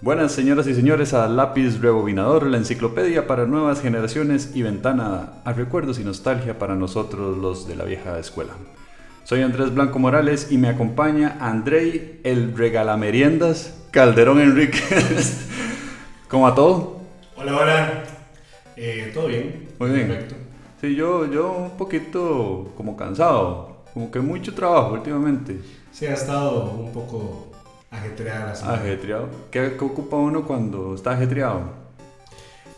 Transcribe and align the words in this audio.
Buenas 0.00 0.30
señoras 0.30 0.68
y 0.68 0.76
señores 0.76 1.12
a 1.12 1.26
Lápiz 1.26 1.80
Rebobinador, 1.80 2.46
la 2.46 2.58
enciclopedia 2.58 3.26
para 3.26 3.46
nuevas 3.46 3.80
generaciones 3.80 4.52
y 4.54 4.62
ventana 4.62 5.32
a 5.44 5.52
recuerdos 5.52 5.98
y 5.98 6.04
nostalgia 6.04 6.56
para 6.56 6.76
nosotros 6.76 7.36
los 7.36 7.66
de 7.66 7.74
la 7.74 7.82
vieja 7.82 8.16
escuela. 8.16 8.52
Soy 9.24 9.42
Andrés 9.42 9.74
Blanco 9.74 9.98
Morales 9.98 10.52
y 10.52 10.58
me 10.58 10.68
acompaña 10.68 11.36
Andrei, 11.40 12.20
el 12.22 12.56
regalameriendas 12.56 13.76
Calderón 13.90 14.40
Enríquez. 14.40 15.48
¿Cómo 16.28 16.46
a 16.46 16.54
todo? 16.54 17.00
Hola, 17.34 17.56
hola. 17.56 18.04
Eh, 18.76 19.10
¿Todo 19.12 19.26
bien? 19.26 19.66
Muy 19.80 19.90
bien. 19.90 20.06
Perfecto. 20.06 20.36
Sí, 20.80 20.94
yo, 20.94 21.28
yo 21.28 21.50
un 21.50 21.76
poquito 21.76 22.72
como 22.76 22.96
cansado, 22.96 23.82
como 23.92 24.12
que 24.12 24.20
mucho 24.20 24.54
trabajo 24.54 24.92
últimamente. 24.92 25.58
Sí, 25.90 26.06
ha 26.06 26.14
estado 26.14 26.70
un 26.70 26.92
poco 26.92 27.47
ajetreada 27.90 28.46
la 28.46 28.54
semana. 28.54 28.78
Ajetreado. 28.78 29.28
¿Qué, 29.50 29.74
qué 29.78 29.84
ocupa 29.84 30.16
uno 30.16 30.44
cuando 30.46 30.94
está 30.94 31.12
ajetreado? 31.12 31.62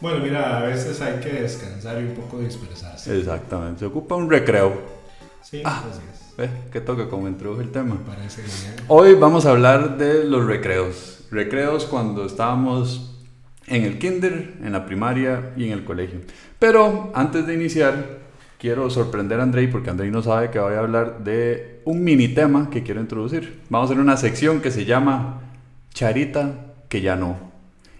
Bueno, 0.01 0.20
mira, 0.24 0.59
a 0.59 0.62
veces 0.62 1.01
hay 1.02 1.20
que 1.20 1.28
descansar 1.42 2.01
y 2.01 2.05
un 2.06 2.14
poco 2.14 2.38
dispersarse. 2.38 3.18
Exactamente, 3.18 3.80
se 3.80 3.87
ocupa 3.87 4.15
un 4.15 4.30
recreo. 4.30 4.73
Sí, 5.42 5.62
Ah. 5.65 5.84
así 5.91 6.01
es. 6.12 6.37
¿Ves? 6.37 6.51
¿Qué 6.73 6.80
toca 6.80 7.09
como 7.09 7.28
introduje 7.28 7.62
el 7.65 7.70
tema? 7.70 7.96
Me 7.96 8.01
parece 8.15 8.42
genial. 8.42 8.82
Hoy 8.88 9.15
vamos 9.15 9.45
a 9.45 9.51
hablar 9.51 9.98
de 9.98 10.24
los 10.24 10.46
recreos. 10.46 11.24
Recreos 11.30 11.84
cuando 11.84 12.24
estábamos 12.24 13.18
en 13.66 13.84
el 13.84 13.98
kinder, 13.98 14.54
en 14.62 14.73
la 14.73 14.87
primaria 14.87 15.52
y 15.56 15.66
en 15.66 15.73
el 15.73 15.84
colegio. 15.84 16.20
Pero 16.59 17.10
antes 17.15 17.46
de 17.46 17.54
iniciar, 17.54 18.20
quiero 18.60 18.91
sorprender 18.91 19.41
a 19.41 19.42
Andrei 19.42 19.66
porque 19.68 19.88
Andrei 19.88 20.10
no 20.10 20.23
sabe 20.23 20.51
que 20.51 20.59
voy 20.59 20.74
a 20.74 20.80
hablar 20.80 21.24
de 21.24 21.80
un 21.87 22.04
mini 22.04 22.29
tema 22.29 22.68
que 22.71 22.82
quiero 22.82 23.01
introducir. 23.01 23.60
Vamos 23.71 23.88
a 23.88 23.93
hacer 23.95 24.02
una 24.02 24.18
sección 24.18 24.60
que 24.60 24.71
se 24.71 24.84
llama 24.84 25.40
Charita 25.95 26.66
que 26.88 27.01
ya 27.01 27.16
no. 27.16 27.38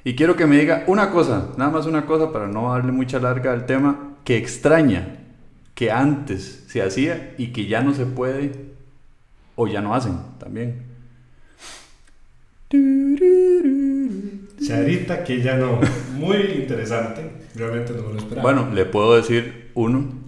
Y 0.05 0.15
quiero 0.15 0.37
que 0.37 0.47
me 0.47 0.59
diga 0.59 0.85
una 0.87 1.11
cosa, 1.11 1.49
nada 1.57 1.71
más 1.71 1.87
una 1.87 2.05
cosa 2.05 2.31
para 2.31 2.47
no 2.47 2.73
darle 2.73 2.93
mucha 2.93 3.19
larga 3.19 3.53
al 3.53 3.65
tema, 3.65 4.15
que 4.25 4.37
extraña 4.37 5.17
que 5.75 5.91
antes 5.91 6.65
se 6.69 6.83
hacía 6.83 7.35
y 7.39 7.49
que 7.49 7.67
ya 7.67 7.81
no 7.81 7.95
se 7.95 8.05
puede 8.05 8.53
o 9.57 9.67
ya 9.67 9.81
no 9.81 9.95
hacen 9.95 10.19
también. 10.39 10.83
Charita, 14.67 15.25
que 15.25 15.41
ya 15.41 15.57
no. 15.57 15.81
Muy 16.15 16.37
interesante. 16.61 17.31
Realmente 17.55 17.95
no 17.95 18.03
me 18.03 18.13
lo 18.13 18.19
esperaba. 18.19 18.43
Bueno, 18.43 18.75
le 18.75 18.85
puedo 18.85 19.17
decir 19.17 19.71
uno, 19.75 20.20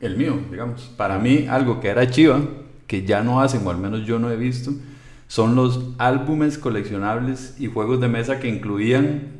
el 0.00 0.16
mío, 0.16 0.38
digamos. 0.50 0.82
Para 0.96 1.18
mí, 1.18 1.46
algo 1.48 1.80
que 1.80 1.88
era 1.88 2.10
chiva, 2.10 2.40
que 2.86 3.04
ya 3.04 3.22
no 3.22 3.40
hacen, 3.40 3.66
o 3.66 3.70
al 3.70 3.78
menos 3.78 4.06
yo 4.06 4.18
no 4.18 4.30
he 4.30 4.36
visto, 4.36 4.72
son 5.28 5.56
los 5.56 5.90
álbumes 5.98 6.58
coleccionables 6.58 7.56
y 7.58 7.66
juegos 7.66 8.00
de 8.00 8.08
mesa 8.08 8.38
que 8.38 8.48
incluían, 8.48 9.32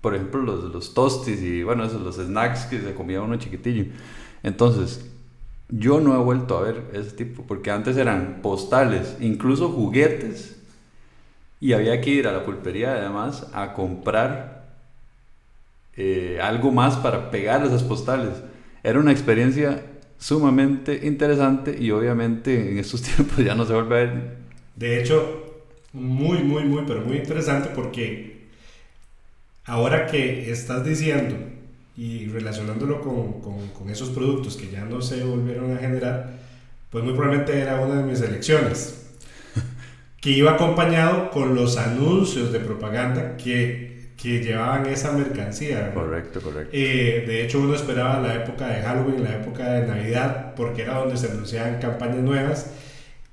por 0.00 0.14
ejemplo, 0.14 0.42
los, 0.42 0.64
los 0.72 0.94
tostis 0.94 1.40
y, 1.42 1.62
bueno, 1.62 1.84
esos, 1.84 2.00
los 2.00 2.16
snacks 2.16 2.66
que 2.66 2.80
se 2.80 2.94
comía 2.94 3.22
uno 3.22 3.36
chiquitillo. 3.36 3.86
Entonces, 4.42 5.08
yo 5.68 6.00
no 6.00 6.14
he 6.14 6.24
vuelto 6.24 6.58
a 6.58 6.62
ver 6.62 6.90
ese 6.92 7.12
tipo, 7.12 7.44
porque 7.44 7.70
antes 7.70 7.96
eran 7.96 8.40
postales, 8.42 9.16
incluso 9.20 9.68
juguetes, 9.68 10.56
y 11.60 11.74
había 11.74 12.00
que 12.00 12.10
ir 12.10 12.26
a 12.26 12.32
la 12.32 12.44
pulpería 12.44 12.92
además 12.94 13.46
a 13.52 13.74
comprar 13.74 14.64
eh, 15.96 16.38
algo 16.42 16.72
más 16.72 16.96
para 16.96 17.30
pegar 17.30 17.64
esas 17.64 17.82
postales. 17.82 18.34
Era 18.82 18.98
una 18.98 19.12
experiencia 19.12 19.84
sumamente 20.20 21.00
interesante 21.06 21.76
y 21.80 21.92
obviamente 21.92 22.70
en 22.72 22.78
estos 22.78 23.02
tiempos 23.08 23.38
ya 23.44 23.56
no 23.56 23.66
se 23.66 23.74
vuelve 23.74 23.96
a 23.96 24.00
ver. 24.00 24.14
De 24.76 25.00
hecho, 25.00 25.62
muy, 25.92 26.42
muy, 26.42 26.64
muy, 26.64 26.84
pero 26.86 27.02
muy 27.02 27.18
interesante 27.18 27.70
porque 27.74 28.48
ahora 29.64 30.06
que 30.06 30.50
estás 30.50 30.84
diciendo 30.84 31.36
y 31.96 32.26
relacionándolo 32.26 33.00
con, 33.00 33.40
con- 33.40 33.68
con 33.68 33.90
esos 33.90 34.10
productos 34.10 34.56
que 34.56 34.70
ya 34.70 34.84
no 34.84 35.02
se 35.02 35.22
volvieron 35.24 35.76
a 35.76 35.78
generar, 35.78 36.38
pues 36.90 37.04
muy 37.04 37.14
probablemente 37.14 37.58
era 37.60 37.80
una 37.80 37.96
de 37.96 38.04
mis 38.04 38.20
elecciones. 38.20 38.96
Que 40.20 40.30
iba 40.30 40.52
acompañado 40.52 41.30
con 41.30 41.54
los 41.54 41.78
anuncios 41.78 42.52
de 42.52 42.60
propaganda 42.60 43.36
que, 43.38 43.99
que 44.20 44.42
llevaban 44.42 44.86
esa 44.86 45.12
mercancía. 45.12 45.92
Correcto, 45.94 46.40
correcto. 46.40 46.70
Eh, 46.72 47.24
de 47.26 47.44
hecho, 47.44 47.60
uno 47.60 47.74
esperaba 47.74 48.20
la 48.20 48.34
época 48.34 48.68
de 48.68 48.82
Halloween, 48.82 49.24
la 49.24 49.36
época 49.36 49.70
de 49.72 49.86
Navidad, 49.86 50.54
porque 50.54 50.82
era 50.82 50.98
donde 50.98 51.16
se 51.16 51.30
anunciaban 51.30 51.78
campañas 51.78 52.18
nuevas. 52.18 52.70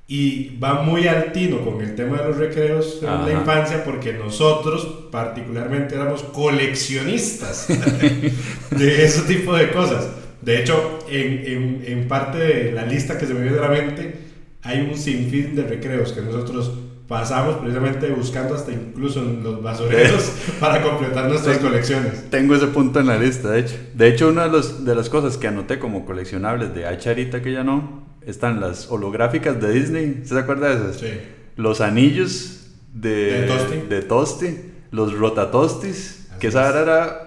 Y 0.09 0.57
va 0.57 0.83
muy 0.83 1.05
al 1.05 1.33
tino 1.33 1.65
con 1.65 1.81
el 1.81 1.93
tema 1.95 2.21
de 2.21 2.29
los 2.29 2.37
recreos 2.37 2.99
en 3.01 3.09
Ajá. 3.09 3.25
la 3.27 3.33
infancia, 3.33 3.83
porque 3.83 4.13
nosotros, 4.13 5.09
particularmente, 5.11 5.95
éramos 5.95 6.23
coleccionistas 6.23 7.67
de 8.71 9.03
ese 9.03 9.21
tipo 9.23 9.53
de 9.53 9.69
cosas. 9.71 10.07
De 10.41 10.61
hecho, 10.61 10.99
en, 11.09 11.45
en, 11.45 11.83
en 11.85 12.07
parte 12.07 12.37
de 12.37 12.71
la 12.71 12.85
lista 12.85 13.17
que 13.17 13.25
se 13.25 13.33
me 13.33 13.41
viene 13.41 13.57
de 13.57 13.61
la 13.61 13.67
mente, 13.67 14.15
hay 14.63 14.79
un 14.79 14.97
sinfín 14.97 15.53
de 15.55 15.63
recreos 15.63 16.13
que 16.13 16.21
nosotros 16.21 16.71
pasamos 17.07 17.55
precisamente 17.57 18.09
buscando 18.11 18.53
hasta 18.55 18.71
incluso 18.71 19.19
en 19.21 19.41
los 19.43 19.61
basureros 19.63 20.31
para 20.59 20.81
completar 20.81 21.29
nuestras 21.29 21.57
colecciones. 21.59 22.29
Tengo 22.29 22.55
ese 22.55 22.67
punto 22.67 22.99
en 22.99 23.07
la 23.07 23.17
lista, 23.17 23.51
de 23.51 23.59
hecho. 23.61 23.75
De 23.93 24.07
hecho, 24.09 24.27
una 24.29 24.43
de, 24.43 24.49
los- 24.51 24.83
de 24.85 24.93
las 24.95 25.09
cosas 25.09 25.37
que 25.37 25.47
anoté 25.47 25.79
como 25.79 26.05
coleccionables 26.05 26.73
de 26.75 26.85
Acharita 26.85 27.41
que 27.41 27.53
ya 27.53 27.63
no, 27.63 28.05
están 28.25 28.59
las 28.59 28.91
holográficas 28.91 29.59
de 29.61 29.71
Disney. 29.71 30.21
¿Se 30.25 30.37
acuerda 30.37 30.69
de 30.69 30.75
esas? 30.75 30.97
Sí. 30.97 31.07
Los 31.55 31.79
anillos 31.81 32.67
de, 32.93 33.41
De 33.41 33.47
Tosti. 33.47 33.75
de 33.89 34.01
Tosti, 34.01 34.57
los 34.91 35.13
rotatostis, 35.17 36.27
Así 36.31 36.39
que 36.39 36.47
esa 36.47 36.69
era 36.81 37.26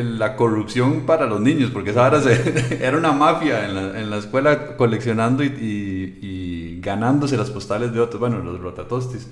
el- 0.00 0.18
la 0.18 0.36
corrupción 0.36 1.06
para 1.06 1.26
los 1.26 1.40
niños, 1.40 1.70
porque 1.70 1.90
esa 1.90 2.20
se- 2.22 2.78
era 2.86 2.96
una 2.96 3.12
mafia 3.12 3.64
en 3.66 3.74
la, 3.74 4.00
en 4.00 4.10
la 4.10 4.16
escuela 4.18 4.76
coleccionando 4.76 5.42
y, 5.44 5.46
y- 5.48 6.18
y 6.26 6.80
ganándose 6.80 7.36
las 7.36 7.50
postales 7.50 7.92
de 7.92 8.00
otros, 8.00 8.20
bueno, 8.20 8.38
los 8.38 8.60
rotatostis. 8.60 9.28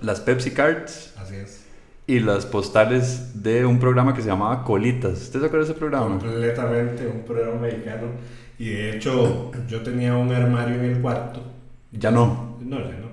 Las 0.00 0.20
Pepsi 0.20 0.50
Cards 0.50 1.14
Así 1.16 1.36
es. 1.36 1.64
y 2.06 2.18
las 2.20 2.44
postales 2.46 3.42
de 3.42 3.64
un 3.64 3.78
programa 3.78 4.14
que 4.14 4.22
se 4.22 4.28
llamaba 4.28 4.64
Colitas. 4.64 5.12
¿Usted 5.22 5.40
se 5.40 5.46
acuerda 5.46 5.66
de 5.66 5.70
ese 5.72 5.78
programa? 5.78 6.18
Completamente 6.18 7.06
un 7.06 7.22
programa 7.24 7.60
mexicano. 7.60 8.08
Y 8.58 8.70
de 8.70 8.96
hecho, 8.96 9.50
yo 9.68 9.80
tenía 9.82 10.16
un 10.16 10.32
armario 10.32 10.74
en 10.76 10.84
el 10.84 11.00
cuarto. 11.00 11.42
Ya 11.92 12.10
no. 12.10 12.58
No, 12.60 12.78
ya 12.80 12.96
no. 12.98 13.12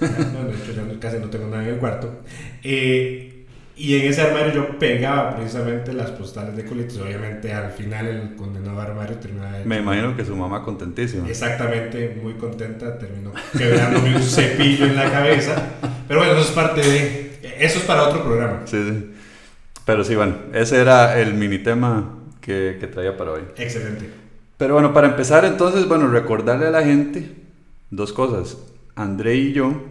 Ya 0.00 0.08
no, 0.32 0.48
de 0.48 0.54
hecho, 0.56 0.72
ya 0.72 1.00
casi 1.00 1.18
no 1.18 1.28
tengo 1.30 1.46
nada 1.48 1.62
en 1.62 1.70
el 1.74 1.78
cuarto. 1.78 2.20
Eh, 2.62 3.35
y 3.76 3.96
en 3.96 4.06
ese 4.08 4.22
armario 4.22 4.54
yo 4.54 4.78
pegaba 4.78 5.36
precisamente 5.36 5.92
las 5.92 6.10
postales 6.10 6.56
de 6.56 6.64
colitos. 6.64 6.96
Obviamente, 6.98 7.52
al 7.52 7.70
final, 7.70 8.06
el 8.06 8.34
condenado 8.34 8.80
armario 8.80 9.16
terminaba. 9.16 9.58
Me 9.64 9.78
imagino 9.78 10.16
que 10.16 10.24
su 10.24 10.34
mamá 10.34 10.62
contentísima. 10.62 11.28
Exactamente, 11.28 12.18
muy 12.22 12.34
contenta. 12.34 12.98
Terminó 12.98 13.32
quebrándome 13.56 14.16
un 14.16 14.22
cepillo 14.22 14.86
en 14.86 14.96
la 14.96 15.10
cabeza. 15.10 15.62
Pero 16.08 16.20
bueno, 16.20 16.32
eso 16.34 16.48
es 16.48 16.54
parte 16.54 16.80
de. 16.80 17.38
Eso 17.58 17.78
es 17.78 17.84
para 17.84 18.08
otro 18.08 18.24
programa. 18.24 18.62
Sí, 18.64 18.82
sí. 18.82 19.12
Pero 19.84 20.04
sí, 20.04 20.16
bueno, 20.16 20.36
ese 20.54 20.80
era 20.80 21.20
el 21.20 21.34
mini 21.34 21.58
tema 21.58 22.18
que, 22.40 22.78
que 22.80 22.86
traía 22.86 23.16
para 23.16 23.32
hoy. 23.32 23.42
Excelente. 23.56 24.10
Pero 24.56 24.74
bueno, 24.74 24.94
para 24.94 25.08
empezar 25.08 25.44
entonces, 25.44 25.86
bueno, 25.86 26.08
recordarle 26.08 26.66
a 26.66 26.70
la 26.70 26.82
gente 26.82 27.30
dos 27.90 28.12
cosas. 28.12 28.56
André 28.94 29.34
y 29.36 29.52
yo, 29.52 29.84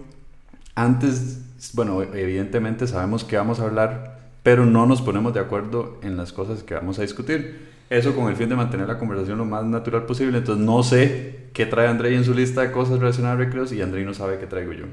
antes, 0.73 1.44
bueno, 1.73 2.01
evidentemente 2.03 2.87
sabemos 2.87 3.23
que 3.23 3.37
vamos 3.37 3.59
a 3.59 3.63
hablar, 3.63 4.19
pero 4.43 4.65
no 4.65 4.85
nos 4.85 5.01
ponemos 5.01 5.33
de 5.33 5.39
acuerdo 5.39 5.99
en 6.03 6.17
las 6.17 6.33
cosas 6.33 6.63
que 6.63 6.73
vamos 6.73 6.99
a 6.99 7.01
discutir. 7.01 7.73
Eso 7.89 8.15
con 8.15 8.29
el 8.29 8.35
fin 8.35 8.49
de 8.49 8.55
mantener 8.55 8.87
la 8.87 8.97
conversación 8.97 9.37
lo 9.37 9.45
más 9.45 9.63
natural 9.63 10.05
posible. 10.05 10.37
Entonces 10.39 10.65
no 10.65 10.81
sé 10.83 11.49
qué 11.53 11.65
trae 11.65 11.87
André 11.87 12.15
en 12.15 12.23
su 12.23 12.33
lista 12.33 12.61
de 12.61 12.71
cosas 12.71 12.99
relacionadas 12.99 13.37
a 13.37 13.43
recreos 13.43 13.71
y 13.71 13.81
André 13.81 14.03
no 14.03 14.13
sabe 14.13 14.39
qué 14.39 14.47
traigo 14.47 14.73
yo. 14.73 14.85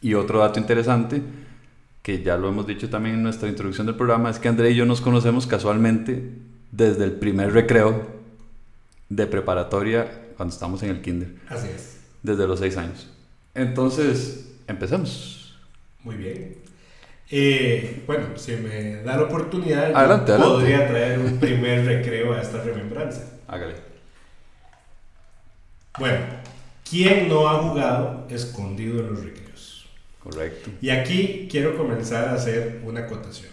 Y 0.00 0.14
otro 0.14 0.38
dato 0.38 0.58
interesante, 0.58 1.22
que 2.02 2.22
ya 2.22 2.36
lo 2.36 2.48
hemos 2.48 2.66
dicho 2.66 2.88
también 2.88 3.16
en 3.16 3.22
nuestra 3.22 3.48
introducción 3.48 3.86
del 3.86 3.96
programa, 3.96 4.30
es 4.30 4.38
que 4.38 4.48
André 4.48 4.70
y 4.70 4.76
yo 4.76 4.86
nos 4.86 5.00
conocemos 5.00 5.46
casualmente 5.46 6.32
desde 6.72 7.04
el 7.04 7.12
primer 7.12 7.52
recreo 7.52 8.06
de 9.08 9.26
preparatoria 9.26 10.08
cuando 10.36 10.54
estamos 10.54 10.82
en 10.82 10.90
el 10.90 11.02
kinder, 11.02 11.34
Así 11.48 11.68
es. 11.68 11.98
desde 12.22 12.46
los 12.46 12.60
seis 12.60 12.76
años. 12.76 13.10
Entonces, 13.54 14.52
empecemos. 14.66 15.37
Muy 16.02 16.16
bien. 16.16 16.56
Eh, 17.30 18.02
bueno, 18.06 18.28
si 18.36 18.52
me 18.52 19.02
da 19.02 19.16
la 19.16 19.22
oportunidad, 19.24 19.90
yo 19.90 19.96
adelante. 19.96 20.32
podría 20.36 20.88
traer 20.88 21.18
un 21.18 21.38
primer 21.38 21.84
recreo 21.84 22.32
a 22.32 22.40
esta 22.40 22.62
remembranza. 22.62 23.22
Hágale. 23.46 23.74
Bueno, 25.98 26.18
¿quién 26.88 27.28
no 27.28 27.48
ha 27.48 27.58
jugado 27.58 28.26
escondido 28.30 29.00
en 29.00 29.10
los 29.10 29.24
recreos? 29.24 29.86
Correcto. 30.22 30.70
Y 30.80 30.90
aquí 30.90 31.48
quiero 31.50 31.76
comenzar 31.76 32.28
a 32.28 32.34
hacer 32.34 32.80
una 32.84 33.00
acotación. 33.00 33.50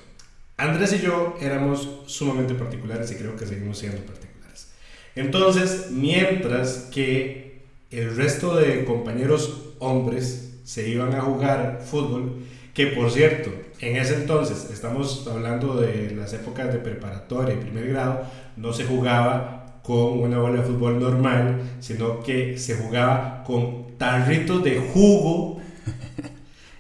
Andrés 0.57 0.93
y 0.93 0.99
yo 0.99 1.35
éramos 1.41 2.03
sumamente 2.05 2.53
particulares 2.53 3.11
y 3.11 3.15
creo 3.15 3.35
que 3.35 3.45
seguimos 3.45 3.77
siendo 3.77 4.01
particulares. 4.01 4.69
Entonces, 5.15 5.91
mientras 5.91 6.89
que 6.93 7.63
el 7.91 8.15
resto 8.15 8.55
de 8.55 8.85
compañeros 8.85 9.73
hombres 9.79 10.44
se 10.65 10.89
iban 10.89 11.13
a 11.13 11.21
jugar 11.21 11.81
fútbol, 11.85 12.43
Que 12.73 12.87
por 12.87 13.09
cierto, 13.09 13.51
en 13.79 13.95
ese 13.95 14.15
entonces, 14.15 14.69
estamos 14.73 15.25
hablando 15.31 15.75
de 15.79 16.11
las 16.11 16.33
épocas 16.33 16.73
de 16.73 16.79
preparatoria 16.79 17.53
y 17.53 17.57
primer 17.57 17.87
grado, 17.87 18.23
no 18.57 18.73
se 18.73 18.83
jugaba 18.83 19.79
con 19.83 20.19
una 20.19 20.39
bola 20.39 20.61
de 20.61 20.67
fútbol 20.67 20.99
normal, 20.99 21.61
sino 21.79 22.21
que 22.21 22.57
se 22.57 22.75
jugaba 22.75 23.43
con 23.45 23.97
tarritos 23.97 24.63
de 24.63 24.77
jugo. 24.93 25.61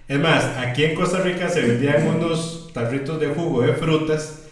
Es 0.07 0.19
más, 0.19 0.43
aquí 0.57 0.83
en 0.83 0.95
Costa 0.95 1.19
Rica 1.19 1.47
se 1.47 1.61
vendían 1.61 2.07
unos 2.07 2.71
tarritos 2.73 3.19
de 3.19 3.27
jugo 3.27 3.61
de 3.61 3.73
frutas 3.73 4.43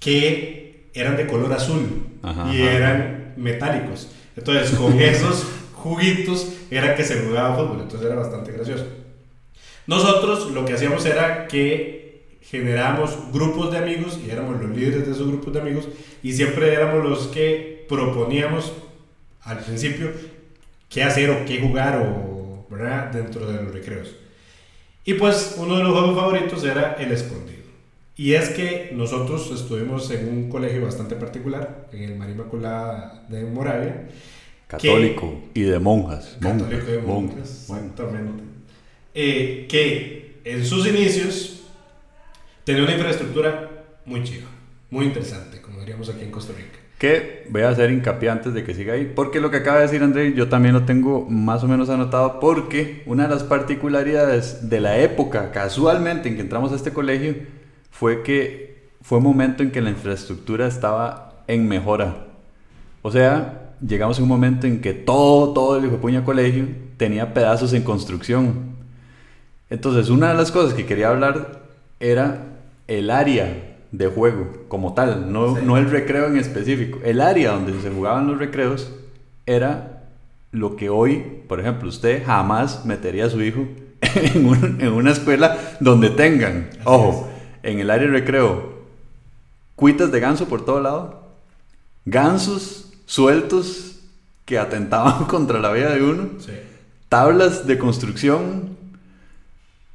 que 0.00 0.88
eran 0.94 1.16
de 1.16 1.26
color 1.26 1.52
azul 1.52 2.06
y 2.52 2.62
eran 2.62 3.34
metálicos. 3.36 4.10
Entonces, 4.36 4.70
con 4.78 4.98
esos 5.00 5.46
juguitos 5.76 6.52
era 6.70 6.94
que 6.94 7.04
se 7.04 7.20
jugaba 7.20 7.56
fútbol, 7.56 7.80
entonces 7.82 8.06
era 8.06 8.16
bastante 8.16 8.52
gracioso. 8.52 8.86
Nosotros 9.86 10.50
lo 10.50 10.64
que 10.64 10.72
hacíamos 10.72 11.04
era 11.06 11.46
que 11.46 12.36
generábamos 12.42 13.32
grupos 13.32 13.72
de 13.72 13.78
amigos 13.78 14.18
y 14.24 14.30
éramos 14.30 14.60
los 14.60 14.76
líderes 14.76 15.06
de 15.06 15.12
esos 15.12 15.28
grupos 15.28 15.52
de 15.52 15.60
amigos 15.60 15.88
y 16.22 16.32
siempre 16.32 16.72
éramos 16.72 17.04
los 17.04 17.26
que 17.28 17.84
proponíamos 17.88 18.72
al 19.42 19.58
principio 19.58 20.10
qué 20.88 21.02
hacer 21.02 21.30
o 21.30 21.44
qué 21.44 21.60
jugar 21.60 22.02
o 22.02 22.66
¿verdad? 22.68 23.12
dentro 23.12 23.46
de 23.46 23.62
los 23.62 23.72
recreos. 23.72 24.14
Y 25.04 25.14
pues 25.14 25.54
uno 25.58 25.76
de 25.76 25.84
los 25.84 25.92
juegos 25.92 26.16
favoritos 26.16 26.64
era 26.64 26.94
el 26.94 27.12
escondido. 27.12 27.56
Y 28.16 28.32
es 28.32 28.48
que 28.48 28.90
nosotros 28.94 29.50
estuvimos 29.52 30.10
en 30.10 30.28
un 30.28 30.48
colegio 30.48 30.82
bastante 30.82 31.16
particular, 31.16 31.88
en 31.92 32.02
el 32.02 32.16
María 32.16 32.34
Inmaculada 32.34 33.24
de 33.28 33.44
Moravia. 33.44 34.08
Católico 34.66 35.42
y 35.54 35.62
de 35.62 35.78
monjas. 35.78 36.36
Católico 36.40 36.84
y 36.88 36.92
de 36.92 36.98
monjas, 36.98 37.68
exactamente. 37.70 38.42
Eh, 39.14 39.66
que 39.68 40.40
en 40.44 40.64
sus 40.64 40.86
inicios 40.86 41.64
tenía 42.64 42.82
una 42.82 42.92
infraestructura 42.92 43.70
muy 44.04 44.24
chiva, 44.24 44.48
muy 44.90 45.06
interesante, 45.06 45.60
como 45.62 45.80
diríamos 45.80 46.08
aquí 46.08 46.22
en 46.24 46.30
Costa 46.30 46.52
Rica. 46.52 46.78
Que 46.98 47.46
voy 47.50 47.62
a 47.62 47.68
hacer 47.68 47.90
hincapié 47.90 48.30
antes 48.30 48.54
de 48.54 48.64
que 48.64 48.74
siga 48.74 48.94
ahí, 48.94 49.12
porque 49.14 49.40
lo 49.40 49.50
que 49.50 49.58
acaba 49.58 49.76
de 49.76 49.82
decir 49.82 50.02
André, 50.02 50.32
yo 50.34 50.48
también 50.48 50.74
lo 50.74 50.84
tengo 50.84 51.26
más 51.28 51.62
o 51.62 51.68
menos 51.68 51.88
anotado, 51.90 52.40
porque 52.40 53.02
una 53.06 53.24
de 53.24 53.28
las 53.28 53.44
particularidades 53.44 54.68
de 54.68 54.80
la 54.80 54.98
época, 54.98 55.52
casualmente, 55.52 56.28
en 56.28 56.36
que 56.36 56.40
entramos 56.40 56.72
a 56.72 56.76
este 56.76 56.92
colegio, 56.92 57.36
fue 57.90 58.22
que 58.22 58.88
fue 59.02 59.18
un 59.18 59.24
momento 59.24 59.62
en 59.62 59.70
que 59.70 59.80
la 59.80 59.90
infraestructura 59.90 60.66
estaba 60.66 61.44
en 61.46 61.68
mejora. 61.68 62.26
O 63.02 63.12
sea, 63.12 63.65
llegamos 63.80 64.18
a 64.18 64.22
un 64.22 64.28
momento 64.28 64.66
en 64.66 64.80
que 64.80 64.94
todo, 64.94 65.52
todo 65.52 65.78
el 65.78 65.86
hijo 65.86 65.96
puña 65.96 66.24
colegio 66.24 66.66
tenía 66.96 67.34
pedazos 67.34 67.72
en 67.72 67.82
construcción. 67.82 68.76
Entonces, 69.68 70.10
una 70.10 70.28
de 70.28 70.34
las 70.34 70.52
cosas 70.52 70.74
que 70.74 70.86
quería 70.86 71.08
hablar 71.08 71.62
era 72.00 72.44
el 72.86 73.10
área 73.10 73.76
de 73.92 74.06
juego 74.08 74.64
como 74.68 74.94
tal, 74.94 75.32
no, 75.32 75.58
no 75.58 75.76
el 75.76 75.90
recreo 75.90 76.26
en 76.26 76.36
específico. 76.36 76.98
El 77.04 77.20
área 77.20 77.52
donde 77.52 77.80
se 77.80 77.90
jugaban 77.90 78.26
los 78.26 78.38
recreos 78.38 78.92
era 79.46 80.04
lo 80.52 80.76
que 80.76 80.88
hoy, 80.88 81.42
por 81.48 81.60
ejemplo, 81.60 81.88
usted 81.88 82.24
jamás 82.24 82.84
metería 82.84 83.26
a 83.26 83.30
su 83.30 83.42
hijo 83.42 83.66
en, 84.00 84.80
en 84.80 84.92
una 84.92 85.10
escuela 85.10 85.56
donde 85.80 86.10
tengan, 86.10 86.70
ojo, 86.84 87.28
en 87.62 87.80
el 87.80 87.90
área 87.90 88.06
de 88.06 88.12
recreo, 88.12 88.76
cuitas 89.74 90.12
de 90.12 90.20
ganso 90.20 90.46
por 90.46 90.64
todo 90.64 90.80
lado, 90.80 91.26
gansos 92.04 92.85
sueltos 93.06 94.00
que 94.44 94.58
atentaban 94.58 95.24
contra 95.28 95.58
la 95.58 95.72
vida 95.72 95.94
de 95.94 96.02
uno, 96.02 96.30
tablas 97.08 97.66
de 97.66 97.78
construcción, 97.78 98.76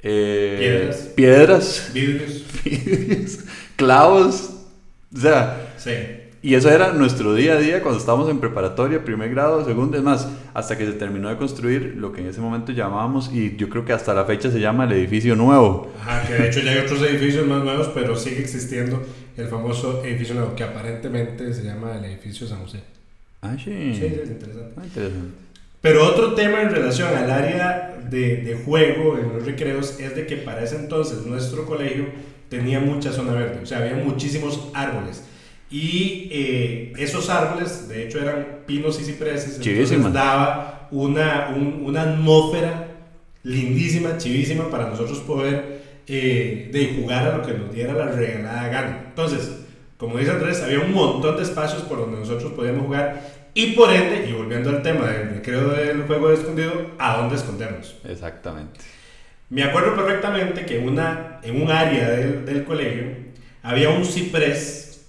eh, 0.00 0.90
piedras, 1.14 1.90
vidrios. 1.94 3.38
clavos, 3.76 4.50
o 5.14 5.18
sea, 5.18 5.74
sí. 5.78 5.92
Y 6.44 6.56
eso 6.56 6.68
era 6.70 6.92
nuestro 6.92 7.36
día 7.36 7.52
a 7.52 7.58
día 7.58 7.82
cuando 7.82 8.00
estábamos 8.00 8.28
en 8.28 8.40
preparatoria, 8.40 9.04
primer 9.04 9.30
grado, 9.30 9.64
segundo, 9.64 9.96
es 9.96 10.02
más, 10.02 10.26
hasta 10.54 10.76
que 10.76 10.84
se 10.84 10.92
terminó 10.94 11.28
de 11.28 11.36
construir 11.36 11.94
lo 11.96 12.12
que 12.12 12.20
en 12.20 12.26
ese 12.26 12.40
momento 12.40 12.72
llamábamos, 12.72 13.30
y 13.32 13.54
yo 13.54 13.68
creo 13.68 13.84
que 13.84 13.92
hasta 13.92 14.12
la 14.12 14.24
fecha 14.24 14.50
se 14.50 14.58
llama 14.58 14.84
el 14.84 14.92
edificio 14.92 15.36
nuevo. 15.36 15.92
Ajá, 16.00 16.26
que 16.26 16.34
de 16.34 16.48
hecho 16.48 16.58
ya 16.58 16.72
hay 16.72 16.78
otros 16.78 17.00
edificios 17.02 17.46
más 17.46 17.62
nuevos, 17.62 17.92
pero 17.94 18.16
sigue 18.16 18.40
existiendo 18.40 19.00
el 19.36 19.46
famoso 19.46 20.02
edificio 20.04 20.34
nuevo, 20.34 20.56
que 20.56 20.64
aparentemente 20.64 21.54
se 21.54 21.62
llama 21.62 21.96
el 21.96 22.06
edificio 22.06 22.48
San 22.48 22.58
José. 22.58 22.80
Ah, 23.42 23.56
sí. 23.56 23.94
Sí, 23.94 24.06
es 24.06 24.30
interesante. 24.30 24.74
Ah, 24.76 24.84
interesante. 24.84 25.34
Pero 25.80 26.06
otro 26.06 26.34
tema 26.34 26.62
en 26.62 26.70
relación 26.70 27.14
al 27.14 27.30
área 27.30 27.98
de, 28.08 28.36
de 28.36 28.54
juego 28.54 29.18
en 29.18 29.32
los 29.34 29.44
recreos 29.44 29.98
es 29.98 30.14
de 30.14 30.26
que 30.26 30.36
para 30.36 30.62
ese 30.62 30.76
entonces 30.76 31.26
nuestro 31.26 31.66
colegio 31.66 32.06
tenía 32.48 32.80
mucha 32.80 33.12
zona 33.12 33.32
verde, 33.32 33.60
o 33.62 33.66
sea, 33.66 33.78
había 33.78 33.96
muchísimos 33.96 34.68
árboles. 34.74 35.24
Y 35.70 36.28
eh, 36.30 36.92
esos 36.98 37.30
árboles, 37.30 37.88
de 37.88 38.04
hecho, 38.04 38.20
eran 38.20 38.58
pinos 38.66 39.00
y 39.00 39.04
cipreses. 39.04 39.58
Entonces 39.66 40.12
daba 40.12 40.86
una, 40.90 41.48
una 41.82 42.02
atmósfera 42.02 42.88
lindísima, 43.42 44.18
chivísima 44.18 44.70
para 44.70 44.90
nosotros 44.90 45.20
poder 45.20 45.82
eh, 46.06 46.68
de 46.70 46.94
jugar 46.94 47.26
a 47.26 47.38
lo 47.38 47.42
que 47.42 47.54
nos 47.54 47.72
diera 47.72 47.94
la 47.94 48.06
regalada 48.12 48.68
gana. 48.68 49.04
Entonces, 49.08 49.50
como 49.96 50.18
dice 50.18 50.32
Andrés, 50.32 50.60
había 50.60 50.80
un 50.80 50.92
montón 50.92 51.36
de 51.36 51.42
espacios 51.42 51.82
por 51.82 51.98
donde 51.98 52.18
nosotros 52.18 52.52
podíamos 52.52 52.84
jugar 52.84 53.31
y 53.54 53.72
por 53.72 53.92
ende, 53.92 54.28
y 54.28 54.32
volviendo 54.32 54.70
al 54.70 54.82
tema 54.82 55.06
del 55.06 55.30
recreo 55.30 55.68
del 55.68 56.02
juego 56.04 56.28
de 56.28 56.34
escondido, 56.34 56.72
¿a 56.98 57.16
dónde 57.18 57.36
escondernos? 57.36 57.96
Exactamente. 58.04 58.80
Me 59.50 59.62
acuerdo 59.64 59.94
perfectamente 59.94 60.64
que 60.64 60.78
una, 60.78 61.40
en 61.42 61.60
un 61.60 61.70
área 61.70 62.08
del, 62.10 62.46
del 62.46 62.64
colegio 62.64 63.04
había 63.62 63.90
un 63.90 64.04
ciprés 64.04 65.04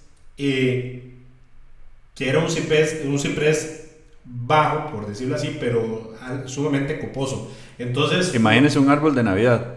que 2.14 2.28
era 2.28 2.38
un 2.38 2.50
ciprés, 2.50 3.02
un 3.04 3.18
ciprés 3.18 3.90
bajo, 4.24 4.90
por 4.90 5.06
decirlo 5.06 5.36
así, 5.36 5.56
pero 5.60 6.14
sumamente 6.46 6.98
coposo. 6.98 7.52
Entonces... 7.78 8.34
Imagínese 8.34 8.78
un 8.78 8.90
árbol 8.90 9.14
de 9.14 9.22
Navidad. 9.22 9.74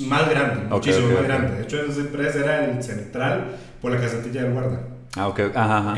Más 0.00 0.30
grande, 0.30 0.62
muchísimo 0.68 1.08
más 1.08 1.24
grande. 1.24 1.56
De 1.56 1.62
hecho, 1.64 1.82
ese 1.82 2.02
ciprés 2.02 2.34
era 2.36 2.64
el 2.64 2.82
central 2.82 3.56
por 3.80 3.92
la 3.92 4.00
casatilla 4.00 4.42
del 4.42 4.52
guarda. 4.52 4.80
Ah, 5.14 5.28
ok. 5.28 5.40
Ajá, 5.54 5.94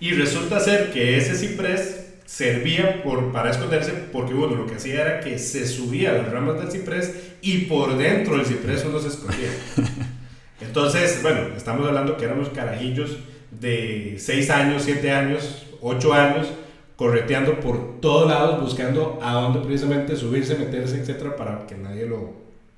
Y 0.00 0.12
resulta 0.12 0.58
ser 0.60 0.92
que 0.92 1.18
ese 1.18 1.36
ciprés 1.36 2.00
servía 2.24 3.02
por, 3.02 3.32
para 3.32 3.50
esconderse 3.50 3.92
porque, 4.12 4.32
bueno, 4.32 4.56
lo 4.56 4.66
que 4.66 4.76
hacía 4.76 5.02
era 5.02 5.20
que 5.20 5.38
se 5.38 5.66
subía 5.66 6.10
a 6.10 6.14
las 6.14 6.32
ramas 6.32 6.58
del 6.58 6.70
ciprés 6.70 7.12
y 7.42 7.62
por 7.66 7.96
dentro 7.98 8.36
del 8.36 8.46
ciprés 8.46 8.84
uno 8.84 8.98
se 8.98 9.08
escondía. 9.08 9.50
Entonces, 10.60 11.20
bueno, 11.22 11.54
estamos 11.56 11.86
hablando 11.86 12.16
que 12.16 12.24
éramos 12.24 12.48
carajillos 12.50 13.18
de 13.50 14.16
6 14.18 14.50
años, 14.50 14.82
7 14.84 15.10
años, 15.10 15.66
8 15.80 16.12
años, 16.14 16.48
correteando 16.96 17.60
por 17.60 18.00
todos 18.00 18.28
lados, 18.28 18.60
buscando 18.60 19.18
a 19.22 19.32
dónde 19.32 19.60
precisamente 19.60 20.16
subirse, 20.16 20.56
meterse, 20.56 21.00
etcétera, 21.00 21.34
para 21.36 21.66
que 21.66 21.74
nadie 21.74 22.06
lo, 22.06 22.32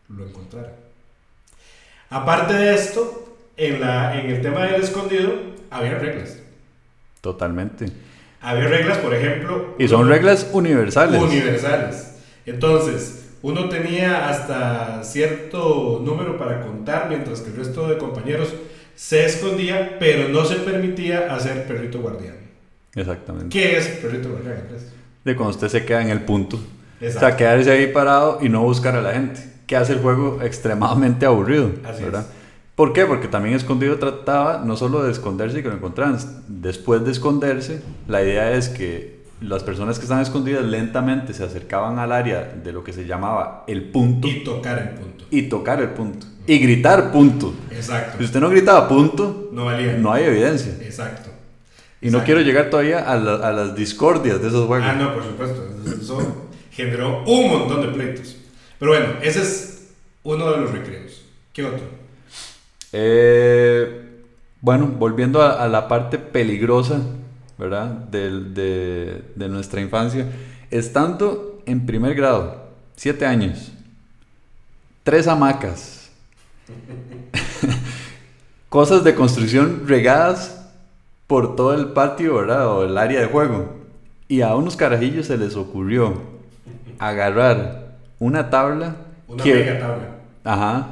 lo 0.08 0.26
encontrara. 0.26 0.72
Aparte 2.08 2.54
de 2.54 2.74
esto, 2.74 3.36
en, 3.56 3.80
la, 3.80 4.18
en 4.20 4.30
el 4.30 4.40
tema 4.40 4.66
del 4.66 4.82
escondido, 4.82 5.32
había 5.70 5.98
reglas. 5.98 6.41
Totalmente. 7.22 7.86
Había 8.40 8.66
reglas, 8.66 8.98
por 8.98 9.14
ejemplo. 9.14 9.76
Y 9.78 9.86
son 9.86 10.08
reglas 10.08 10.50
universales. 10.52 11.22
Universales. 11.22 12.16
Entonces, 12.44 13.30
uno 13.42 13.68
tenía 13.68 14.28
hasta 14.28 15.04
cierto 15.04 16.02
número 16.04 16.36
para 16.36 16.60
contar, 16.60 17.08
mientras 17.08 17.40
que 17.40 17.50
el 17.50 17.56
resto 17.56 17.88
de 17.88 17.96
compañeros 17.96 18.52
se 18.96 19.24
escondía, 19.24 19.98
pero 20.00 20.28
no 20.28 20.44
se 20.44 20.56
permitía 20.56 21.32
hacer 21.32 21.64
perrito 21.66 22.00
guardián. 22.00 22.34
Exactamente. 22.94 23.48
¿Qué 23.48 23.78
es 23.78 23.86
perrito 23.86 24.28
guardián? 24.30 24.64
De 25.24 25.36
cuando 25.36 25.54
usted 25.54 25.68
se 25.68 25.84
queda 25.84 26.02
en 26.02 26.10
el 26.10 26.22
punto. 26.22 26.58
Exacto. 27.00 27.26
O 27.26 27.28
sea, 27.28 27.36
quedarse 27.36 27.70
ahí 27.70 27.86
parado 27.86 28.40
y 28.42 28.48
no 28.48 28.62
buscar 28.62 28.96
a 28.96 29.00
la 29.00 29.12
gente, 29.12 29.40
que 29.68 29.76
hace 29.76 29.92
el 29.92 30.00
juego 30.00 30.40
extremadamente 30.42 31.24
aburrido. 31.24 31.70
Así 31.84 32.02
¿verdad? 32.02 32.26
¿Por 32.82 32.92
qué? 32.92 33.06
Porque 33.06 33.28
también 33.28 33.54
escondido 33.54 33.96
trataba 34.00 34.60
no 34.66 34.76
solo 34.76 35.04
de 35.04 35.12
esconderse 35.12 35.60
y 35.60 35.62
que 35.62 35.68
lo 35.68 35.76
encontraran. 35.76 36.18
Después 36.48 37.04
de 37.04 37.12
esconderse, 37.12 37.80
la 38.08 38.24
idea 38.24 38.50
es 38.54 38.68
que 38.68 39.20
las 39.40 39.62
personas 39.62 40.00
que 40.00 40.02
están 40.02 40.20
escondidas 40.20 40.64
lentamente 40.64 41.32
se 41.32 41.44
acercaban 41.44 42.00
al 42.00 42.10
área 42.10 42.42
de 42.42 42.72
lo 42.72 42.82
que 42.82 42.92
se 42.92 43.06
llamaba 43.06 43.62
el 43.68 43.84
punto. 43.84 44.26
Y 44.26 44.42
tocar 44.42 44.80
el 44.80 44.88
punto. 44.98 45.24
Y 45.30 45.42
tocar 45.42 45.80
el 45.80 45.90
punto. 45.90 46.26
Y 46.44 46.58
gritar 46.58 47.12
punto. 47.12 47.54
Exacto. 47.70 48.18
Si 48.18 48.24
usted 48.24 48.40
no 48.40 48.50
gritaba 48.50 48.88
punto, 48.88 49.50
no 49.52 49.66
valía. 49.66 49.92
No 49.98 50.12
hay 50.12 50.24
evidencia. 50.24 50.72
Exacto. 50.80 51.30
Y 52.00 52.10
no 52.10 52.24
quiero 52.24 52.40
llegar 52.40 52.68
todavía 52.68 52.98
a, 52.98 53.12
a, 53.12 53.52
las 53.52 53.76
discordias 53.76 54.42
de 54.42 54.48
esos 54.48 54.66
juegos. 54.66 54.88
Ah, 54.90 54.94
no, 54.94 55.14
por 55.14 55.22
supuesto. 55.22 55.68
Eso 55.86 56.48
generó 56.72 57.22
un 57.26 57.48
montón 57.48 57.80
de 57.82 57.88
pleitos. 57.92 58.38
Pero 58.80 58.90
bueno, 58.90 59.06
ese 59.22 59.40
es 59.40 59.92
uno 60.24 60.50
de 60.50 60.56
los 60.62 60.72
recreos. 60.72 61.22
¿Qué 61.52 61.64
otro? 61.64 62.01
Eh, 62.92 64.22
bueno, 64.60 64.86
volviendo 64.86 65.42
a, 65.42 65.62
a 65.62 65.68
la 65.68 65.88
parte 65.88 66.18
peligrosa 66.18 67.00
¿verdad? 67.62 67.90
De, 67.90 69.22
de, 69.36 69.48
nuestra 69.48 69.80
infancia, 69.80 70.26
estando 70.70 71.62
en 71.64 71.86
primer 71.86 72.16
grado, 72.16 72.70
siete 72.96 73.24
años, 73.24 73.70
tres 75.04 75.28
hamacas, 75.28 76.10
cosas 78.68 79.04
de 79.04 79.14
construcción 79.14 79.84
regadas 79.86 80.68
por 81.28 81.54
todo 81.54 81.74
el 81.74 81.92
patio, 81.92 82.34
¿verdad? 82.34 82.68
O 82.68 82.84
el 82.84 82.98
área 82.98 83.20
de 83.20 83.26
juego. 83.26 83.76
Y 84.26 84.40
a 84.40 84.56
unos 84.56 84.76
carajillos 84.76 85.26
se 85.26 85.38
les 85.38 85.54
ocurrió 85.54 86.20
agarrar 86.98 87.94
una 88.18 88.50
tabla. 88.50 88.96
Una 89.28 89.42
que, 89.42 89.54
mega 89.54 89.78
tabla. 89.78 90.08
Ajá, 90.42 90.88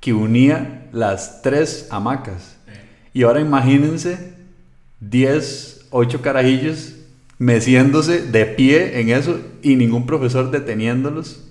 que 0.00 0.14
unía 0.14 0.83
las 0.94 1.42
tres 1.42 1.88
hamacas. 1.90 2.56
Eh, 2.68 2.70
Y 3.12 3.22
ahora 3.24 3.40
imagínense 3.40 4.32
10, 5.00 5.86
8 5.90 6.22
carajillos 6.22 6.94
meciéndose 7.38 8.22
de 8.26 8.46
pie 8.46 9.00
en 9.00 9.10
eso 9.10 9.38
y 9.62 9.76
ningún 9.76 10.06
profesor 10.06 10.50
deteniéndolos 10.50 11.42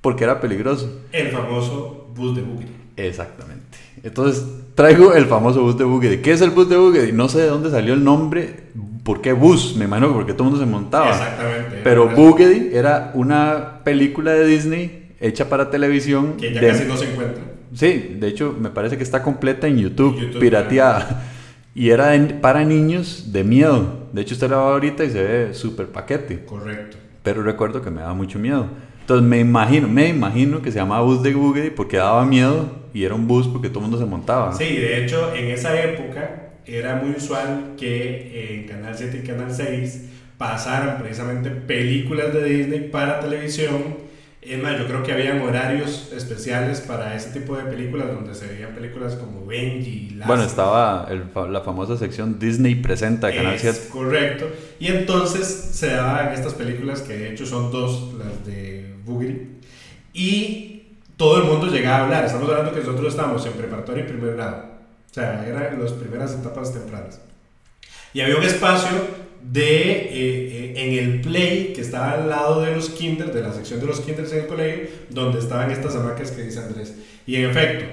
porque 0.00 0.24
era 0.24 0.40
peligroso. 0.40 1.00
El 1.12 1.28
famoso 1.28 2.08
bus 2.14 2.36
de 2.36 2.42
Boogie. 2.42 2.66
Exactamente. 2.96 3.62
Entonces 4.02 4.44
traigo 4.74 5.14
el 5.14 5.26
famoso 5.26 5.62
bus 5.62 5.78
de 5.78 5.84
Bugatti. 5.84 6.18
¿Qué 6.18 6.32
es 6.32 6.40
el 6.40 6.50
bus 6.50 6.68
de 6.68 6.76
Bugatti? 6.76 7.12
No 7.12 7.28
sé 7.28 7.38
de 7.40 7.46
dónde 7.46 7.70
salió 7.70 7.94
el 7.94 8.04
nombre. 8.04 8.64
¿Por 9.04 9.20
qué 9.20 9.32
bus? 9.32 9.74
Me 9.76 9.84
imagino 9.86 10.08
que 10.08 10.14
porque 10.14 10.32
todo 10.34 10.48
el 10.48 10.50
mundo 10.54 10.64
se 10.64 10.70
montaba. 10.70 11.10
Exactamente. 11.10 11.80
Pero 11.82 12.08
Bugatti 12.10 12.70
era 12.72 13.10
una 13.14 13.80
película 13.84 14.32
de 14.32 14.46
Disney 14.46 15.12
hecha 15.20 15.48
para 15.48 15.70
televisión. 15.70 16.34
Que 16.36 16.52
ya 16.52 16.60
de- 16.60 16.68
casi 16.68 16.84
no 16.84 16.96
se 16.96 17.10
encuentra. 17.10 17.42
Sí, 17.74 18.16
de 18.18 18.28
hecho 18.28 18.56
me 18.58 18.70
parece 18.70 18.96
que 18.96 19.02
está 19.02 19.22
completa 19.22 19.66
en 19.66 19.78
YouTube, 19.78 20.38
pirateada. 20.38 21.28
Y 21.74 21.88
era 21.88 22.12
para 22.42 22.64
niños 22.64 23.32
de 23.32 23.44
miedo. 23.44 24.08
De 24.12 24.20
hecho 24.20 24.34
usted 24.34 24.50
la 24.50 24.58
va 24.58 24.72
ahorita 24.72 25.04
y 25.04 25.10
se 25.10 25.22
ve 25.22 25.54
súper 25.54 25.86
paquete. 25.86 26.44
Correcto. 26.44 26.98
Pero 27.22 27.42
recuerdo 27.42 27.80
que 27.80 27.90
me 27.90 28.02
daba 28.02 28.12
mucho 28.12 28.38
miedo. 28.38 28.66
Entonces 29.00 29.26
me 29.26 29.40
imagino, 29.40 29.88
me 29.88 30.08
imagino 30.08 30.60
que 30.60 30.70
se 30.70 30.78
llamaba 30.78 31.02
bus 31.02 31.22
de 31.22 31.32
Bugatti 31.32 31.70
porque 31.70 31.96
daba 31.96 32.26
miedo 32.26 32.82
y 32.92 33.04
era 33.04 33.14
un 33.14 33.26
bus 33.26 33.48
porque 33.48 33.68
todo 33.68 33.78
el 33.80 33.84
mundo 33.84 33.98
se 33.98 34.04
montaba. 34.04 34.52
Sí, 34.52 34.76
de 34.76 35.02
hecho, 35.02 35.34
en 35.34 35.46
esa 35.46 35.80
época 35.82 36.50
era 36.66 36.96
muy 36.96 37.16
usual 37.16 37.72
que 37.76 38.54
en 38.54 38.68
Canal 38.68 38.94
7 38.94 39.22
y 39.22 39.26
Canal 39.26 39.52
6 39.52 40.10
pasaran 40.38 40.98
precisamente 41.02 41.50
películas 41.50 42.32
de 42.34 42.44
Disney 42.44 42.88
para 42.90 43.20
televisión. 43.20 44.11
Es 44.42 44.60
más, 44.60 44.76
yo 44.76 44.88
creo 44.88 45.04
que 45.04 45.12
habían 45.12 45.40
horarios 45.40 46.10
especiales 46.12 46.80
para 46.80 47.14
ese 47.14 47.30
tipo 47.30 47.56
de 47.56 47.62
películas 47.62 48.08
donde 48.08 48.34
se 48.34 48.48
veían 48.48 48.74
películas 48.74 49.14
como 49.14 49.46
Benji, 49.46 50.10
Lassie. 50.16 50.26
Bueno, 50.26 50.42
estaba 50.42 51.06
el 51.08 51.30
la 51.52 51.60
famosa 51.60 51.96
sección 51.96 52.40
Disney 52.40 52.74
presenta 52.74 53.32
Canal 53.32 53.54
Es 53.54 53.60
7. 53.60 53.88
Correcto. 53.92 54.50
Y 54.80 54.88
entonces 54.88 55.46
se 55.46 55.92
daban 55.92 56.34
estas 56.34 56.54
películas 56.54 57.02
que 57.02 57.16
de 57.16 57.32
hecho 57.32 57.46
son 57.46 57.70
dos, 57.70 58.14
las 58.14 58.44
de 58.44 58.92
Boogie. 59.04 59.46
Y 60.12 60.82
todo 61.16 61.38
el 61.38 61.44
mundo 61.44 61.68
llegaba 61.68 61.98
a 61.98 62.04
hablar. 62.04 62.24
Estamos 62.24 62.50
hablando 62.50 62.72
que 62.72 62.80
nosotros 62.80 63.14
estábamos 63.14 63.46
en 63.46 63.52
preparatorio 63.52 64.04
y 64.04 64.08
primer 64.08 64.34
grado. 64.34 64.64
O 65.08 65.14
sea, 65.14 65.46
eran 65.46 65.80
las 65.80 65.92
primeras 65.92 66.34
etapas 66.34 66.74
tempranas. 66.74 67.20
Y 68.12 68.20
había 68.20 68.36
un 68.36 68.42
espacio 68.42 68.90
de, 69.42 69.90
eh, 69.90 70.12
eh, 70.12 70.74
en 70.76 70.98
el 70.98 71.20
play 71.20 71.72
que 71.74 71.80
estaba 71.80 72.12
al 72.12 72.28
lado 72.28 72.62
de 72.62 72.74
los 72.74 72.90
kinders, 72.90 73.34
de 73.34 73.42
la 73.42 73.52
sección 73.52 73.80
de 73.80 73.86
los 73.86 74.00
kinders 74.00 74.32
en 74.32 74.40
el 74.40 74.46
colegio, 74.46 74.88
donde 75.10 75.40
estaban 75.40 75.70
estas 75.70 75.96
hamacas 75.96 76.30
que 76.30 76.42
dice 76.42 76.60
Andrés. 76.60 76.94
Y 77.26 77.36
en 77.36 77.50
efecto, 77.50 77.84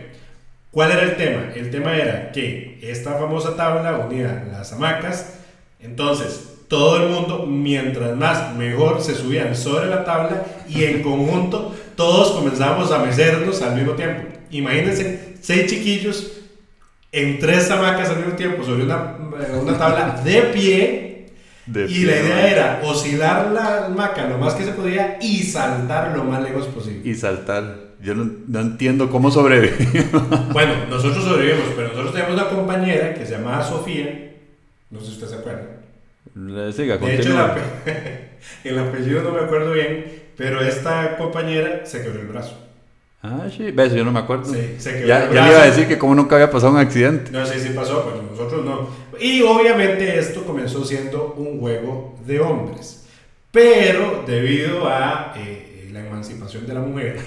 ¿cuál 0.72 0.92
era 0.92 1.04
el 1.04 1.18
tema? 1.18 1.52
El 1.56 1.72
tema 1.72 1.96
era 1.96 2.32
que 2.32 2.80
esta 2.82 3.14
famosa 3.14 3.56
tabla 3.56 4.06
unía 4.06 4.48
las 4.52 4.72
hamacas, 4.74 5.34
entonces 5.80 6.50
todo 6.68 6.98
el 6.98 7.10
mundo, 7.10 7.48
mientras 7.48 8.16
más 8.16 8.56
mejor, 8.56 9.02
se 9.02 9.16
subían 9.16 9.56
sobre 9.56 9.88
la 9.88 10.04
tabla 10.04 10.46
y 10.70 10.84
en 10.84 11.02
conjunto 11.02 11.76
todos 11.96 12.32
comenzábamos 12.32 12.92
a 12.92 13.00
mecernos 13.00 13.62
al 13.64 13.76
mismo 13.76 13.94
tiempo. 13.94 14.28
Imagínense, 14.52 15.36
seis 15.42 15.66
chiquillos 15.66 16.32
en 17.12 17.40
tres 17.40 17.72
hamacas 17.72 18.10
al 18.10 18.18
mismo 18.18 18.34
tiempo 18.34 18.64
sobre 18.64 18.84
una, 18.84 19.18
una 19.60 19.78
tabla 19.80 20.22
de 20.24 20.42
pie 20.54 21.09
De 21.72 21.86
y 21.86 22.04
la 22.04 22.20
idea 22.20 22.52
era 22.52 22.82
oscilar 22.84 23.52
la 23.52 23.86
hamaca 23.86 24.28
lo 24.28 24.40
más 24.40 24.56
que 24.56 24.64
se 24.64 24.72
podía 24.72 25.20
y 25.22 25.44
saltar 25.44 26.18
lo 26.18 26.24
más 26.24 26.42
lejos 26.42 26.66
posible. 26.68 27.08
Y 27.08 27.14
saltar. 27.14 27.90
Yo 28.02 28.16
no, 28.16 28.32
no 28.48 28.60
entiendo 28.62 29.10
cómo 29.10 29.30
sobreviví. 29.30 29.76
Bueno, 30.52 30.74
nosotros 30.90 31.24
sobrevivimos, 31.24 31.68
pero 31.76 31.90
nosotros 31.90 32.14
teníamos 32.14 32.42
una 32.42 32.50
compañera 32.50 33.14
que 33.14 33.26
se 33.26 33.34
llamaba 33.34 33.64
Sofía, 33.64 34.32
no 34.90 35.00
sé 35.00 35.06
si 35.06 35.12
usted 35.14 35.28
se 35.28 35.36
acuerda. 35.36 35.80
Le 36.36 36.74
Siga, 36.74 36.98
De 36.98 37.16
hecho, 37.16 37.30
el 38.64 38.80
apellido 38.80 39.22
no 39.22 39.32
me 39.32 39.42
acuerdo 39.42 39.74
bien, 39.74 40.06
pero 40.38 40.62
esta 40.62 41.18
compañera 41.18 41.86
se 41.86 42.02
quebró 42.02 42.22
el 42.22 42.28
brazo. 42.28 42.69
Ah, 43.22 43.48
sí, 43.56 43.72
ves, 43.72 43.94
yo 43.94 44.06
no 44.06 44.12
me 44.12 44.20
acuerdo. 44.20 44.46
Sí, 44.46 44.76
se 44.78 45.06
ya 45.06 45.30
ya 45.32 45.46
le 45.46 45.52
iba 45.52 45.62
a 45.62 45.66
decir 45.66 45.88
que 45.88 45.98
como 45.98 46.16
nunca 46.16 46.36
había 46.36 46.50
pasado 46.50 46.72
un 46.72 46.80
accidente. 46.80 47.32
No 47.32 47.46
sé 47.46 47.60
si 47.60 47.70
pasó, 47.70 48.10
pero 48.10 48.24
nosotros 48.32 48.64
no. 48.64 48.88
Y 49.20 49.42
obviamente 49.42 50.18
esto 50.18 50.44
comenzó 50.46 50.86
siendo 50.86 51.34
un 51.38 51.60
juego 51.60 52.16
de 52.26 52.40
hombres. 52.40 53.04
Pero 53.52 54.24
debido 54.26 54.88
a 54.88 55.34
eh, 55.36 55.90
la 55.92 56.06
emancipación 56.06 56.66
de 56.66 56.74
la 56.74 56.80
mujer 56.80 57.20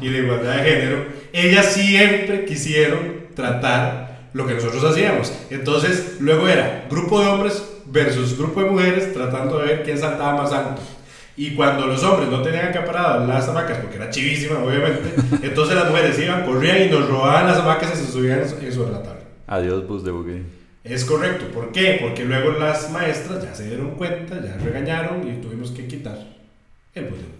y 0.00 0.08
la 0.08 0.18
igualdad 0.18 0.56
de 0.56 0.62
género, 0.62 1.04
ellas 1.32 1.66
siempre 1.66 2.46
quisieron 2.46 3.26
tratar 3.34 4.28
lo 4.32 4.46
que 4.46 4.54
nosotros 4.54 4.82
hacíamos. 4.84 5.32
Entonces, 5.50 6.16
luego 6.20 6.48
era 6.48 6.86
grupo 6.90 7.20
de 7.20 7.26
hombres 7.26 7.62
versus 7.84 8.38
grupo 8.38 8.62
de 8.62 8.70
mujeres 8.70 9.12
tratando 9.12 9.58
de 9.58 9.66
ver 9.66 9.82
quién 9.82 9.98
saltaba 9.98 10.42
más 10.42 10.52
alto. 10.52 10.80
Y 11.36 11.54
cuando 11.54 11.86
los 11.86 12.02
hombres 12.04 12.28
no 12.28 12.42
tenían 12.42 12.66
acaparadas 12.68 13.26
las 13.26 13.48
hamacas, 13.48 13.78
porque 13.78 13.96
era 13.96 14.10
chivísima, 14.10 14.58
obviamente, 14.58 15.14
entonces 15.46 15.74
las 15.74 15.88
mujeres 15.90 16.18
iban, 16.18 16.44
corrían 16.44 16.82
y 16.82 16.90
nos 16.90 17.08
robaban 17.08 17.46
las 17.46 17.58
hamacas 17.58 17.92
y 17.94 18.04
se 18.04 18.12
subían 18.12 18.40
en- 18.40 18.72
sobre 18.72 18.92
la 18.92 19.02
tabla. 19.02 19.20
Adiós, 19.46 19.86
bus 19.86 20.04
de 20.04 20.10
Bugatti. 20.10 20.42
Es 20.84 21.04
correcto. 21.04 21.46
¿Por 21.54 21.70
qué? 21.72 21.98
Porque 22.02 22.24
luego 22.24 22.52
las 22.58 22.90
maestras 22.90 23.42
ya 23.42 23.54
se 23.54 23.66
dieron 23.68 23.92
cuenta, 23.92 24.40
ya 24.42 24.56
regañaron 24.62 25.26
y 25.28 25.40
tuvimos 25.40 25.70
que 25.70 25.86
quitar 25.86 26.18
el 26.94 27.04
bus 27.04 27.12
de 27.18 27.24
Bugatti. 27.24 27.38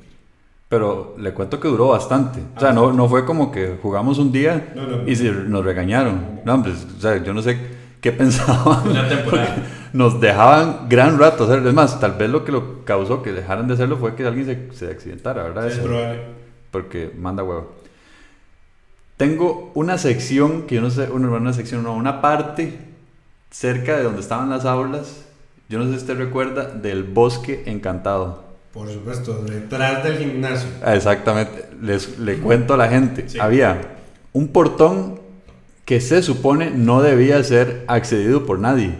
Pero 0.69 1.15
le 1.19 1.33
cuento 1.33 1.61
que 1.61 1.69
duró 1.69 1.89
bastante. 1.89 2.41
O 2.57 2.61
sea, 2.61 2.73
no, 2.73 2.93
no 2.95 3.07
fue 3.09 3.27
como 3.27 3.53
que 3.53 3.77
jugamos 3.83 4.19
un 4.19 4.33
día 4.33 4.73
No, 4.75 4.87
no, 4.87 4.97
no. 5.03 5.09
y 5.09 5.15
se- 5.17 5.31
nos 5.31 5.65
regañaron. 5.65 6.41
No, 6.47 6.55
hombre, 6.55 6.73
o 6.73 7.01
sea, 7.01 7.23
yo 7.23 7.35
no 7.35 7.43
sé 7.43 7.59
qué 8.03 8.13
pensaban. 8.13 8.87
Una 8.87 9.09
temporada. 9.09 9.57
Nos 9.95 10.21
dejaban 10.21 10.89
gran 10.91 11.19
rato 11.19 11.45
hacer. 11.45 11.67
Es 11.67 11.73
más, 11.75 11.99
tal 12.01 12.13
vez 12.13 12.29
lo 12.29 12.45
que 12.45 12.53
lo 12.53 12.85
causó 12.85 13.23
que 13.23 13.33
dejaran 13.33 13.69
de 13.69 13.75
hacerlo 13.75 13.97
fue 13.97 14.15
que 14.15 14.27
alguien 14.27 14.47
se, 14.47 14.77
se 14.77 14.91
accidentara, 14.91 15.43
¿verdad? 15.45 15.67
es 15.69 15.75
Eso. 15.75 15.85
probable. 15.85 16.21
Porque 16.71 17.11
manda 17.17 17.43
huevo. 17.43 17.73
Tengo 19.17 19.71
una 19.75 19.99
sección, 19.99 20.63
que 20.63 20.77
yo 20.77 20.81
no 20.81 20.91
sé, 20.91 21.11
una, 21.11 21.29
una 21.29 21.53
sección, 21.53 21.83
no, 21.85 21.95
una 21.95 22.21
parte 22.21 22.79
cerca 23.51 23.97
de 23.97 24.03
donde 24.03 24.21
estaban 24.21 24.51
las 24.51 24.65
aulas. 24.65 25.25
Yo 25.69 25.79
no 25.79 25.85
sé 25.85 25.91
si 25.93 25.97
usted 25.99 26.17
recuerda 26.19 26.65
del 26.67 27.05
bosque 27.05 27.63
encantado. 27.67 28.43
Por 28.73 28.89
supuesto, 28.91 29.45
detrás 29.45 30.03
del 30.03 30.19
gimnasio. 30.19 30.69
Ah, 30.83 30.97
Exactamente, 30.97 31.67
les 31.83 32.19
le 32.19 32.39
cuento 32.39 32.75
a 32.75 32.77
la 32.79 32.89
gente. 32.89 33.29
Sí. 33.29 33.39
Había 33.39 33.81
un 34.33 34.49
portón 34.49 35.21
que 35.85 36.01
se 36.01 36.23
supone 36.23 36.71
no 36.71 37.03
debía 37.03 37.43
ser 37.45 37.85
accedido 37.87 38.47
por 38.47 38.59
nadie, 38.59 38.93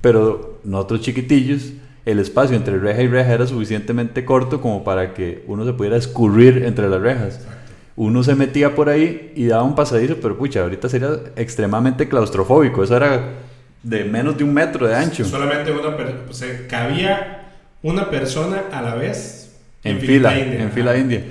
pero 0.00 0.58
nosotros 0.64 1.00
chiquitillos, 1.00 1.72
el 2.06 2.18
espacio 2.18 2.56
entre 2.56 2.78
reja 2.78 3.02
y 3.02 3.08
reja 3.08 3.32
era 3.32 3.46
suficientemente 3.46 4.24
corto 4.24 4.60
como 4.60 4.84
para 4.84 5.14
que 5.14 5.44
uno 5.46 5.64
se 5.64 5.72
pudiera 5.72 5.96
escurrir 5.96 6.64
entre 6.64 6.88
las 6.88 7.00
rejas. 7.00 7.36
Exacto. 7.36 7.56
Uno 7.96 8.22
se 8.22 8.34
metía 8.34 8.74
por 8.74 8.88
ahí 8.88 9.32
y 9.36 9.46
daba 9.46 9.62
un 9.62 9.74
pasadizo, 9.74 10.16
pero 10.22 10.38
pucha, 10.38 10.62
ahorita 10.62 10.88
sería 10.88 11.10
extremadamente 11.36 12.08
claustrofóbico. 12.08 12.82
Eso 12.82 12.96
era 12.96 13.34
de 13.82 14.04
menos 14.04 14.36
de 14.38 14.44
un 14.44 14.54
metro 14.54 14.86
de 14.86 14.94
ancho. 14.94 15.24
Solamente 15.24 15.70
una 15.70 15.96
persona, 15.96 16.20
o 16.28 16.32
sea, 16.32 16.66
cabía 16.68 17.48
una 17.82 18.08
persona 18.10 18.64
a 18.72 18.80
la 18.82 18.94
vez 18.94 19.52
En 19.84 19.98
filita 19.98 20.30
fila, 20.30 20.38
india. 20.46 20.62
en 20.62 20.70
fila 20.72 20.96
india. 20.96 21.24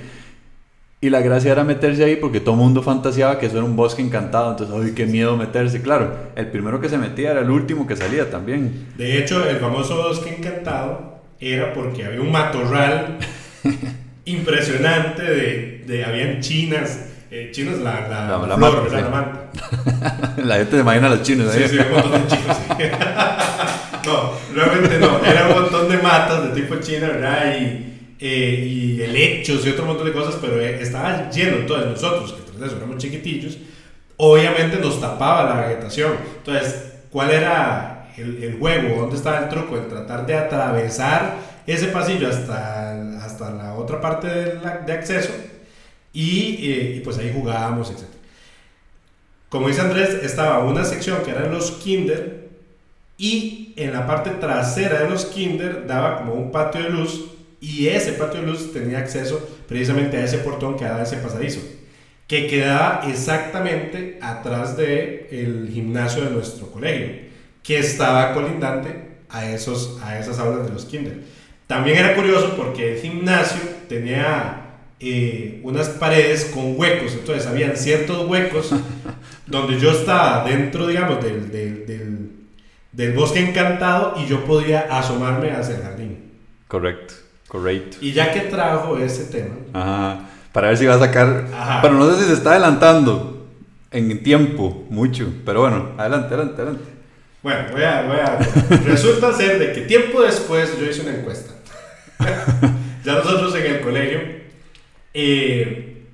Y 1.02 1.08
la 1.08 1.20
gracia 1.22 1.52
era 1.52 1.64
meterse 1.64 2.04
ahí 2.04 2.16
porque 2.16 2.40
todo 2.40 2.54
el 2.56 2.60
mundo 2.60 2.82
fantaseaba 2.82 3.38
que 3.38 3.46
eso 3.46 3.56
era 3.56 3.64
un 3.64 3.74
bosque 3.74 4.02
encantado. 4.02 4.50
Entonces, 4.50 4.76
¡ay, 4.84 4.92
qué 4.94 5.06
miedo 5.06 5.34
meterse! 5.36 5.80
Claro, 5.80 6.12
el 6.36 6.48
primero 6.48 6.78
que 6.80 6.90
se 6.90 6.98
metía 6.98 7.30
era 7.30 7.40
el 7.40 7.50
último 7.50 7.86
que 7.86 7.96
salía 7.96 8.30
también. 8.30 8.88
De 8.98 9.18
hecho, 9.18 9.48
el 9.48 9.56
famoso 9.56 9.96
bosque 9.96 10.36
encantado 10.38 11.20
era 11.40 11.72
porque 11.72 12.04
había 12.04 12.20
un 12.20 12.30
matorral 12.30 13.16
impresionante 14.26 15.22
de, 15.22 15.84
de 15.86 16.04
habían 16.04 16.40
chinas, 16.40 17.06
eh, 17.30 17.48
chinas 17.52 17.78
la, 17.78 18.06
la, 18.08 18.28
La- 18.46 18.56
flor, 18.56 18.58
manta, 18.58 18.80
¿verdad? 18.82 18.98
sí. 18.98 19.04
La 19.04 19.10
manta. 19.10 20.34
la 20.44 20.56
gente 20.56 20.70
se 20.72 20.80
imagina 20.80 21.06
a 21.06 21.10
los 21.10 21.22
chinos 21.22 21.54
ahí. 21.54 21.62
Sí, 21.66 21.68
sí, 21.68 21.78
un 21.78 21.92
montón 21.94 22.22
de 22.22 22.28
chinos. 22.28 22.58
no, 24.06 24.32
realmente 24.54 24.98
no. 24.98 25.24
Era 25.24 25.48
un 25.48 25.62
montón 25.62 25.88
de 25.88 25.96
matas 25.98 26.42
de 26.54 26.60
tipo 26.60 26.76
china, 26.76 27.08
¿verdad? 27.08 27.54
Y, 27.58 27.86
eh, 28.20 28.64
y 28.68 29.02
helechos 29.02 29.66
y 29.66 29.70
otro 29.70 29.86
montón 29.86 30.06
de 30.06 30.12
cosas, 30.12 30.36
pero 30.40 30.60
eh, 30.60 30.80
estaba 30.82 31.30
lleno. 31.30 31.56
Entonces, 31.58 31.90
nosotros, 31.90 32.32
que 32.34 32.52
tras 32.52 32.68
eso 32.68 32.76
éramos 32.76 32.98
chiquitillos, 32.98 33.58
obviamente 34.16 34.76
nos 34.78 35.00
tapaba 35.00 35.44
la 35.54 35.66
vegetación. 35.66 36.12
Entonces, 36.38 36.84
¿cuál 37.10 37.30
era 37.30 38.12
el, 38.16 38.42
el 38.42 38.58
juego? 38.58 39.00
¿Dónde 39.00 39.16
estaba 39.16 39.38
el 39.40 39.48
truco? 39.48 39.76
En 39.76 39.88
tratar 39.88 40.26
de 40.26 40.34
atravesar 40.34 41.36
ese 41.66 41.86
pasillo 41.88 42.28
hasta, 42.28 43.18
hasta 43.24 43.50
la 43.52 43.74
otra 43.74 44.00
parte 44.00 44.26
de, 44.26 44.54
la- 44.60 44.78
de 44.78 44.92
acceso 44.92 45.30
Y, 46.12 46.70
eh, 46.72 46.94
y 46.96 47.00
pues 47.00 47.18
ahí 47.18 47.32
jugábamos, 47.34 47.90
etc. 47.90 48.04
Como 49.48 49.68
dice 49.68 49.80
Andrés, 49.80 50.10
estaba 50.22 50.60
una 50.60 50.84
sección 50.84 51.22
que 51.24 51.30
eran 51.32 51.50
los 51.52 51.72
kinder 51.72 52.48
y 53.18 53.74
en 53.76 53.92
la 53.92 54.06
parte 54.06 54.30
trasera 54.30 55.00
de 55.02 55.10
los 55.10 55.26
kinder 55.26 55.86
daba 55.86 56.18
como 56.18 56.34
un 56.34 56.52
patio 56.52 56.82
de 56.82 56.90
luz 56.90 57.24
y 57.60 57.88
ese 57.88 58.12
patio 58.12 58.40
de 58.40 58.46
luz 58.46 58.72
tenía 58.72 58.98
acceso 58.98 59.38
precisamente 59.68 60.16
a 60.16 60.24
ese 60.24 60.38
portón 60.38 60.76
que 60.76 60.84
daba 60.84 61.02
ese 61.02 61.16
pasadizo 61.16 61.60
que 62.30 62.46
quedaba 62.46 63.02
exactamente 63.08 64.16
atrás 64.22 64.76
del 64.76 65.26
el 65.32 65.68
gimnasio 65.72 66.22
de 66.22 66.30
nuestro 66.30 66.70
colegio, 66.70 67.08
que 67.60 67.76
estaba 67.78 68.32
colindante 68.32 69.18
a, 69.28 69.50
esos, 69.50 69.98
a 70.00 70.16
esas 70.16 70.38
aulas 70.38 70.68
de 70.68 70.72
los 70.72 70.84
kinder. 70.84 71.24
También 71.66 71.96
era 71.96 72.14
curioso 72.14 72.54
porque 72.56 72.92
el 72.92 73.00
gimnasio 73.00 73.58
tenía 73.88 74.76
eh, 75.00 75.60
unas 75.64 75.88
paredes 75.88 76.52
con 76.54 76.78
huecos, 76.78 77.14
entonces 77.14 77.48
habían 77.48 77.76
ciertos 77.76 78.24
huecos 78.28 78.70
donde 79.48 79.80
yo 79.80 79.90
estaba 79.90 80.48
dentro, 80.48 80.86
digamos, 80.86 81.20
del, 81.24 81.50
del, 81.50 81.84
del, 81.84 82.30
del 82.92 83.12
bosque 83.12 83.40
encantado 83.40 84.14
y 84.16 84.28
yo 84.28 84.44
podía 84.44 84.82
asomarme 84.82 85.50
hacia 85.50 85.74
el 85.74 85.82
jardín. 85.82 86.30
Correcto, 86.68 87.14
correcto. 87.50 87.96
Y 88.00 88.12
ya 88.12 88.32
que 88.32 88.42
trajo 88.42 88.96
ese 88.96 89.24
tema, 89.24 89.56
Ajá. 89.72 90.26
Para 90.52 90.68
ver 90.68 90.78
si 90.78 90.86
va 90.86 90.94
a 90.94 90.98
sacar. 90.98 91.46
Ajá. 91.52 91.82
Pero 91.82 91.94
no 91.94 92.10
sé 92.10 92.22
si 92.22 92.28
se 92.28 92.34
está 92.34 92.52
adelantando 92.52 93.46
en 93.90 94.22
tiempo, 94.22 94.86
mucho. 94.88 95.32
Pero 95.44 95.62
bueno, 95.62 95.90
adelante, 95.98 96.34
adelante, 96.34 96.62
adelante. 96.62 96.84
Bueno, 97.42 97.60
voy 97.72 97.82
a, 97.82 98.02
voy 98.02 98.18
a... 98.18 98.38
Resulta 98.84 99.32
ser 99.32 99.58
de 99.58 99.72
que 99.72 99.82
tiempo 99.82 100.22
después 100.22 100.78
yo 100.78 100.86
hice 100.86 101.02
una 101.02 101.16
encuesta. 101.16 101.54
ya 103.04 103.14
nosotros 103.14 103.54
en 103.56 103.74
el 103.74 103.80
colegio, 103.80 104.20
eh, 105.14 106.04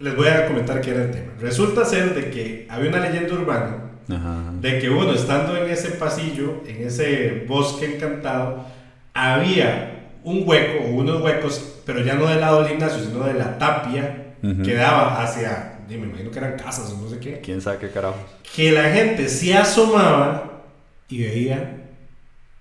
les 0.00 0.16
voy 0.16 0.28
a 0.28 0.48
comentar 0.48 0.80
qué 0.80 0.90
era 0.90 1.04
el 1.04 1.10
tema. 1.12 1.32
Resulta 1.40 1.84
ser 1.84 2.14
de 2.14 2.30
que 2.30 2.66
había 2.68 2.90
una 2.90 3.00
leyenda 3.00 3.34
urbana 3.34 3.76
Ajá. 4.10 4.52
de 4.60 4.78
que 4.80 4.90
uno 4.90 5.12
estando 5.12 5.56
en 5.56 5.70
ese 5.70 5.92
pasillo, 5.92 6.62
en 6.66 6.86
ese 6.86 7.44
bosque 7.46 7.94
encantado, 7.94 8.66
había 9.14 10.01
un 10.24 10.42
hueco 10.46 10.84
o 10.84 10.88
unos 10.90 11.20
huecos, 11.22 11.80
pero 11.84 12.00
ya 12.02 12.14
no 12.14 12.26
del 12.26 12.40
lado 12.40 12.60
del 12.60 12.68
gimnasio, 12.70 13.02
sino 13.04 13.24
de 13.24 13.34
la 13.34 13.58
tapia 13.58 14.34
Ujú. 14.42 14.62
que 14.62 14.74
daba 14.74 15.22
hacia, 15.22 15.78
me 15.88 15.94
imagino 15.94 16.30
que 16.30 16.38
eran 16.38 16.56
casas 16.56 16.90
o 16.90 16.96
no 17.00 17.08
sé 17.08 17.18
qué 17.18 17.40
¿Quién 17.40 17.60
sabe 17.60 17.78
qué 17.78 17.90
carajos? 17.90 18.20
que 18.54 18.72
la 18.72 18.90
gente 18.90 19.28
se 19.28 19.54
asomaba 19.54 20.62
y 21.08 21.22
veía 21.22 21.78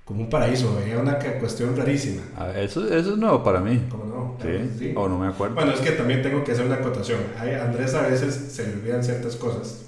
como 0.05 0.21
un 0.23 0.29
paraíso, 0.29 0.75
veía 0.75 0.97
una 0.97 1.17
cuestión 1.39 1.75
rarísima. 1.77 2.21
A 2.35 2.47
ver, 2.47 2.57
eso, 2.65 2.85
eso 2.85 3.11
es 3.11 3.17
nuevo 3.17 3.43
para 3.43 3.61
mí. 3.61 3.81
¿Cómo 3.89 4.03
no? 4.05 4.37
Sí, 4.41 4.69
sí. 4.77 4.93
o 4.95 5.07
no 5.07 5.17
me 5.17 5.27
acuerdo. 5.27 5.55
Bueno, 5.55 5.71
es 5.71 5.79
que 5.79 5.91
también 5.91 6.21
tengo 6.21 6.43
que 6.43 6.51
hacer 6.51 6.65
una 6.65 6.75
acotación. 6.75 7.19
A 7.39 7.63
Andrés 7.63 7.93
a 7.93 8.01
veces 8.01 8.33
se 8.51 8.67
le 8.67 8.73
olvidan 8.73 9.03
ciertas 9.03 9.35
cosas 9.37 9.85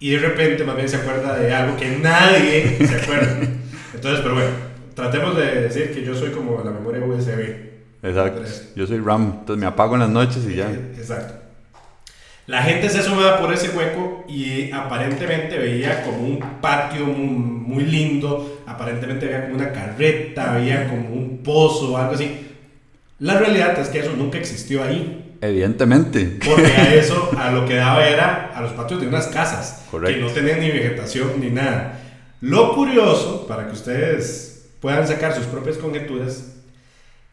y 0.00 0.10
de 0.10 0.18
repente 0.18 0.64
más 0.64 0.74
bien 0.76 0.88
se 0.88 0.96
acuerda 0.96 1.38
de 1.38 1.54
algo 1.54 1.76
que 1.76 1.98
nadie 1.98 2.78
se 2.84 2.96
acuerda. 2.96 3.38
Entonces, 3.94 4.20
pero 4.22 4.34
bueno, 4.34 4.50
tratemos 4.94 5.36
de 5.36 5.62
decir 5.62 5.92
que 5.94 6.02
yo 6.04 6.14
soy 6.14 6.30
como 6.30 6.62
la 6.64 6.70
memoria 6.70 7.04
USB. 7.04 7.72
Exacto. 8.02 8.42
Yo 8.76 8.86
soy 8.86 8.98
Ram, 8.98 9.38
entonces 9.40 9.60
me 9.60 9.66
apago 9.66 9.94
en 9.94 10.00
las 10.00 10.10
noches 10.10 10.44
y 10.48 10.56
ya. 10.56 10.70
Eh, 10.70 10.94
Exacto. 10.98 11.34
La 12.46 12.62
gente 12.62 12.90
se 12.90 12.98
asomaba 12.98 13.38
por 13.38 13.54
ese 13.54 13.70
hueco 13.70 14.26
y 14.28 14.70
aparentemente 14.70 15.56
veía 15.56 16.02
como 16.04 16.18
un 16.18 16.40
patio 16.60 17.06
muy, 17.06 17.26
muy 17.26 17.84
lindo, 17.84 18.60
aparentemente 18.66 19.24
veía 19.26 19.44
como 19.44 19.54
una 19.54 19.72
carreta, 19.72 20.52
veía 20.52 20.86
como 20.90 21.08
un 21.08 21.38
pozo 21.42 21.92
o 21.92 21.96
algo 21.96 22.12
así. 22.12 22.46
La 23.20 23.38
realidad 23.38 23.78
es 23.78 23.88
que 23.88 24.00
eso 24.00 24.12
nunca 24.14 24.36
existió 24.36 24.84
ahí, 24.84 25.36
Evidentemente. 25.40 26.38
porque 26.44 26.66
a 26.66 26.94
eso 26.96 27.30
a 27.38 27.50
lo 27.50 27.64
que 27.64 27.76
daba 27.76 28.06
era 28.06 28.52
a 28.54 28.60
los 28.60 28.72
patios 28.72 29.00
de 29.00 29.06
unas 29.08 29.28
casas, 29.28 29.86
Correcto. 29.90 30.14
que 30.14 30.20
no 30.22 30.30
tenían 30.30 30.60
ni 30.60 30.70
vegetación 30.70 31.40
ni 31.40 31.48
nada. 31.48 31.98
Lo 32.42 32.74
curioso, 32.74 33.46
para 33.46 33.66
que 33.68 33.72
ustedes 33.72 34.53
puedan 34.84 35.08
sacar 35.08 35.34
sus 35.34 35.46
propias 35.46 35.78
conjeturas, 35.78 36.56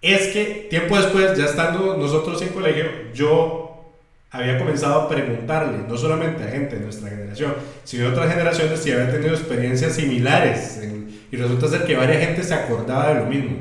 es 0.01 0.27
que 0.29 0.67
tiempo 0.69 0.95
después, 0.95 1.37
ya 1.37 1.43
estando 1.43 1.97
nosotros 1.97 2.41
en 2.41 2.47
colegio, 2.49 2.85
yo 3.13 3.91
había 4.31 4.57
comenzado 4.57 5.01
a 5.01 5.09
preguntarle, 5.09 5.79
no 5.85 5.97
solamente 5.97 6.45
a 6.45 6.47
gente 6.47 6.77
de 6.77 6.81
nuestra 6.85 7.09
generación, 7.09 7.53
sino 7.83 8.05
de 8.05 8.11
otras 8.11 8.31
generaciones 8.31 8.79
si 8.79 8.93
habían 8.93 9.11
tenido 9.11 9.33
experiencias 9.35 9.93
similares. 9.95 10.77
en- 10.81 11.11
y 11.29 11.35
resulta 11.35 11.67
ser 11.67 11.83
que 11.85 11.97
varias 11.97 12.23
gente 12.25 12.41
se 12.41 12.53
acordaba 12.53 13.09
de 13.13 13.19
lo 13.19 13.25
mismo. 13.25 13.57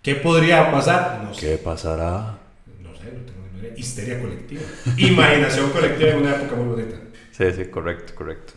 ¿Qué 0.00 0.14
podría 0.14 0.70
pasar? 0.72 1.20
No 1.24 1.34
sé. 1.34 1.40
¿Qué 1.46 1.58
pasará? 1.58 2.38
No 2.82 2.94
sé, 2.96 3.04
no 3.12 3.20
tengo 3.26 3.46
ni 3.52 3.60
idea. 3.60 3.72
Histeria 3.76 4.18
colectiva. 4.18 4.62
Imaginación 4.96 5.68
colectiva 5.70 6.10
en 6.12 6.16
una 6.18 6.36
época 6.36 6.56
muy 6.56 6.68
bonita. 6.74 6.96
Sí, 7.32 7.44
sí, 7.54 7.66
correcto, 7.66 8.14
correcto. 8.14 8.54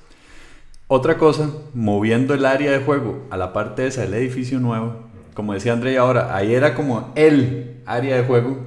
Otra 0.88 1.18
cosa, 1.18 1.50
moviendo 1.74 2.34
el 2.36 2.46
área 2.46 2.72
de 2.72 2.80
juego 2.84 3.26
a 3.32 3.38
la 3.38 3.54
parte 3.54 3.88
esa 3.88 4.02
del 4.02 4.14
edificio 4.14 4.60
nuevo, 4.60 4.96
como 5.34 5.54
decía 5.54 5.74
André 5.74 5.98
ahora, 5.98 6.36
ahí 6.36 6.54
era 6.54 6.76
como 6.76 7.12
el 7.16 7.82
área 7.86 8.18
de 8.18 8.24
juego 8.24 8.66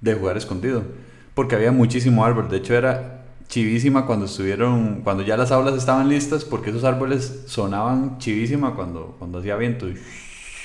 de 0.00 0.14
jugar 0.14 0.36
escondido, 0.38 0.82
porque 1.34 1.54
había 1.54 1.70
muchísimo 1.70 2.24
árbol, 2.24 2.48
de 2.48 2.56
hecho 2.56 2.74
era 2.74 3.24
chivísima 3.48 4.06
cuando 4.06 4.24
estuvieron, 4.24 5.02
cuando 5.02 5.22
ya 5.22 5.36
las 5.36 5.52
aulas 5.52 5.74
estaban 5.74 6.08
listas, 6.08 6.44
porque 6.46 6.70
esos 6.70 6.84
árboles 6.84 7.42
sonaban 7.46 8.16
chivísima 8.18 8.74
cuando, 8.74 9.16
cuando 9.18 9.38
hacía 9.38 9.56
viento. 9.56 9.86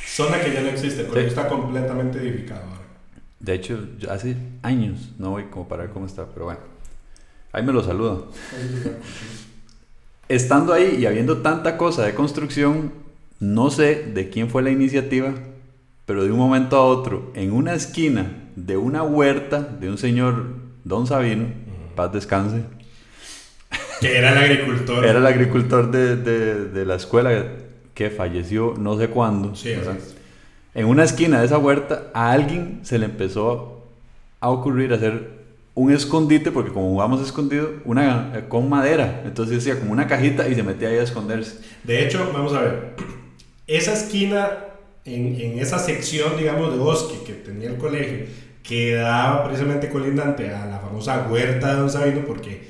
Zona 0.08 0.40
que 0.42 0.54
ya 0.54 0.62
no 0.62 0.70
existe, 0.70 1.06
colegio 1.08 1.30
Sí. 1.30 1.36
está 1.38 1.48
completamente 1.50 2.20
edificado 2.20 2.62
ahora. 2.62 2.82
De 3.40 3.54
hecho, 3.54 3.86
hace 4.10 4.38
años 4.62 5.12
no 5.20 5.32
voy 5.32 5.46
como 5.46 5.68
para 5.68 5.84
ver 5.84 5.92
cómo 5.92 6.06
está, 6.06 6.26
pero 6.28 6.46
bueno, 6.46 6.60
ahí 7.52 7.64
me 7.64 7.74
lo 7.74 7.84
saludo. 7.84 8.32
Estando 10.36 10.74
ahí 10.74 10.98
y 11.00 11.06
habiendo 11.06 11.38
tanta 11.40 11.78
cosa 11.78 12.06
de 12.06 12.14
construcción, 12.16 12.94
no 13.40 13.70
sé 13.70 13.96
de 14.14 14.30
quién 14.30 14.50
fue 14.50 14.62
la 14.64 14.70
iniciativa, 14.72 15.34
pero 16.06 16.24
de 16.24 16.32
un 16.32 16.38
momento 16.38 16.78
a 16.78 16.86
otro, 16.86 17.32
en 17.36 17.52
una 17.52 17.74
esquina 17.74 18.32
de 18.56 18.78
una 18.78 19.04
huerta 19.04 19.60
de 19.62 19.90
un 19.90 19.98
señor 19.98 20.46
Don 20.84 21.06
Sabino, 21.08 21.48
paz 21.96 22.14
descanse, 22.14 22.64
Que 24.00 24.18
era 24.18 24.32
el 24.32 24.38
agricultor. 24.38 25.06
era 25.06 25.20
el 25.20 25.26
agricultor 25.28 25.92
de, 25.92 26.16
de- 26.16 26.66
de 26.70 26.86
la 26.86 26.96
escuela 26.96 27.32
que 27.94 28.10
falleció 28.10 28.74
no 28.78 28.98
sé 28.98 29.10
cuándo. 29.10 29.54
En 30.74 30.86
una 30.86 31.04
esquina 31.04 31.40
de 31.42 31.46
esa 31.46 31.58
huerta, 31.58 32.04
a 32.14 32.32
alguien 32.32 32.80
se 32.84 32.98
le 32.98 33.06
empezó 33.06 33.86
a 34.40 34.50
ocurrir 34.50 34.94
hacer 34.94 35.41
un 35.74 35.92
escondite, 35.92 36.52
porque 36.52 36.72
como 36.72 36.90
jugamos 36.90 37.22
escondido, 37.22 37.70
una 37.86 38.32
eh, 38.36 38.44
con 38.48 38.70
madera. 38.70 39.22
Entonces 39.26 39.60
hacía 39.60 39.80
como 39.80 39.92
una 39.92 40.08
cajita 40.08 40.48
y 40.48 40.56
se 40.56 40.64
metía 40.64 40.90
ahí 40.90 40.98
a 40.98 41.04
esconderse. 41.04 41.60
De 41.84 42.04
hecho, 42.06 42.30
vamos 42.34 42.54
a 42.54 42.62
ver, 42.62 42.94
esa 43.68 43.94
esquina, 43.94 44.50
en, 45.06 45.40
en 45.40 45.60
esa 45.60 45.80
sección, 45.80 46.38
digamos, 46.38 46.72
de 46.72 46.78
bosque 46.78 47.24
que 47.26 47.34
tenía 47.34 47.70
el 47.70 47.78
colegio, 47.78 48.26
quedaba 48.64 49.46
precisamente 49.46 49.90
colindante 49.90 50.54
a 50.54 50.66
la 50.66 50.80
famosa 50.80 51.28
huerta 51.30 51.74
de 51.74 51.80
Don 51.80 51.90
Sabino, 51.90 52.22
porque, 52.28 52.68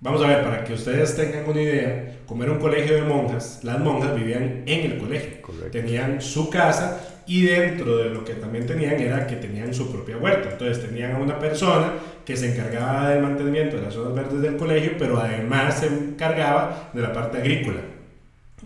vamos 0.00 0.22
a 0.22 0.28
ver, 0.28 0.42
para 0.42 0.64
que 0.64 0.72
ustedes 0.72 1.14
tengan 1.16 1.48
una 1.48 1.62
idea, 1.62 2.16
como 2.26 2.42
era 2.42 2.52
un 2.52 2.58
colegio 2.58 2.94
de 2.94 3.02
monjas, 3.02 3.60
las 3.62 3.78
monjas 3.78 4.14
vivían 4.16 4.62
en 4.66 4.90
el 4.90 4.98
colegio, 4.98 5.42
Correcto. 5.42 5.70
tenían 5.70 6.20
su 6.20 6.50
casa 6.50 7.00
y 7.26 7.42
dentro 7.42 7.98
de 7.98 8.10
lo 8.10 8.24
que 8.24 8.34
también 8.34 8.66
tenían 8.66 8.98
era 9.00 9.26
que 9.26 9.36
tenían 9.36 9.72
su 9.74 9.92
propia 9.92 10.16
huerta, 10.16 10.48
entonces 10.52 10.84
tenían 10.84 11.12
a 11.12 11.18
una 11.18 11.38
persona 11.38 11.92
que 12.28 12.36
se 12.36 12.52
encargaba 12.52 13.08
del 13.08 13.22
mantenimiento 13.22 13.76
de 13.76 13.84
las 13.84 13.94
zonas 13.94 14.14
verdes 14.14 14.42
del 14.42 14.58
colegio, 14.58 14.92
pero 14.98 15.18
además 15.18 15.80
se 15.80 15.86
encargaba 15.86 16.90
de 16.92 17.00
la 17.00 17.10
parte 17.10 17.38
agrícola. 17.38 17.80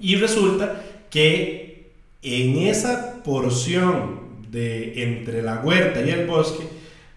Y 0.01 0.16
resulta 0.16 0.83
que 1.09 1.92
en 2.22 2.59
esa 2.59 3.22
porción 3.22 4.18
de 4.51 5.05
entre 5.05 5.42
la 5.42 5.61
huerta 5.61 6.01
y 6.03 6.11
el 6.11 6.27
bosque 6.27 6.64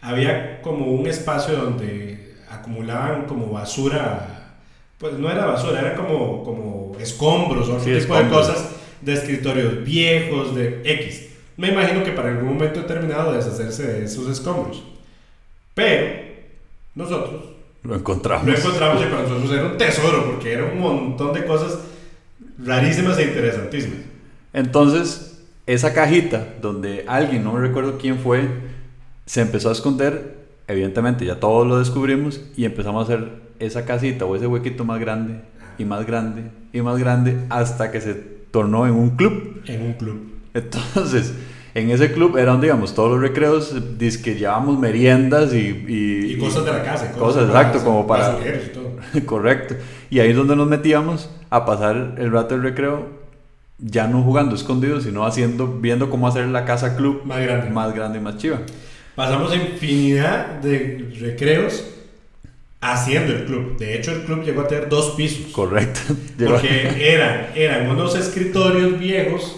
había 0.01 0.61
como 0.61 0.85
un 0.91 1.07
espacio 1.07 1.55
donde 1.55 2.35
acumulaban 2.47 3.25
como 3.25 3.47
basura, 3.51 4.59
pues 4.99 5.13
no 5.13 5.31
era 5.31 5.47
basura, 5.47 5.79
era 5.79 5.95
como, 5.95 6.43
como 6.43 6.95
escombros 6.99 7.69
o 7.69 7.79
Sí, 7.79 7.85
tipo 7.85 7.91
de 7.91 7.97
escombros. 7.97 8.47
cosas 8.49 8.69
de 9.01 9.13
escritorios 9.13 9.83
viejos, 9.83 10.55
de 10.55 10.81
X. 10.83 11.27
Me 11.57 11.69
imagino 11.69 12.03
que 12.03 12.11
para 12.11 12.29
algún 12.29 12.53
momento 12.53 12.81
determinado 12.81 13.33
deshacerse 13.33 13.87
de 13.93 14.05
esos 14.05 14.29
escombros. 14.29 14.83
Pero 15.73 16.34
nosotros 16.95 17.43
Lo 17.83 17.95
encontramos. 17.95 18.47
lo 18.47 18.57
encontramos 18.57 19.01
y 19.01 19.05
para 19.05 19.21
nosotros 19.23 19.51
era 19.51 19.65
un 19.65 19.77
tesoro 19.77 20.25
porque 20.31 20.53
era 20.53 20.65
un 20.65 20.79
montón 20.79 21.33
de 21.33 21.45
cosas 21.45 21.77
rarísimas 22.63 23.17
e 23.19 23.23
interesantísimas. 23.25 23.99
Entonces, 24.53 25.43
esa 25.65 25.93
cajita 25.93 26.55
donde 26.61 27.05
alguien, 27.07 27.43
no 27.43 27.57
recuerdo 27.57 27.97
quién 27.97 28.17
fue, 28.19 28.47
se 29.25 29.41
empezó 29.41 29.69
a 29.69 29.73
esconder. 29.73 30.35
Evidentemente, 30.67 31.25
ya 31.25 31.39
todos 31.39 31.67
lo 31.67 31.77
descubrimos 31.77 32.41
y 32.55 32.65
empezamos 32.65 33.01
a 33.09 33.13
hacer 33.13 33.29
esa 33.59 33.85
casita 33.85 34.25
o 34.25 34.35
ese 34.35 34.47
huequito 34.47 34.83
más 34.85 34.99
grande 34.99 35.41
y 35.77 35.85
más 35.85 36.05
grande 36.05 36.43
y 36.73 36.81
más 36.81 36.97
grande 36.97 37.37
hasta 37.49 37.91
que 37.91 38.01
se 38.01 38.13
tornó 38.15 38.87
en 38.87 38.93
un 38.93 39.11
club. 39.11 39.61
En 39.65 39.81
un 39.81 39.93
club. 39.93 40.31
Entonces, 40.53 41.33
en 41.75 41.91
ese 41.91 42.13
club 42.13 42.37
eran, 42.37 42.61
digamos, 42.61 42.95
todos 42.95 43.11
los 43.11 43.19
recreos, 43.19 43.75
que 43.99 44.35
llevábamos 44.35 44.79
meriendas 44.79 45.53
y, 45.53 45.85
y, 45.87 46.37
cosas 46.37 46.63
de 46.63 46.71
la 46.71 46.81
casa. 46.81 47.11
Cosas, 47.11 47.47
exacto, 47.47 47.83
como 47.83 48.07
para... 48.07 48.37
correcto. 49.25 49.75
Y 50.09 50.19
ahí 50.19 50.29
es 50.29 50.37
donde 50.37 50.55
nos 50.55 50.69
metíamos 50.69 51.29
a 51.49 51.65
pasar 51.65 52.15
el 52.17 52.31
rato 52.31 52.55
del 52.55 52.63
recreo, 52.63 53.09
ya 53.77 54.07
no 54.07 54.23
jugando 54.23 54.55
escondidos, 54.55 55.03
sino 55.03 55.25
haciendo, 55.25 55.67
viendo 55.67 56.09
cómo 56.09 56.29
hacer 56.29 56.47
la 56.47 56.63
casa 56.63 56.95
club 56.95 57.23
más 57.25 57.41
grande, 57.41 57.69
más 57.69 57.93
grande 57.93 58.19
y 58.19 58.21
más 58.21 58.37
chiva. 58.37 58.61
Pasamos 59.13 59.53
infinidad 59.53 60.61
de 60.61 61.13
recreos 61.19 61.83
haciendo 62.79 63.33
el 63.33 63.43
club. 63.43 63.77
De 63.77 63.97
hecho, 63.97 64.11
el 64.11 64.21
club 64.21 64.43
llegó 64.45 64.61
a 64.61 64.67
tener 64.69 64.87
dos 64.87 65.11
pisos. 65.17 65.51
Correcto. 65.51 65.99
Porque 66.37 67.13
eran, 67.13 67.47
eran 67.53 67.89
unos 67.89 68.15
escritorios 68.15 68.97
viejos 68.97 69.57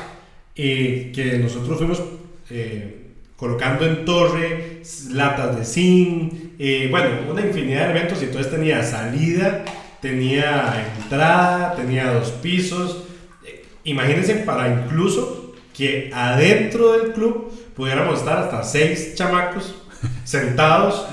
eh, 0.58 1.12
que 1.13 1.38
nosotros 1.38 1.78
fuimos 1.78 2.02
eh, 2.50 3.12
colocando 3.36 3.86
en 3.86 4.04
torre, 4.06 4.82
latas 5.12 5.56
de 5.56 5.63
zinc, 5.63 6.34
eh, 6.58 6.88
bueno, 6.89 7.32
una 7.32 7.41
infinidad 7.41 7.86
de 7.86 7.91
eventos. 7.91 8.22
Y 8.22 8.26
entonces 8.26 8.52
tenía 8.52 8.82
salida, 8.84 9.63
tenía 10.02 10.91
entrada, 10.98 11.76
tenía 11.76 12.12
dos 12.12 12.32
pisos. 12.32 13.04
Imagínense 13.84 14.36
para 14.36 14.67
incluso 14.67 15.54
que 15.76 16.10
adentro 16.13 16.93
del 16.93 17.13
club 17.13 17.54
pudiéramos 17.76 18.20
estar 18.20 18.39
hasta 18.39 18.63
seis 18.63 19.13
chamacos 19.13 19.76
sentados 20.24 21.08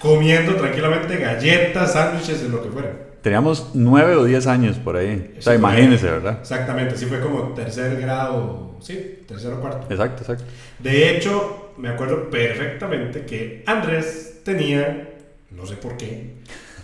comiendo 0.00 0.56
tranquilamente 0.56 1.16
galletas, 1.16 1.92
sándwiches, 1.92 2.42
lo 2.42 2.62
que 2.62 2.70
fuera. 2.70 3.11
Teníamos 3.22 3.70
nueve 3.74 4.16
o 4.16 4.24
diez 4.24 4.46
años 4.48 4.78
por 4.78 4.96
ahí. 4.96 5.34
o 5.38 5.42
sea, 5.42 5.54
imagínense, 5.54 6.06
¿verdad? 6.06 6.38
Exactamente, 6.40 6.96
sí 6.96 7.06
fue 7.06 7.20
como 7.20 7.54
tercer 7.54 8.00
grado, 8.00 8.76
sí, 8.80 9.20
tercero 9.28 9.58
o 9.58 9.60
cuarto. 9.60 9.86
Exacto, 9.90 10.22
exacto. 10.22 10.44
De 10.80 11.16
hecho, 11.16 11.72
me 11.78 11.88
acuerdo 11.88 12.28
perfectamente 12.28 13.24
que 13.24 13.62
Andrés 13.66 14.40
tenía, 14.44 15.10
no 15.52 15.64
sé 15.66 15.76
por 15.76 15.96
qué, 15.96 16.34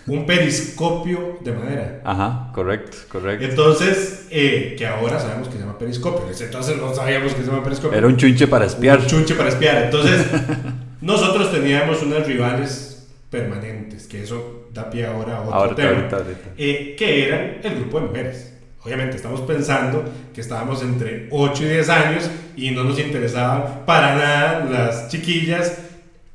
un 0.07 0.25
periscopio 0.27 1.39
de 1.41 1.53
madera. 1.53 2.01
Ajá, 2.05 2.51
correcto, 2.55 2.97
correcto. 3.11 3.45
Entonces, 3.45 4.27
eh, 4.31 4.75
que 4.79 4.87
ahora 4.87 5.19
sabemos 5.19 5.49
que 5.49 5.55
se 5.55 5.61
llama 5.61 5.77
periscopio. 5.77 6.23
Entonces 6.41 6.77
no 6.79 6.95
sabíamos 6.95 7.35
que 7.35 7.43
se 7.43 7.51
llama 7.51 7.63
periscopio. 7.63 7.99
Era 7.99 8.07
un 8.07 8.17
chunche 8.17 8.47
para 8.47 8.65
espiar. 8.65 9.01
Un 9.01 9.07
chunche 9.07 9.35
para 9.35 9.51
espiar. 9.51 9.85
Entonces, 9.85 10.25
nosotros 11.01 11.53
teníamos 11.53 12.03
unas 12.03 12.27
rivales 12.27 13.09
permanentes, 13.29 14.07
que 14.07 14.23
eso 14.23 14.58
ahora 14.81 15.41
otro 15.43 15.75
tema, 15.75 16.09
eh, 16.57 16.95
que 16.99 17.27
eran 17.27 17.59
el 17.63 17.75
grupo 17.81 18.01
de 18.01 18.07
mujeres. 18.07 18.55
Obviamente 18.83 19.17
estamos 19.17 19.41
pensando 19.43 20.05
que 20.33 20.41
estábamos 20.41 20.83
entre 20.83 21.29
8 21.31 21.65
y 21.65 21.69
10 21.69 21.89
años 21.89 22.31
y 22.57 22.71
no 22.71 22.85
nos 22.85 22.99
interesaban 22.99 23.85
para 23.85 24.15
nada 24.15 24.65
las 24.65 25.09
chiquillas 25.09 25.79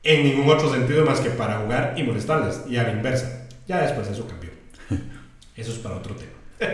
en 0.04 0.24
ningún 0.24 0.50
otro 0.50 0.72
sentido 0.72 1.06
más 1.06 1.22
que 1.22 1.30
para 1.30 1.60
jugar 1.60 1.94
y 1.98 2.04
molestarlas, 2.04 2.66
y 2.70 2.78
a 2.78 2.84
la 2.84 2.92
inversa. 2.92 3.48
Ya 3.66 3.82
después 3.82 4.08
eso 4.10 4.28
cambió. 4.28 4.50
Eso 5.56 5.72
es 5.72 5.78
para 5.78 5.96
otro 5.96 6.16
tema. 6.16 6.32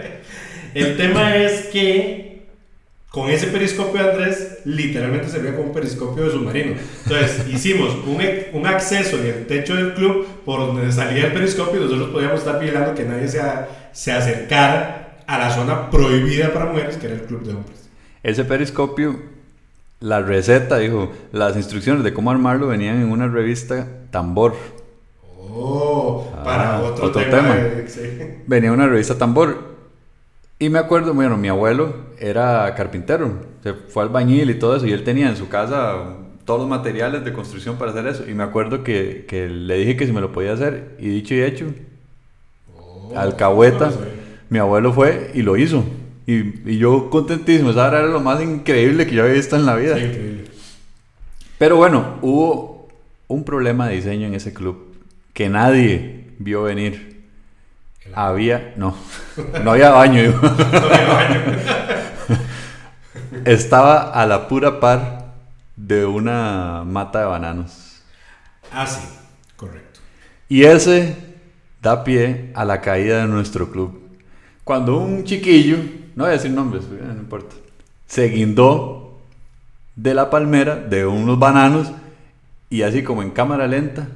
el 0.73 0.95
tema 0.95 1.35
es 1.35 1.65
que 1.65 2.28
con 3.09 3.29
ese 3.29 3.47
periscopio 3.47 4.03
de 4.03 4.09
Andrés, 4.11 4.59
literalmente 4.65 5.29
servía 5.29 5.55
como 5.55 5.69
un 5.69 5.73
periscopio 5.73 6.25
de 6.25 6.31
submarino. 6.31 6.75
Entonces, 7.03 7.47
hicimos 7.51 7.95
un, 8.05 8.21
un, 8.53 8.67
acceso 8.67 9.17
en 9.17 9.25
el 9.25 9.47
techo 9.47 9.75
del 9.75 9.95
club 9.95 10.27
por 10.45 10.59
donde 10.59 10.91
salía 10.91 11.25
el 11.25 11.33
periscopio 11.33 11.79
y 11.79 11.83
nosotros 11.85 12.09
podíamos 12.09 12.39
estar 12.39 12.59
vigilando 12.59 12.93
que 12.93 13.05
nadie 13.05 13.27
se, 13.27 13.41
se 13.93 14.11
acercara 14.11 15.23
a 15.25 15.39
la 15.39 15.49
zona 15.49 15.89
prohibida 15.89 16.53
para 16.53 16.65
mujeres, 16.65 16.97
que 16.97 17.07
era 17.07 17.15
el 17.15 17.21
club 17.21 17.43
de 17.43 17.53
hombres. 17.53 17.89
Ese 18.21 18.45
periscopio, 18.45 19.19
la 19.99 20.21
receta, 20.21 20.77
dijo, 20.77 21.11
las 21.31 21.55
instrucciones 21.55 22.03
de 22.03 22.13
cómo 22.13 22.29
armarlo 22.29 22.67
venían 22.67 23.01
en 23.01 23.11
una 23.11 23.27
revista 23.27 23.87
Tambor. 24.11 24.55
Oh, 25.51 26.31
para 26.43 26.77
ah, 26.77 26.81
otro, 26.81 27.11
tema. 27.11 27.57
Venía 28.45 28.71
una 28.71 28.87
revista 28.87 29.17
Tambor 29.17 29.68
y 30.59 30.69
me 30.69 30.77
acuerdo, 30.77 31.13
bueno, 31.13 31.37
mi 31.37 31.47
abuelo 31.47 31.95
era 32.19 32.75
carpintero, 32.75 33.39
se 33.63 33.73
fue 33.73 34.03
al 34.03 34.09
bañil 34.09 34.49
y 34.49 34.55
todo 34.55 34.75
eso, 34.75 34.85
y 34.85 34.91
él 34.91 35.05
tenía 35.05 35.29
en 35.29 35.37
su 35.37 35.47
casa 35.47 36.17
todos 36.43 36.59
los 36.59 36.69
materiales 36.69 37.23
de 37.23 37.31
construcción 37.31 37.77
para 37.77 37.91
hacer 37.91 38.07
eso. 38.07 38.29
Y 38.29 38.33
me 38.33 38.43
acuerdo 38.43 38.83
que, 38.83 39.25
que 39.25 39.47
le 39.47 39.77
dije 39.77 39.95
que 39.95 40.05
si 40.05 40.11
me 40.11 40.19
lo 40.19 40.33
podía 40.33 40.51
hacer, 40.51 40.95
y 40.99 41.07
dicho 41.07 41.33
y 41.33 41.41
hecho, 41.41 41.67
oh, 42.77 43.13
alcahueta, 43.15 43.91
mi 44.49 44.59
abuelo 44.59 44.91
fue 44.91 45.31
y 45.33 45.43
lo 45.43 45.55
hizo. 45.55 45.85
Y, 46.27 46.69
y 46.69 46.77
yo 46.77 47.09
contentísimo, 47.09 47.71
esa 47.71 47.87
era 47.87 48.03
lo 48.03 48.19
más 48.19 48.41
increíble 48.41 49.07
que 49.07 49.15
yo 49.15 49.23
había 49.23 49.35
visto 49.35 49.55
en 49.55 49.65
la 49.65 49.75
vida. 49.75 49.97
Pero 51.57 51.77
bueno, 51.77 52.17
hubo 52.21 52.89
un 53.27 53.45
problema 53.45 53.87
de 53.87 53.95
diseño 53.95 54.27
en 54.27 54.33
ese 54.33 54.53
club 54.53 54.95
que 55.33 55.47
nadie 55.47 56.31
vio 56.39 56.63
venir. 56.63 57.18
Había, 58.13 58.73
no, 58.75 58.95
no 59.63 59.71
había 59.71 59.91
baño. 59.91 60.39
no 60.41 60.47
había 60.49 61.07
baño. 61.07 61.41
Estaba 63.45 64.11
a 64.11 64.25
la 64.25 64.47
pura 64.47 64.79
par 64.79 65.33
de 65.75 66.05
una 66.05 66.83
mata 66.85 67.19
de 67.19 67.25
bananos. 67.25 68.01
Ah, 68.71 68.85
sí, 68.85 69.01
correcto. 69.55 69.99
Y 70.47 70.63
ese 70.63 71.15
da 71.81 72.03
pie 72.03 72.51
a 72.53 72.65
la 72.65 72.81
caída 72.81 73.21
de 73.21 73.27
nuestro 73.27 73.71
club. 73.71 73.99
Cuando 74.63 74.97
un 74.97 75.23
chiquillo, 75.23 75.77
no 76.15 76.25
voy 76.25 76.29
a 76.29 76.33
decir 76.33 76.51
nombres, 76.51 76.83
no 76.89 77.13
importa, 77.13 77.55
se 78.05 78.27
guindó 78.27 79.19
de 79.95 80.13
la 80.13 80.29
palmera 80.29 80.75
de 80.75 81.05
unos 81.05 81.39
bananos 81.39 81.91
y 82.69 82.83
así 82.83 83.03
como 83.03 83.23
en 83.23 83.31
cámara 83.31 83.67
lenta, 83.67 84.07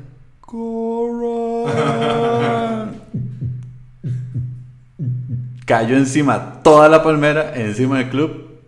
cayó 5.66 5.98
encima 5.98 6.62
toda 6.64 6.90
la 6.90 7.04
palmera, 7.04 7.54
encima 7.56 7.98
del 8.00 8.10
club 8.10 8.60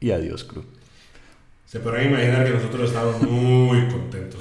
y 0.00 0.10
adiós 0.10 0.44
club. 0.44 0.64
Se 1.66 1.80
podrán 1.80 2.06
imaginar 2.06 2.44
que 2.44 2.52
nosotros 2.52 2.88
estábamos 2.88 3.22
muy 3.22 3.88
contentos. 3.88 4.40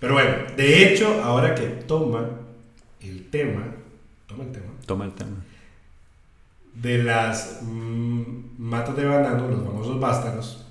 Pero 0.00 0.14
bueno, 0.14 0.30
de 0.56 0.84
hecho, 0.84 1.22
ahora 1.22 1.54
que 1.54 1.66
toma 1.66 2.30
el 3.00 3.28
tema, 3.30 3.64
toma 4.26 4.44
el 4.44 4.52
tema. 4.52 4.66
Toma 4.86 5.04
el 5.04 5.12
tema. 5.12 5.36
De 6.72 7.02
las 7.02 7.60
mm, 7.62 8.22
matas 8.56 8.96
de 8.96 9.04
banano, 9.04 9.48
los 9.48 9.64
famosos 9.64 10.00
vástagos. 10.00 10.64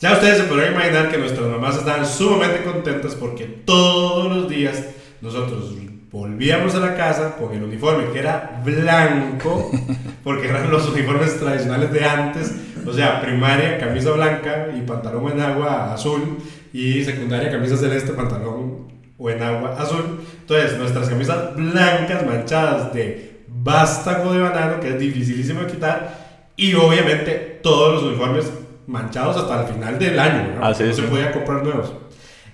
Ya 0.00 0.14
ustedes 0.14 0.38
se 0.38 0.44
podrán 0.44 0.72
imaginar 0.72 1.10
que 1.10 1.18
nuestras 1.18 1.46
mamás 1.46 1.76
estaban 1.76 2.04
sumamente 2.04 2.64
contentas 2.64 3.14
porque 3.14 3.44
todos 3.44 4.34
los 4.34 4.48
días 4.48 4.84
nosotros 5.20 5.76
volvíamos 6.12 6.74
a 6.74 6.80
la 6.80 6.94
casa 6.94 7.36
con 7.36 7.54
el 7.54 7.62
uniforme 7.64 8.12
que 8.12 8.18
era 8.18 8.60
blanco, 8.62 9.70
porque 10.24 10.48
eran 10.48 10.70
los 10.70 10.88
uniformes 10.90 11.40
tradicionales 11.40 11.90
de 11.90 12.04
antes, 12.04 12.54
o 12.86 12.92
sea, 12.92 13.22
primaria, 13.22 13.78
camisa 13.78 14.10
blanca 14.10 14.68
y 14.76 14.82
pantalón 14.82 15.32
en 15.32 15.40
agua 15.40 15.94
azul, 15.94 16.38
y 16.72 17.02
secundaria, 17.02 17.50
camisa 17.50 17.76
celeste, 17.76 18.12
pantalón 18.12 18.92
o 19.18 19.30
en 19.30 19.42
agua 19.42 19.76
azul. 19.78 20.20
Entonces, 20.40 20.78
nuestras 20.78 21.08
camisas 21.08 21.56
blancas 21.56 22.26
manchadas 22.26 22.92
de 22.92 23.44
vástago 23.48 24.32
de 24.32 24.40
banano, 24.40 24.80
que 24.80 24.90
es 24.90 24.98
dificilísimo 24.98 25.60
de 25.62 25.66
quitar, 25.66 26.52
y 26.56 26.74
obviamente 26.74 27.60
todos 27.62 27.94
los 27.94 28.02
uniformes 28.04 28.52
manchados 28.86 29.36
hasta 29.36 29.62
el 29.62 29.74
final 29.74 29.98
del 29.98 30.18
año, 30.18 30.54
¿no? 30.56 30.68
no 30.68 30.74
se 30.74 31.02
podía 31.04 31.32
comprar 31.32 31.62
nuevos. 31.62 31.92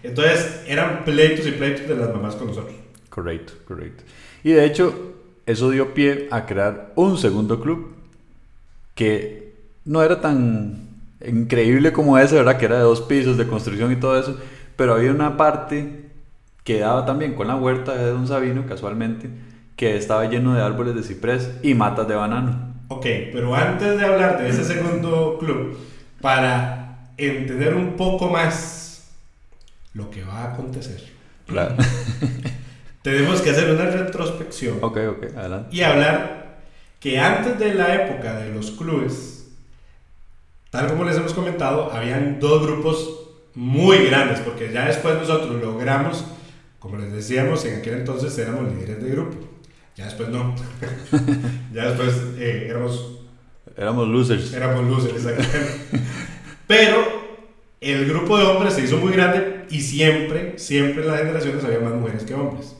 Entonces, 0.02 0.62
eran 0.68 1.04
pleitos 1.04 1.46
y 1.46 1.52
pleitos 1.52 1.88
de 1.88 1.96
las 1.96 2.14
mamás 2.14 2.36
con 2.36 2.48
nosotros. 2.48 2.87
Correcto, 3.08 3.54
correcto. 3.66 4.04
Y 4.44 4.52
de 4.52 4.64
hecho, 4.64 5.14
eso 5.46 5.70
dio 5.70 5.94
pie 5.94 6.28
a 6.30 6.46
crear 6.46 6.92
un 6.94 7.18
segundo 7.18 7.60
club 7.60 7.94
que 8.94 9.54
no 9.84 10.02
era 10.02 10.20
tan 10.20 10.88
increíble 11.26 11.92
como 11.92 12.18
ese, 12.18 12.36
¿verdad? 12.36 12.58
Que 12.58 12.66
era 12.66 12.76
de 12.76 12.82
dos 12.82 13.00
pisos 13.00 13.36
de 13.36 13.46
construcción 13.46 13.90
y 13.92 13.96
todo 13.96 14.18
eso, 14.18 14.38
pero 14.76 14.94
había 14.94 15.10
una 15.10 15.36
parte 15.36 16.10
que 16.64 16.80
daba 16.80 17.06
también 17.06 17.34
con 17.34 17.48
la 17.48 17.56
huerta 17.56 17.94
de 17.94 18.10
Don 18.10 18.26
Sabino, 18.26 18.66
casualmente, 18.66 19.30
que 19.74 19.96
estaba 19.96 20.26
lleno 20.26 20.54
de 20.54 20.60
árboles 20.60 20.94
de 20.94 21.02
ciprés 21.02 21.50
y 21.62 21.74
matas 21.74 22.06
de 22.08 22.14
banano. 22.14 22.74
Ok, 22.88 23.06
pero 23.32 23.54
antes 23.54 23.98
de 23.98 24.04
hablar 24.04 24.38
de 24.38 24.48
ese 24.48 24.64
segundo 24.64 25.38
club, 25.38 25.78
para 26.20 27.10
entender 27.16 27.74
un 27.74 27.96
poco 27.96 28.28
más 28.28 29.08
lo 29.94 30.10
que 30.10 30.22
va 30.24 30.42
a 30.42 30.52
acontecer. 30.52 31.02
Claro. 31.46 31.76
tenemos 33.10 33.40
que 33.40 33.50
hacer 33.50 33.70
una 33.70 33.86
retrospección. 33.86 34.78
Ok, 34.82 34.98
ok, 35.08 35.36
adelante. 35.36 35.74
Y 35.74 35.82
hablar 35.82 36.58
que 37.00 37.18
antes 37.18 37.58
de 37.58 37.74
la 37.74 37.94
época 37.94 38.38
de 38.38 38.52
los 38.52 38.72
clubes, 38.72 39.48
tal 40.70 40.88
como 40.88 41.04
les 41.04 41.16
hemos 41.16 41.32
comentado, 41.32 41.90
habían 41.90 42.38
dos 42.38 42.66
grupos 42.66 43.30
muy 43.54 44.04
grandes, 44.06 44.40
porque 44.40 44.70
ya 44.72 44.86
después 44.86 45.14
nosotros 45.16 45.60
logramos, 45.60 46.24
como 46.78 46.98
les 46.98 47.10
decíamos, 47.12 47.64
en 47.64 47.78
aquel 47.78 47.94
entonces 47.94 48.36
éramos 48.36 48.72
líderes 48.72 49.02
de 49.02 49.10
grupo. 49.10 49.36
Ya 49.96 50.04
después 50.04 50.28
no. 50.28 50.54
ya 51.72 51.86
después 51.86 52.14
eh, 52.38 52.66
éramos... 52.68 53.20
Éramos 53.76 54.08
losers. 54.08 54.52
Éramos 54.52 54.86
losers, 54.86 55.14
exactamente. 55.14 56.00
Pero 56.66 57.04
el 57.80 58.06
grupo 58.06 58.36
de 58.36 58.44
hombres 58.44 58.74
se 58.74 58.82
hizo 58.82 58.98
muy 58.98 59.12
grande 59.12 59.64
y 59.70 59.80
siempre, 59.80 60.58
siempre 60.58 61.02
en 61.02 61.08
las 61.08 61.18
generaciones 61.18 61.64
había 61.64 61.80
más 61.80 61.94
mujeres 61.94 62.24
que 62.24 62.34
hombres. 62.34 62.77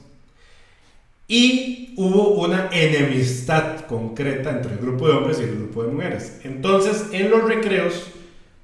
Y 1.31 1.93
hubo 1.99 2.31
una 2.31 2.71
enemistad 2.73 3.81
concreta 3.81 4.51
entre 4.51 4.73
el 4.73 4.79
grupo 4.79 5.07
de 5.07 5.15
hombres 5.15 5.39
y 5.39 5.43
el 5.43 5.57
grupo 5.57 5.83
de 5.83 5.93
mujeres. 5.93 6.41
Entonces, 6.43 7.09
en 7.13 7.31
los 7.31 7.45
recreos, 7.45 8.11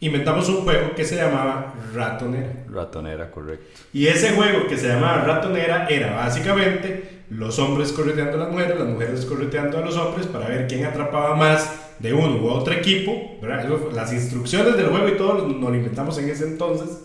inventamos 0.00 0.48
un 0.48 0.62
juego 0.62 0.94
que 0.94 1.04
se 1.04 1.16
llamaba 1.16 1.74
Ratonera. 1.92 2.64
Ratonera, 2.70 3.30
correcto. 3.30 3.66
Y 3.92 4.06
ese 4.06 4.30
juego 4.30 4.66
que 4.66 4.78
se 4.78 4.88
llamaba 4.88 5.24
Ratonera 5.24 5.86
era 5.90 6.14
básicamente 6.14 7.24
los 7.28 7.58
hombres 7.58 7.92
correteando 7.92 8.36
a 8.36 8.44
las 8.44 8.50
mujeres, 8.50 8.78
las 8.78 8.88
mujeres 8.88 9.24
correteando 9.26 9.78
a 9.78 9.80
los 9.82 9.96
hombres 9.96 10.26
para 10.26 10.48
ver 10.48 10.66
quién 10.66 10.86
atrapaba 10.86 11.36
más 11.36 11.70
de 11.98 12.12
uno 12.12 12.42
u 12.42 12.48
otro 12.48 12.72
equipo. 12.72 13.38
las 13.92 14.12
instrucciones 14.12 14.76
del 14.76 14.86
juego 14.86 15.08
y 15.08 15.16
todo 15.16 15.46
nos 15.46 15.60
lo 15.60 15.74
inventamos 15.74 16.18
en 16.18 16.30
ese 16.30 16.44
entonces. 16.44 17.00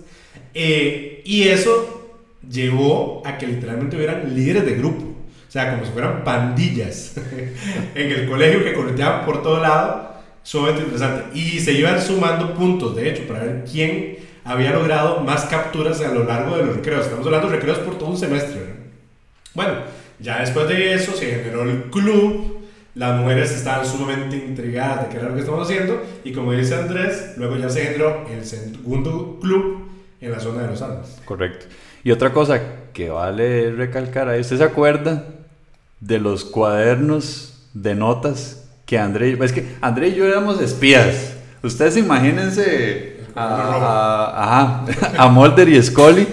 Eh, 0.54 1.22
y 1.26 1.50
eso 1.50 2.18
llevó 2.50 3.22
a 3.26 3.38
que 3.38 3.48
literalmente 3.48 3.98
hubieran 3.98 4.34
líderes 4.34 4.66
de 4.66 4.76
grupo. 4.76 5.09
O 5.50 5.52
sea, 5.52 5.72
como 5.72 5.84
si 5.84 5.92
fueran 5.92 6.24
pandillas 6.24 7.16
en 7.96 8.12
el 8.12 8.30
colegio 8.30 8.64
que 8.64 8.72
correteaban 8.72 9.26
por 9.26 9.42
todo 9.42 9.60
lado. 9.60 10.14
Sumamente 10.44 10.84
interesante. 10.84 11.36
Y 11.36 11.60
se 11.60 11.72
iban 11.72 12.00
sumando 12.00 12.54
puntos, 12.54 12.96
de 12.96 13.10
hecho, 13.10 13.24
para 13.28 13.40
ver 13.40 13.66
quién 13.70 14.18
había 14.44 14.74
logrado 14.74 15.22
más 15.22 15.46
capturas 15.46 16.02
a 16.02 16.14
lo 16.14 16.24
largo 16.24 16.56
de 16.56 16.66
los 16.66 16.76
recreos. 16.76 17.06
Estamos 17.06 17.26
hablando 17.26 17.50
de 17.50 17.56
recreos 17.56 17.80
por 17.80 17.98
todo 17.98 18.12
un 18.12 18.18
semestre. 18.18 18.62
Bueno, 19.56 19.74
ya 20.20 20.40
después 20.42 20.68
de 20.68 20.94
eso 20.94 21.14
se 21.14 21.26
generó 21.26 21.64
el 21.64 21.86
club. 21.86 22.60
Las 22.94 23.20
mujeres 23.20 23.52
estaban 23.52 23.88
sumamente 23.88 24.36
intrigadas 24.36 25.02
de 25.02 25.10
qué 25.10 25.18
era 25.18 25.30
lo 25.30 25.34
que 25.34 25.40
estamos 25.40 25.66
haciendo. 25.66 26.00
Y 26.24 26.32
como 26.32 26.52
dice 26.52 26.76
Andrés, 26.76 27.34
luego 27.38 27.58
ya 27.58 27.70
se 27.70 27.86
generó 27.86 28.24
el 28.32 28.46
segundo 28.46 29.40
club 29.42 29.90
en 30.22 30.32
la 30.32 30.40
zona 30.40 30.62
de 30.62 30.68
los 30.68 30.82
Alpes. 30.84 31.18
Correcto. 31.26 31.66
Y 32.04 32.12
otra 32.12 32.32
cosa 32.32 32.62
que 32.94 33.10
vale 33.10 33.72
recalcar 33.72 34.30
ahí, 34.30 34.42
¿usted 34.42 34.58
se 34.58 34.64
acuerda 34.64 35.39
de 36.00 36.20
los 36.20 36.46
cuadernos 36.46 37.54
de 37.74 37.96
notas 37.96 38.68
que 38.86 38.98
André, 38.98 39.38
es 39.42 39.52
que 39.52 39.76
André 39.82 40.10
y 40.10 40.16
yo 40.16 40.26
éramos 40.26 40.60
espías. 40.62 41.36
Ustedes 41.62 41.98
imagínense 41.98 43.20
a, 43.36 44.86
a, 44.86 44.86
a, 45.24 45.30
Mulder 45.30 45.70
y 45.70 45.82
Scully 45.82 46.28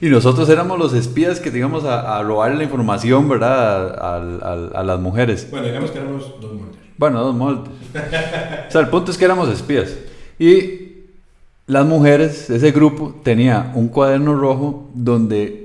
y 0.00 0.08
nosotros 0.08 0.48
éramos 0.48 0.78
los 0.78 0.92
espías 0.92 1.40
que 1.40 1.56
íbamos 1.56 1.84
a, 1.84 2.18
a 2.18 2.22
robar 2.22 2.54
la 2.54 2.64
información, 2.64 3.28
¿verdad? 3.28 3.94
A, 3.98 4.78
a, 4.78 4.82
las 4.82 5.00
mujeres. 5.00 5.48
Bueno, 5.50 5.66
digamos 5.66 5.90
que 5.90 5.98
éramos 5.98 6.34
dos 6.40 6.52
Mulder. 6.52 6.82
Bueno, 6.98 7.20
dos 7.20 7.34
Mulder. 7.34 7.72
o 8.68 8.70
sea, 8.70 8.80
el 8.80 8.88
punto 8.88 9.10
es 9.10 9.18
que 9.18 9.24
éramos 9.24 9.48
espías. 9.48 9.96
Y 10.38 10.82
las 11.66 11.86
mujeres, 11.86 12.50
ese 12.50 12.72
grupo, 12.72 13.14
tenía 13.22 13.70
un 13.74 13.88
cuaderno 13.88 14.34
rojo 14.34 14.90
donde 14.94 15.61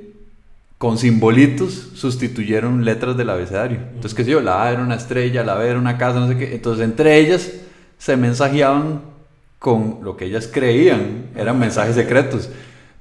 con 0.77 0.97
simbolitos 0.97 1.89
sustituyeron 1.95 2.85
letras 2.85 3.17
del 3.17 3.29
abecedario. 3.29 3.79
Entonces, 3.79 4.13
qué 4.13 4.23
sé 4.23 4.31
yo, 4.31 4.41
la 4.41 4.63
A 4.63 4.71
era 4.71 4.83
una 4.83 4.95
estrella, 4.95 5.43
la 5.43 5.55
B 5.55 5.67
era 5.67 5.79
una 5.79 5.97
casa, 5.97 6.19
no 6.19 6.27
sé 6.27 6.37
qué. 6.37 6.53
Entonces, 6.53 6.85
entre 6.85 7.17
ellas 7.17 7.51
se 7.97 8.15
mensajeaban 8.15 9.01
con 9.59 9.99
lo 10.03 10.15
que 10.15 10.25
ellas 10.25 10.47
creían 10.51 11.29
eran 11.35 11.57
mensajes 11.57 11.95
secretos. 11.95 12.49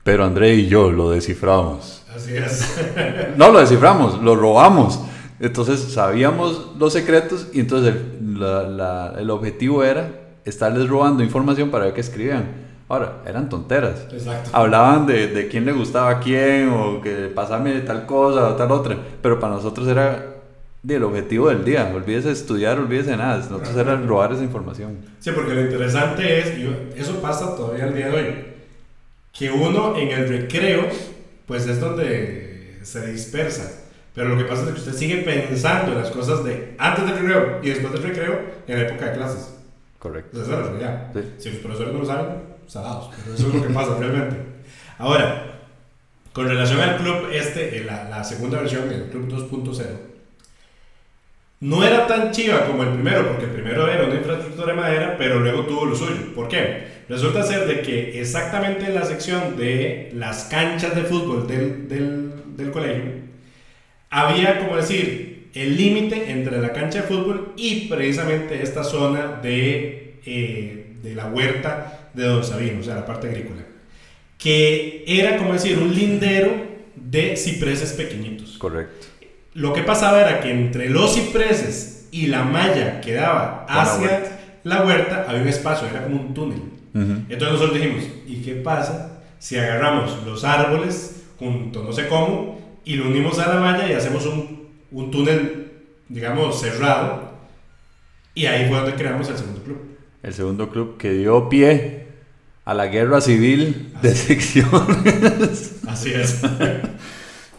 Pero 0.03 0.25
André 0.25 0.55
y 0.55 0.69
yo 0.69 0.91
lo 0.91 1.11
desciframos. 1.11 2.05
Así 2.15 2.35
es. 2.35 2.79
no 3.37 3.51
lo 3.51 3.61
desciframos, 3.61 4.23
lo 4.23 4.37
robamos. 4.37 5.01
Entonces 5.39 5.81
sabíamos 5.81 6.73
los 6.79 6.93
secretos 6.93 7.49
y 7.53 7.61
entonces 7.61 7.95
el, 7.95 8.81
el 9.19 9.31
objetivo 9.31 9.85
era 9.85 10.11
estarles 10.47 10.89
robando 10.89 11.23
información 11.23 11.71
para 11.71 11.87
ver 11.87 11.95
qué 11.95 12.01
escribían. 12.01 12.66
Ahora, 12.89 13.23
eran 13.27 13.49
tonteras. 13.49 14.07
Exacto. 14.13 14.51
Hablaban 14.53 15.07
de, 15.07 15.27
de, 15.29 15.49
quién 15.49 15.65
le 15.65 15.73
gustaba 15.73 16.11
a 16.11 16.21
quién 16.21 16.69
o 16.69 17.01
que 17.01 17.31
pasame 17.35 17.81
tal 17.81 18.07
cosa 18.07 18.51
o 18.51 18.55
tal 18.55 18.71
otra. 18.71 18.97
Pero 19.21 19.41
para 19.41 19.55
nosotros 19.55 19.89
era 19.89 20.37
el 20.95 21.03
objetivo 21.03 21.49
del 21.49 21.65
día. 21.65 21.91
Olvídese 21.95 22.29
de 22.29 22.35
estudiar, 22.35 22.79
olvídese 22.79 23.11
de 23.11 23.17
nada. 23.17 23.39
Nosotros 23.39 23.77
era 23.77 23.97
robar 23.97 24.33
esa 24.33 24.45
información. 24.45 24.99
Sí, 25.19 25.31
porque 25.35 25.55
lo 25.55 25.63
interesante 25.63 26.39
es, 26.39 26.59
y 26.59 26.69
eso 26.97 27.21
pasa 27.21 27.57
todavía 27.57 27.85
al 27.85 27.95
día 27.95 28.09
de 28.09 28.17
hoy, 28.17 28.35
que 29.33 29.51
uno 29.51 29.97
en 29.97 30.09
el 30.09 30.29
recreo, 30.29 30.87
pues 31.47 31.67
es 31.67 31.81
donde 31.81 32.79
se 32.83 33.13
dispersa. 33.13 33.83
Pero 34.15 34.31
lo 34.31 34.39
que 34.39 34.45
pasa 34.45 34.63
es 34.63 34.69
que 34.69 34.79
usted 34.79 34.95
sigue 34.95 35.17
pensando 35.19 35.93
en 35.93 35.99
las 35.99 36.11
cosas 36.11 36.43
de 36.45 36.75
antes 36.79 37.05
del 37.05 37.19
recreo 37.19 37.59
y 37.63 37.69
después 37.69 37.93
del 37.93 38.03
recreo 38.03 38.41
en 38.67 38.79
la 38.79 38.89
época 38.89 39.11
de 39.11 39.17
clases. 39.17 39.55
Correcto. 39.99 40.41
Esa 40.41 40.43
es 40.43 40.49
la 40.49 40.63
realidad. 40.63 41.13
Si 41.37 41.51
los 41.51 41.59
profesores 41.59 41.93
no 41.93 41.99
lo 41.99 42.07
saben, 42.07 42.27
salados, 42.67 43.11
eso 43.35 43.49
es 43.49 43.55
lo 43.55 43.63
que 43.63 43.73
pasa 43.73 43.97
realmente. 43.99 44.37
Ahora, 44.99 45.61
con 46.33 46.49
relación 46.49 46.81
al 46.81 46.97
club 46.97 47.29
este, 47.33 47.83
la, 47.85 48.05
la 48.09 48.25
segunda 48.25 48.61
versión, 48.61 48.91
el 48.91 49.09
club 49.09 49.29
2.0, 49.29 49.85
no 51.61 51.83
era 51.83 52.07
tan 52.07 52.33
chiva 52.33 52.67
como 52.67 52.83
el 52.83 52.91
primero, 52.91 53.29
porque 53.29 53.47
el 53.47 53.53
primero 53.53 53.89
era 53.91 54.05
una 54.05 54.17
infraestructura 54.17 54.75
de 54.75 54.81
madera, 54.81 55.17
pero 55.17 55.41
luego 55.41 55.63
tuvo 55.63 55.87
lo 55.87 55.97
suyo. 55.97 56.35
¿Por 56.35 56.49
qué? 56.49 56.97
Resulta 57.09 57.43
ser 57.43 57.67
de 57.67 57.81
que 57.81 58.21
exactamente 58.21 58.85
en 58.87 58.95
la 58.95 59.07
sección 59.07 59.57
de 59.57 60.11
las 60.15 60.45
canchas 60.45 60.95
de 60.95 61.03
fútbol 61.03 61.47
del, 61.47 61.89
del, 61.89 62.57
del 62.57 62.71
colegio, 62.71 63.13
había, 64.11 64.59
como 64.59 64.77
decir, 64.77 65.49
el 65.55 65.77
límite 65.77 66.31
entre 66.31 66.61
la 66.61 66.73
cancha 66.73 67.01
de 67.01 67.09
fútbol 67.09 67.55
y 67.57 67.89
precisamente 67.89 68.63
esta 68.63 68.85
zona 68.85 69.41
de, 69.43 70.21
eh, 70.27 70.97
de 71.03 71.15
la 71.15 71.27
huerta 71.27 72.06
de 72.17 72.25
Don 72.25 72.43
Sabino, 72.43 72.81
o 72.81 72.83
sea, 72.83 72.97
la 72.97 73.07
parte 73.07 73.29
agrícola, 73.29 73.63
que 74.39 75.05
era 75.07 75.37
como 75.37 75.53
decir 75.53 75.79
un 75.79 75.95
lindero 75.95 76.51
de 76.97 77.37
cipreses 77.37 77.93
pequeñitos. 77.93 78.57
Correcto. 78.59 79.07
Lo 79.55 79.73
que 79.73 79.83
pasaba 79.83 80.21
era 80.21 80.41
que 80.41 80.51
entre 80.51 80.89
los 80.89 81.15
cipreses 81.15 82.09
y 82.11 82.27
la 82.27 82.43
malla 82.43 83.01
que 83.01 83.13
daba 83.13 83.67
hacia 83.69 84.39
la 84.65 84.83
huerta, 84.83 85.27
había 85.29 85.43
un 85.43 85.49
espacio, 85.49 85.89
era 85.89 86.03
como 86.05 86.21
un 86.21 86.35
túnel. 86.35 86.63
Entonces 86.95 87.53
nosotros 87.53 87.75
dijimos, 87.75 88.05
¿y 88.27 88.37
qué 88.37 88.55
pasa 88.55 89.21
si 89.39 89.59
agarramos 89.59 90.25
los 90.25 90.45
árboles 90.45 91.25
juntos, 91.39 91.85
no 91.85 91.93
sé 91.93 92.09
cómo, 92.09 92.59
y 92.87 92.95
lo 92.95 93.07
unimos 93.07 93.39
a 93.39 93.53
la 93.53 93.61
malla 93.61 93.87
y 93.87 93.93
hacemos 93.93 94.25
un, 94.25 94.71
un 94.91 95.11
túnel, 95.11 95.73
digamos, 96.09 96.59
cerrado? 96.59 97.33
Y 98.35 98.47
ahí 98.47 98.67
fue 98.69 98.79
donde 98.79 98.95
creamos 98.95 99.29
el 99.29 99.37
segundo 99.37 99.63
club. 99.63 99.79
El 100.23 100.33
segundo 100.33 100.71
club 100.71 100.97
que 100.97 101.13
dio 101.13 101.51
pie 101.51 102.06
a 102.67 102.75
la 102.75 102.89
guerra 102.89 103.21
civil 103.21 103.93
de 104.03 104.15
secciones. 104.15 105.77
Así 105.87 106.13
es. 106.13 106.43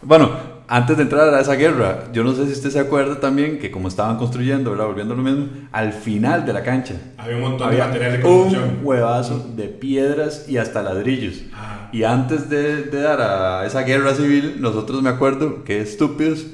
bueno, 0.02 0.30
antes 0.68 0.98
de 0.98 1.04
entrar 1.04 1.32
a 1.32 1.40
esa 1.40 1.54
guerra, 1.54 2.04
yo 2.12 2.22
no 2.22 2.34
sé 2.34 2.44
si 2.44 2.52
usted 2.52 2.70
se 2.70 2.78
acuerda 2.78 3.18
también 3.18 3.58
que 3.58 3.70
como 3.70 3.88
estaban 3.88 4.18
construyendo, 4.18 4.70
¿verdad? 4.70 4.84
volviendo 4.84 5.14
lo 5.14 5.22
mismo, 5.22 5.46
al 5.72 5.94
final 5.94 6.44
de 6.44 6.52
la 6.52 6.62
cancha 6.62 6.94
había 7.16 7.36
un 7.36 7.42
montón 7.42 7.70
de 7.70 7.78
material 7.78 8.12
de 8.12 8.20
construcción. 8.20 8.64
Un 8.80 8.86
huevazo 8.86 9.46
de 9.56 9.68
piedras 9.68 10.44
y 10.46 10.58
hasta 10.58 10.82
ladrillos. 10.82 11.40
Y 11.90 12.02
antes 12.02 12.50
de, 12.50 12.82
de, 12.82 13.00
dar 13.00 13.22
a 13.22 13.66
esa 13.66 13.80
guerra 13.84 14.14
civil, 14.14 14.56
nosotros 14.60 15.00
me 15.00 15.08
acuerdo 15.08 15.64
que 15.64 15.80
estúpidos 15.80 16.44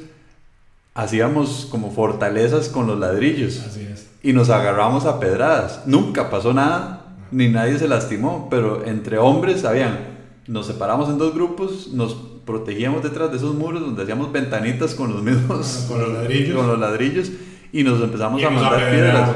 hacíamos 0.94 1.66
como 1.68 1.90
fortalezas 1.90 2.68
con 2.68 2.86
los 2.86 3.00
ladrillos. 3.00 3.64
Así 3.66 3.80
es. 3.92 4.08
Y 4.22 4.32
nos 4.32 4.48
agarramos 4.48 5.06
a 5.06 5.18
pedradas. 5.18 5.82
Nunca 5.86 6.30
pasó 6.30 6.54
nada 6.54 7.03
ni 7.34 7.48
nadie 7.48 7.78
se 7.78 7.88
lastimó, 7.88 8.46
pero 8.48 8.86
entre 8.86 9.18
hombres, 9.18 9.62
sabían, 9.62 9.98
nos 10.46 10.68
separamos 10.68 11.08
en 11.08 11.18
dos 11.18 11.34
grupos, 11.34 11.88
nos 11.92 12.14
protegíamos 12.46 13.02
detrás 13.02 13.30
de 13.32 13.38
esos 13.38 13.54
muros 13.54 13.80
donde 13.80 14.02
hacíamos 14.02 14.30
ventanitas 14.30 14.94
con 14.94 15.12
los 15.12 15.22
mismos, 15.22 15.86
con 15.88 16.00
los 16.00 16.12
ladrillos, 16.12 16.56
con 16.56 16.68
los 16.68 16.78
ladrillos 16.78 17.32
y 17.72 17.82
nos 17.82 18.00
empezamos 18.00 18.42
a 18.42 18.50
mandar 18.50 18.90
piedras. 18.90 19.30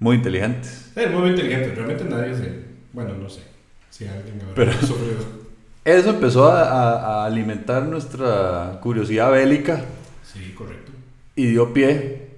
Muy 0.00 0.16
inteligentes. 0.16 0.90
Sí, 0.94 1.00
muy 1.12 1.30
inteligentes, 1.30 1.74
realmente 1.74 2.04
nadie 2.06 2.34
se, 2.34 2.64
bueno, 2.94 3.14
no 3.14 3.28
sé 3.28 3.42
si 3.90 4.06
alguien 4.06 4.40
habrá 4.40 4.54
pero, 4.54 4.72
sufrido. 4.72 5.42
Eso 5.84 6.10
empezó 6.10 6.50
a, 6.50 6.62
a, 6.62 7.26
alimentar 7.26 7.82
nuestra 7.82 8.78
curiosidad 8.80 9.30
bélica. 9.32 9.84
Sí, 10.24 10.54
correcto. 10.56 10.92
Y 11.36 11.46
dio 11.46 11.74
pie 11.74 12.30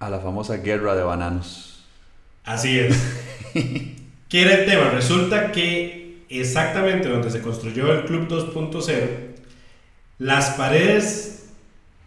a 0.00 0.10
la 0.10 0.18
famosa 0.18 0.56
guerra 0.56 0.96
de 0.96 1.04
bananos. 1.04 1.67
Así 2.48 2.78
es. 2.78 2.96
¿Qué 4.30 4.42
era 4.42 4.54
el 4.54 4.64
tema? 4.64 4.88
Resulta 4.88 5.52
que 5.52 6.22
exactamente 6.30 7.06
donde 7.06 7.30
se 7.30 7.42
construyó 7.42 7.92
el 7.92 8.06
Club 8.06 8.26
2.0, 8.26 8.92
las 10.16 10.50
paredes 10.52 11.50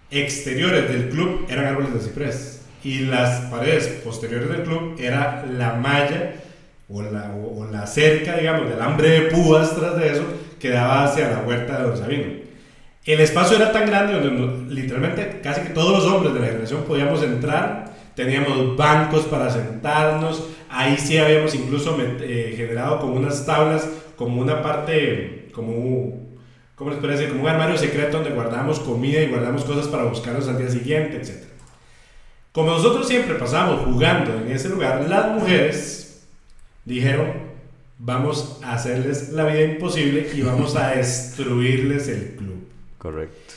exteriores 0.10 0.90
del 0.90 1.10
club 1.10 1.46
eran 1.48 1.66
árboles 1.66 1.94
de 1.94 2.00
ciprés 2.02 2.62
y 2.84 3.02
las 3.02 3.52
paredes 3.52 3.88
posteriores 4.04 4.50
del 4.50 4.64
club 4.64 4.96
era 5.00 5.46
la 5.46 5.76
malla 5.76 6.34
o 6.90 7.04
la, 7.04 7.34
o, 7.36 7.68
la 7.72 7.86
cerca, 7.86 8.36
digamos, 8.36 8.68
del 8.68 8.82
alambre 8.82 9.10
de 9.10 9.22
púas 9.30 9.76
tras 9.76 9.96
de 9.98 10.12
eso 10.12 10.26
que 10.60 10.70
daba 10.70 11.04
hacia 11.04 11.30
la 11.30 11.44
huerta 11.44 11.78
de 11.78 11.84
Don 11.84 11.98
Sabino. 11.98 12.34
El 13.06 13.20
espacio 13.20 13.58
era 13.58 13.72
tan 13.72 13.86
grande 13.86 14.14
donde 14.14 14.74
literalmente 14.74 15.40
casi 15.44 15.62
que 15.62 15.70
todos 15.70 16.04
los 16.04 16.12
hombres 16.12 16.34
de 16.34 16.40
la 16.40 16.48
generación 16.48 16.84
podíamos 16.84 17.22
entrar 17.22 17.91
teníamos 18.16 18.76
bancos 18.76 19.26
para 19.26 19.50
sentarnos, 19.50 20.44
ahí 20.70 20.98
sí 20.98 21.18
habíamos 21.18 21.54
incluso 21.56 21.98
eh, 22.00 22.54
generado 22.56 23.00
como 23.00 23.16
unas 23.16 23.46
tablas, 23.46 23.88
como 24.16 24.42
una 24.42 24.62
parte, 24.62 25.50
como, 25.54 26.38
¿cómo 26.76 26.92
les 26.92 27.00
parece? 27.00 27.30
Como 27.30 27.44
un 27.44 27.50
armario 27.50 27.78
secreto 27.78 28.18
donde 28.18 28.32
guardábamos 28.32 28.80
comida 28.80 29.22
y 29.22 29.28
guardamos 29.28 29.64
cosas 29.64 29.88
para 29.88 30.04
buscarnos 30.04 30.48
al 30.48 30.58
día 30.58 30.70
siguiente, 30.70 31.18
etc. 31.18 31.46
Como 32.52 32.72
nosotros 32.72 33.08
siempre 33.08 33.36
pasamos 33.36 33.86
jugando 33.86 34.36
en 34.36 34.52
ese 34.52 34.70
lugar, 34.70 35.06
las 35.08 35.28
mujeres 35.30 36.26
dijeron, 36.86 37.32
vamos 37.98 38.60
a 38.64 38.74
hacerles 38.74 39.30
la 39.30 39.46
vida 39.46 39.62
imposible 39.62 40.30
y 40.34 40.42
vamos 40.42 40.76
a 40.76 40.90
destruirles 40.96 42.08
el 42.10 42.36
club. 42.36 42.68
Correcto. 42.98 43.54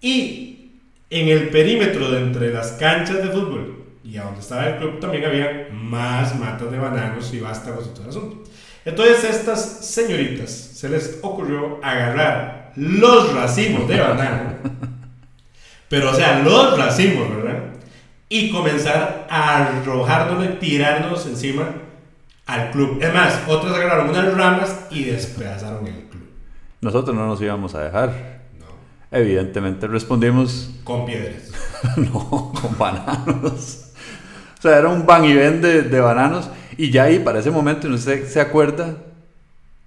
Y 0.00 0.70
en 1.10 1.28
el 1.28 1.48
perímetro 1.48 2.10
de 2.10 2.20
entre 2.20 2.52
las 2.52 2.72
canchas 2.72 3.18
de 3.18 3.30
fútbol 3.30 3.87
y 4.08 4.16
a 4.16 4.24
donde 4.24 4.40
estaba 4.40 4.66
el 4.66 4.78
club 4.78 5.00
también 5.00 5.26
había 5.26 5.68
más 5.70 6.38
matas 6.38 6.70
de 6.70 6.78
bananos 6.78 7.32
y 7.34 7.40
vástagos 7.40 7.88
y 7.88 7.90
todo 7.90 8.04
el 8.04 8.08
asunto. 8.08 8.50
Entonces 8.84 9.24
estas 9.24 9.60
señoritas 9.84 10.50
se 10.50 10.88
les 10.88 11.18
ocurrió 11.20 11.78
agarrar 11.82 12.72
los 12.74 13.34
racimos 13.34 13.86
de 13.86 14.00
banano, 14.00 14.54
pero 15.90 16.10
o 16.10 16.14
sea, 16.14 16.38
los 16.38 16.78
racimos, 16.78 17.28
¿verdad? 17.36 17.64
Y 18.30 18.50
comenzar 18.50 19.26
a 19.28 19.66
arrojarnos 19.66 20.42
y 20.44 20.48
tirarnos 20.58 21.26
encima 21.26 21.68
al 22.46 22.70
club. 22.70 22.98
Es 23.02 23.12
más, 23.12 23.42
otros 23.46 23.76
agarraron 23.76 24.08
unas 24.08 24.34
ramas 24.34 24.86
y 24.90 25.04
despedazaron 25.04 25.86
el 25.86 26.04
club. 26.08 26.30
Nosotros 26.80 27.14
no 27.14 27.26
nos 27.26 27.42
íbamos 27.42 27.74
a 27.74 27.82
dejar. 27.82 28.40
No. 28.58 28.66
Evidentemente 29.10 29.86
respondimos... 29.86 30.70
Con 30.84 31.04
piedras. 31.04 31.52
no, 31.96 32.52
con 32.54 32.78
bananos. 32.78 33.87
O 34.58 34.62
sea, 34.62 34.78
era 34.78 34.88
un 34.88 35.06
van 35.06 35.24
y 35.24 35.34
ven 35.34 35.60
de, 35.62 35.82
de 35.82 36.00
bananos. 36.00 36.50
Y 36.76 36.90
ya 36.90 37.04
ahí, 37.04 37.18
para 37.18 37.40
ese 37.40 37.50
momento, 37.50 37.88
no 37.88 37.98
sé 37.98 38.26
se 38.26 38.40
acuerda, 38.40 38.96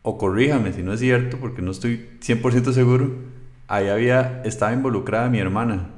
o 0.02 0.18
corríjame 0.18 0.74
si 0.74 0.84
no 0.84 0.94
es 0.94 1.00
cierto, 1.00 1.38
porque 1.38 1.62
no 1.62 1.72
estoy 1.72 2.10
100% 2.22 2.74
seguro, 2.74 3.12
ahí 3.68 3.88
había, 3.88 4.42
estaba 4.46 4.74
involucrada 4.74 5.30
mi 5.30 5.40
hermana. 5.40 5.90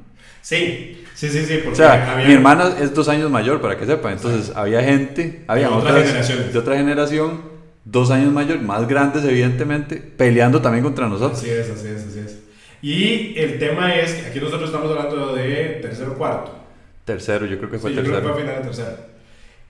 Sí, 0.41 1.03
Sí, 1.15 1.29
sí, 1.29 1.45
sí. 1.45 1.59
Porque 1.63 1.71
o 1.71 1.75
sea, 1.75 2.23
mi 2.25 2.33
hermana 2.33 2.75
es 2.81 2.93
dos 2.93 3.07
años 3.07 3.29
mayor, 3.29 3.61
para 3.61 3.77
que 3.77 3.85
sepan. 3.85 4.13
Entonces, 4.13 4.51
había 4.55 4.83
gente, 4.83 5.43
había 5.47 5.69
de, 5.69 5.73
otras, 5.73 6.53
de 6.53 6.59
otra 6.59 6.75
generación, 6.75 7.41
dos 7.85 8.11
años 8.11 8.33
mayor, 8.33 8.59
más 8.61 8.87
grandes, 8.87 9.23
evidentemente, 9.23 9.97
peleando 9.97 10.61
también 10.61 10.83
contra 10.83 11.07
nosotros. 11.07 11.39
Así 11.39 11.49
es, 11.49 11.69
así 11.69 11.87
es, 11.87 12.07
así 12.07 12.19
es. 12.19 12.39
Y 12.81 13.39
el 13.39 13.59
tema 13.59 13.95
es 13.95 14.25
aquí 14.27 14.39
nosotros 14.39 14.69
estamos 14.69 14.91
hablando 14.91 15.33
de 15.33 15.79
tercero 15.81 16.15
cuarto. 16.17 16.62
Tercero, 17.05 17.45
yo 17.45 17.57
creo 17.57 17.69
que 17.69 17.79
fue 17.79 17.89
sí, 17.89 17.95
tercero. 17.95 18.17
Yo 18.17 18.21
creo 18.21 18.35
que 18.35 18.41
fue 18.41 18.41
final 18.41 18.61
de 18.61 18.69
tercero. 18.69 18.97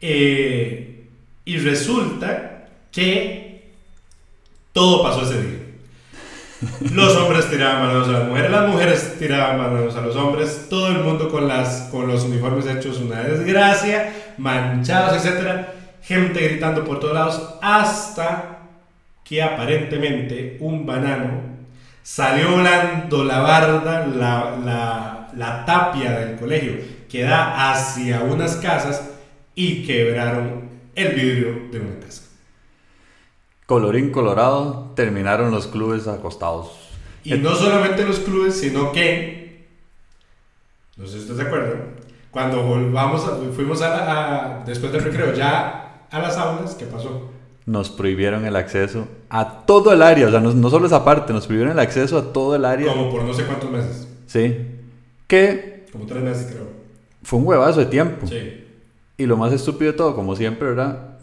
Eh, 0.02 1.08
y 1.46 1.58
resulta 1.58 2.68
que 2.92 3.72
todo 4.72 5.04
pasó 5.04 5.24
ese 5.24 5.42
día. 5.42 5.60
Los 6.94 7.16
hombres 7.18 7.50
tiraban 7.50 7.88
manos 7.88 8.08
a 8.08 8.12
las 8.12 8.28
mujeres, 8.28 8.52
las 8.52 8.70
mujeres 8.70 9.16
tiraban 9.20 9.58
manos 9.58 9.96
a 9.96 10.02
los 10.02 10.16
hombres, 10.16 10.68
todo 10.70 10.88
el 10.90 11.00
mundo 11.00 11.30
con, 11.30 11.48
las, 11.48 11.90
con 11.92 12.08
los 12.08 12.24
uniformes 12.24 12.66
hechos 12.68 13.00
una 13.00 13.22
desgracia, 13.22 14.14
manchados, 14.38 15.26
etc. 15.26 15.66
Gente 16.02 16.40
gritando 16.42 16.86
por 16.86 17.00
todos 17.00 17.14
lados, 17.14 17.56
hasta 17.62 18.60
que 19.24 19.42
aparentemente 19.42 20.58
un 20.62 20.86
banano 20.86 21.42
salió 22.02 22.52
volando 22.52 23.24
la 23.24 23.40
barda, 23.40 24.08
la, 24.08 24.58
la, 24.64 25.30
la 25.36 25.66
tapia 25.66 26.12
del 26.12 26.38
colegio 26.38 26.93
que 27.14 27.22
da 27.22 27.72
hacia 27.72 28.24
unas 28.24 28.56
casas 28.56 29.12
y 29.54 29.86
quebraron 29.86 30.68
el 30.96 31.10
vidrio 31.10 31.70
de 31.72 31.80
una 31.80 32.00
casa. 32.00 32.24
Colorín 33.68 34.10
colorado, 34.10 34.94
terminaron 34.96 35.52
los 35.52 35.68
clubes 35.68 36.08
acostados. 36.08 36.72
Y 37.24 37.36
no 37.36 37.54
solamente 37.54 38.04
los 38.04 38.18
clubes, 38.18 38.60
sino 38.60 38.92
que, 38.92 39.68
no 40.98 41.06
sé 41.06 41.12
si 41.12 41.20
ustedes 41.20 41.42
se 41.42 41.46
acuerdan, 41.46 41.84
cuando 42.32 42.64
volvamos 42.64 43.30
fuimos 43.56 43.84
a, 43.84 44.64
después 44.66 44.92
del 44.92 45.04
recreo 45.04 45.36
ya 45.36 46.08
a 46.10 46.20
las 46.20 46.36
aulas, 46.36 46.74
¿qué 46.74 46.88
pasó? 46.88 47.30
Nos 47.68 47.92
prohibieron 47.92 48.44
el 48.48 48.56
acceso 48.56 49.08
a 49.30 49.68
todo 49.68 49.94
el 49.94 50.02
área, 50.02 50.30
o 50.30 50.32
sea, 50.32 50.40
no, 50.40 50.52
no 50.52 50.70
solo 50.72 50.88
esa 50.88 51.06
parte, 51.06 51.32
nos 51.32 51.46
prohibieron 51.46 51.74
el 51.74 51.80
acceso 51.80 52.18
a 52.18 52.34
todo 52.34 52.56
el 52.56 52.66
área. 52.66 52.92
Como 52.92 53.12
por 53.12 53.24
no 53.24 53.36
sé 53.36 53.44
cuántos 53.44 53.70
meses. 53.70 54.08
Sí. 54.26 54.80
Que... 55.28 55.86
Como 55.92 56.08
tres 56.08 56.24
meses 56.24 56.48
creo. 56.52 56.73
Fue 57.24 57.40
un 57.40 57.48
huevazo 57.48 57.80
de 57.80 57.86
tiempo. 57.88 58.28
Sí. 58.28 58.66
Y 59.18 59.26
lo 59.26 59.38
más 59.38 59.54
estúpido 59.54 59.92
de 59.92 59.98
todo, 59.98 60.16
como 60.16 60.36
siempre, 60.36 60.72
era 60.72 61.14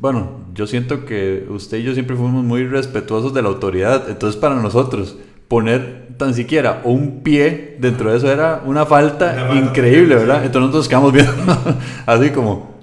bueno, 0.00 0.44
yo 0.54 0.66
siento 0.66 1.04
que 1.04 1.46
usted 1.48 1.78
y 1.78 1.82
yo 1.82 1.94
siempre 1.94 2.16
fuimos 2.16 2.44
muy 2.44 2.66
respetuosos 2.66 3.34
de 3.34 3.42
la 3.42 3.48
autoridad. 3.48 4.08
Entonces, 4.08 4.40
para 4.40 4.56
nosotros, 4.56 5.16
poner 5.48 6.08
tan 6.16 6.34
siquiera 6.34 6.82
un 6.84 7.22
pie 7.22 7.76
dentro 7.78 8.10
de 8.10 8.18
eso 8.18 8.30
era 8.30 8.62
una 8.64 8.86
falta, 8.86 9.50
increíble, 9.54 10.14
¿verdad? 10.14 10.44
Entonces, 10.44 10.60
nosotros 10.60 10.88
quedamos 10.88 11.12
viendo 11.12 11.32
así 12.06 12.30
como. 12.30 12.74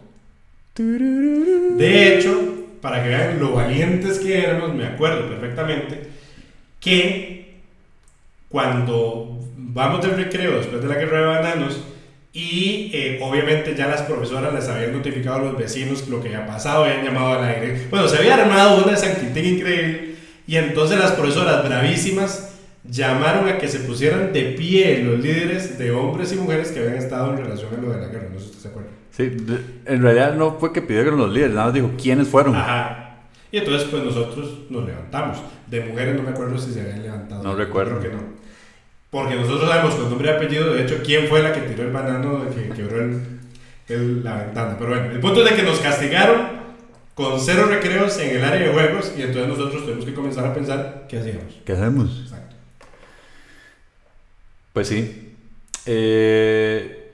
De 0.75 2.17
hecho, 2.17 2.39
para 2.81 3.03
que 3.03 3.09
vean 3.09 3.39
lo 3.39 3.53
valientes 3.53 4.19
que 4.19 4.43
éramos, 4.43 4.73
me 4.73 4.85
acuerdo 4.85 5.27
perfectamente 5.29 6.09
que 6.79 7.59
cuando 8.49 9.39
vamos 9.55 10.01
del 10.01 10.15
recreo 10.15 10.57
después 10.57 10.81
de 10.81 10.87
la 10.87 10.95
guerra 10.95 11.19
de 11.19 11.25
bananos 11.25 11.81
y 12.33 12.91
eh, 12.93 13.19
obviamente 13.21 13.75
ya 13.75 13.87
las 13.87 14.03
profesoras 14.03 14.53
les 14.53 14.67
habían 14.69 14.93
notificado 14.93 15.37
a 15.37 15.43
los 15.43 15.57
vecinos 15.57 16.07
lo 16.07 16.21
que 16.21 16.29
había 16.29 16.47
pasado, 16.47 16.85
habían 16.85 17.03
llamado 17.03 17.33
al 17.33 17.43
aire. 17.43 17.87
Bueno, 17.89 18.07
se 18.07 18.17
había 18.17 18.35
armado 18.35 18.83
una 18.85 18.95
San 18.95 19.11
increíble. 19.11 20.15
Y 20.47 20.55
entonces 20.55 20.97
las 20.97 21.11
profesoras 21.11 21.67
bravísimas 21.67 22.53
llamaron 22.89 23.47
a 23.49 23.57
que 23.57 23.67
se 23.67 23.79
pusieran 23.79 24.31
de 24.31 24.43
pie 24.43 25.03
los 25.03 25.19
líderes 25.19 25.77
de 25.77 25.91
hombres 25.91 26.31
y 26.31 26.35
mujeres 26.35 26.71
que 26.71 26.79
habían 26.79 26.95
estado 26.95 27.31
en 27.31 27.37
relación 27.37 27.75
a 27.77 27.81
lo 27.81 27.91
de 27.91 28.01
la 28.01 28.07
guerra. 28.07 28.29
No 28.33 28.39
sé 28.39 28.45
si 28.45 28.51
usted 28.51 28.61
se 28.61 28.67
acuerda. 28.69 28.89
Sí, 29.11 29.37
en 29.85 30.01
realidad 30.01 30.35
no 30.35 30.57
fue 30.57 30.71
que 30.71 30.81
pidieron 30.81 31.17
los 31.17 31.31
líderes, 31.31 31.53
nada 31.53 31.65
más 31.65 31.73
dijo 31.73 31.91
quiénes 32.01 32.29
fueron. 32.29 32.55
Ajá. 32.55 33.19
Y 33.51 33.57
entonces 33.57 33.89
pues 33.91 34.03
nosotros 34.03 34.59
nos 34.69 34.85
levantamos. 34.85 35.37
De 35.67 35.81
mujeres 35.81 36.15
no 36.15 36.23
me 36.23 36.29
acuerdo 36.29 36.57
si 36.57 36.71
se 36.71 36.81
habían 36.81 37.03
levantado. 37.03 37.43
No 37.43 37.55
recuerdo. 37.55 37.99
Creo 37.99 38.11
que 38.11 38.17
no. 38.17 38.23
Porque 39.11 39.35
nosotros 39.35 39.69
sabemos 39.69 39.95
con 39.95 40.09
nombre 40.09 40.29
y 40.29 40.31
apellido, 40.33 40.73
de 40.73 40.83
hecho, 40.83 41.01
quién 41.03 41.27
fue 41.27 41.43
la 41.43 41.51
que 41.51 41.61
tiró 41.61 41.83
el 41.83 41.91
banano 41.91 42.45
que 42.49 42.69
quebró 42.69 43.01
el, 43.89 44.23
la 44.23 44.37
ventana. 44.45 44.77
Pero 44.79 44.91
bueno, 44.91 45.11
el 45.11 45.19
punto 45.19 45.43
es 45.43 45.49
de 45.51 45.55
que 45.57 45.63
nos 45.63 45.79
castigaron 45.79 46.61
con 47.13 47.37
cero 47.37 47.65
recreos 47.67 48.17
en 48.19 48.37
el 48.37 48.43
área 48.43 48.67
de 48.67 48.73
juegos 48.73 49.11
y 49.17 49.21
entonces 49.21 49.49
nosotros 49.49 49.83
tuvimos 49.83 50.05
que 50.05 50.13
comenzar 50.13 50.45
a 50.45 50.53
pensar 50.53 51.05
qué 51.09 51.19
hacíamos. 51.19 51.59
¿Qué 51.65 51.73
hacemos? 51.73 52.21
Exacto. 52.23 52.55
Pues 54.71 54.87
sí. 54.87 55.33
Eh, 55.85 57.11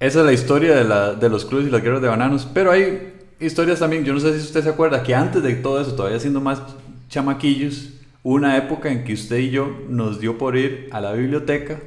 esa 0.00 0.20
es 0.20 0.24
la 0.24 0.32
historia 0.32 0.76
de, 0.76 0.84
la, 0.84 1.12
de 1.12 1.28
los 1.28 1.44
clubes 1.44 1.66
y 1.66 1.70
las 1.70 1.82
guerras 1.82 2.00
de 2.00 2.08
bananos. 2.08 2.48
Pero 2.54 2.70
hay 2.70 3.12
historias 3.38 3.80
también, 3.80 4.02
yo 4.02 4.14
no 4.14 4.20
sé 4.20 4.32
si 4.32 4.46
usted 4.46 4.62
se 4.62 4.70
acuerda, 4.70 5.02
que 5.02 5.14
antes 5.14 5.42
de 5.42 5.56
todo 5.56 5.78
eso, 5.78 5.94
todavía 5.94 6.18
siendo 6.20 6.40
más 6.40 6.62
chamaquillos, 7.10 7.90
una 8.34 8.58
época 8.58 8.90
en 8.90 9.04
que 9.04 9.14
usted 9.14 9.38
y 9.38 9.50
yo 9.50 9.84
nos 9.88 10.20
dio 10.20 10.36
por 10.36 10.54
ir 10.54 10.90
a 10.92 11.00
la 11.00 11.12
biblioteca 11.12 11.78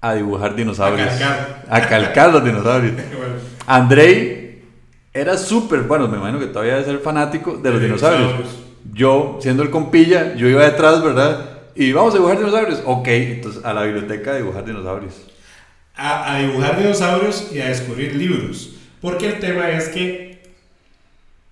a 0.00 0.14
dibujar 0.14 0.56
dinosaurios. 0.56 1.06
A 1.06 1.18
calcar. 1.18 1.64
A 1.68 1.80
calcar 1.86 2.32
los 2.32 2.44
dinosaurios. 2.44 2.94
Andrei 3.66 4.62
era 5.12 5.36
súper, 5.36 5.80
bueno, 5.82 6.08
me 6.08 6.16
imagino 6.16 6.38
que 6.38 6.46
todavía 6.46 6.76
debe 6.76 6.86
ser 6.86 6.98
fanático 7.00 7.58
de 7.58 7.70
los 7.70 7.82
dinosaurios. 7.82 8.32
Yo, 8.94 9.38
siendo 9.42 9.62
el 9.62 9.68
compilla, 9.68 10.34
yo 10.34 10.48
iba 10.48 10.64
detrás, 10.64 11.02
¿verdad? 11.04 11.50
Y 11.74 11.92
vamos 11.92 12.14
a 12.14 12.16
dibujar 12.16 12.38
dinosaurios. 12.38 12.82
Ok, 12.86 13.08
entonces 13.08 13.62
a 13.62 13.74
la 13.74 13.82
biblioteca 13.82 14.30
a 14.30 14.36
dibujar 14.36 14.64
dinosaurios. 14.64 15.14
A, 15.94 16.36
a 16.36 16.38
dibujar 16.38 16.78
dinosaurios 16.78 17.50
y 17.52 17.60
a 17.60 17.68
descubrir 17.68 18.16
libros. 18.16 18.76
Porque 19.02 19.26
el 19.26 19.40
tema 19.40 19.68
es 19.70 19.88
que, 19.88 20.42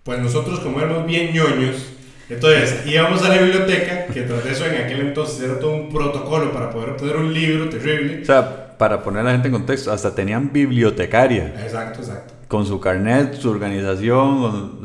pues 0.02 0.18
nosotros 0.18 0.60
como 0.60 0.80
éramos 0.80 1.06
bien 1.06 1.34
ñoños, 1.34 1.93
entonces, 2.28 2.86
íbamos 2.86 3.22
a 3.22 3.28
la 3.28 3.38
biblioteca, 3.38 4.06
que 4.06 4.22
tras 4.22 4.46
eso 4.46 4.66
en 4.66 4.82
aquel 4.82 5.00
entonces 5.00 5.42
era 5.42 5.58
todo 5.58 5.74
un 5.74 5.90
protocolo 5.90 6.52
para 6.52 6.70
poder 6.70 6.90
obtener 6.90 7.16
un 7.16 7.32
libro 7.34 7.68
terrible. 7.68 8.22
O 8.22 8.24
sea, 8.24 8.76
para 8.78 9.02
poner 9.02 9.20
a 9.20 9.24
la 9.24 9.32
gente 9.32 9.48
en 9.48 9.52
contexto, 9.52 9.92
hasta 9.92 10.14
tenían 10.14 10.52
bibliotecaria. 10.52 11.54
Exacto, 11.62 12.00
exacto. 12.00 12.34
Con 12.48 12.66
su 12.66 12.80
carnet, 12.80 13.34
su 13.34 13.50
organización. 13.50 14.80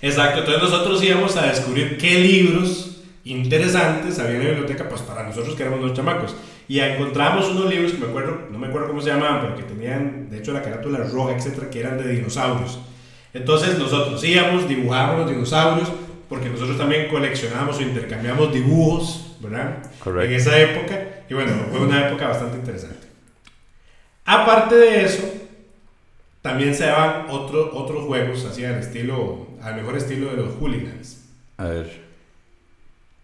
Exacto, 0.00 0.40
entonces 0.40 0.62
nosotros 0.62 1.02
íbamos 1.02 1.36
a 1.36 1.46
descubrir 1.46 1.98
qué 1.98 2.14
libros 2.18 3.02
interesantes 3.24 4.18
había 4.18 4.36
en 4.36 4.44
la 4.44 4.50
biblioteca, 4.50 4.88
pues 4.88 5.02
para 5.02 5.22
nosotros 5.24 5.54
que 5.54 5.62
éramos 5.62 5.82
los 5.82 5.92
chamacos. 5.92 6.34
Y 6.66 6.80
encontramos 6.80 7.48
unos 7.50 7.68
libros 7.68 7.92
que 7.92 7.98
me 7.98 8.06
acuerdo, 8.06 8.42
no 8.50 8.58
me 8.58 8.68
acuerdo 8.68 8.88
cómo 8.88 9.02
se 9.02 9.10
llamaban, 9.10 9.40
pero 9.42 9.56
que 9.56 9.62
tenían, 9.64 10.30
de 10.30 10.38
hecho, 10.38 10.52
la 10.52 10.62
carátula 10.62 10.98
roja, 10.98 11.36
etcétera, 11.36 11.68
que 11.68 11.80
eran 11.80 11.98
de 11.98 12.08
dinosaurios. 12.08 12.78
Entonces 13.34 13.78
nosotros 13.78 14.22
íbamos, 14.24 14.68
dibujábamos 14.68 15.20
los 15.20 15.30
dinosaurios, 15.30 15.88
porque 16.30 16.48
nosotros 16.48 16.78
también 16.78 17.08
coleccionábamos 17.08 17.76
o 17.76 17.82
intercambiamos 17.82 18.54
dibujos, 18.54 19.36
¿verdad? 19.40 19.78
Correcto. 20.02 20.30
En 20.30 20.32
esa 20.40 20.58
época, 20.58 20.98
y 21.28 21.34
bueno, 21.34 21.52
fue 21.70 21.80
una 21.80 22.06
época 22.08 22.28
bastante 22.28 22.56
interesante. 22.56 23.06
Aparte 24.24 24.76
de 24.76 25.04
eso, 25.04 25.24
también 26.40 26.74
se 26.74 26.86
daban 26.86 27.26
otro, 27.28 27.70
otros 27.74 28.04
juegos 28.06 28.44
así 28.44 28.64
al 28.64 28.76
estilo, 28.76 29.48
al 29.60 29.74
mejor 29.74 29.96
estilo 29.96 30.30
de 30.30 30.36
los 30.36 30.54
hooligans. 30.60 31.24
A 31.58 31.64
ver. 31.64 32.00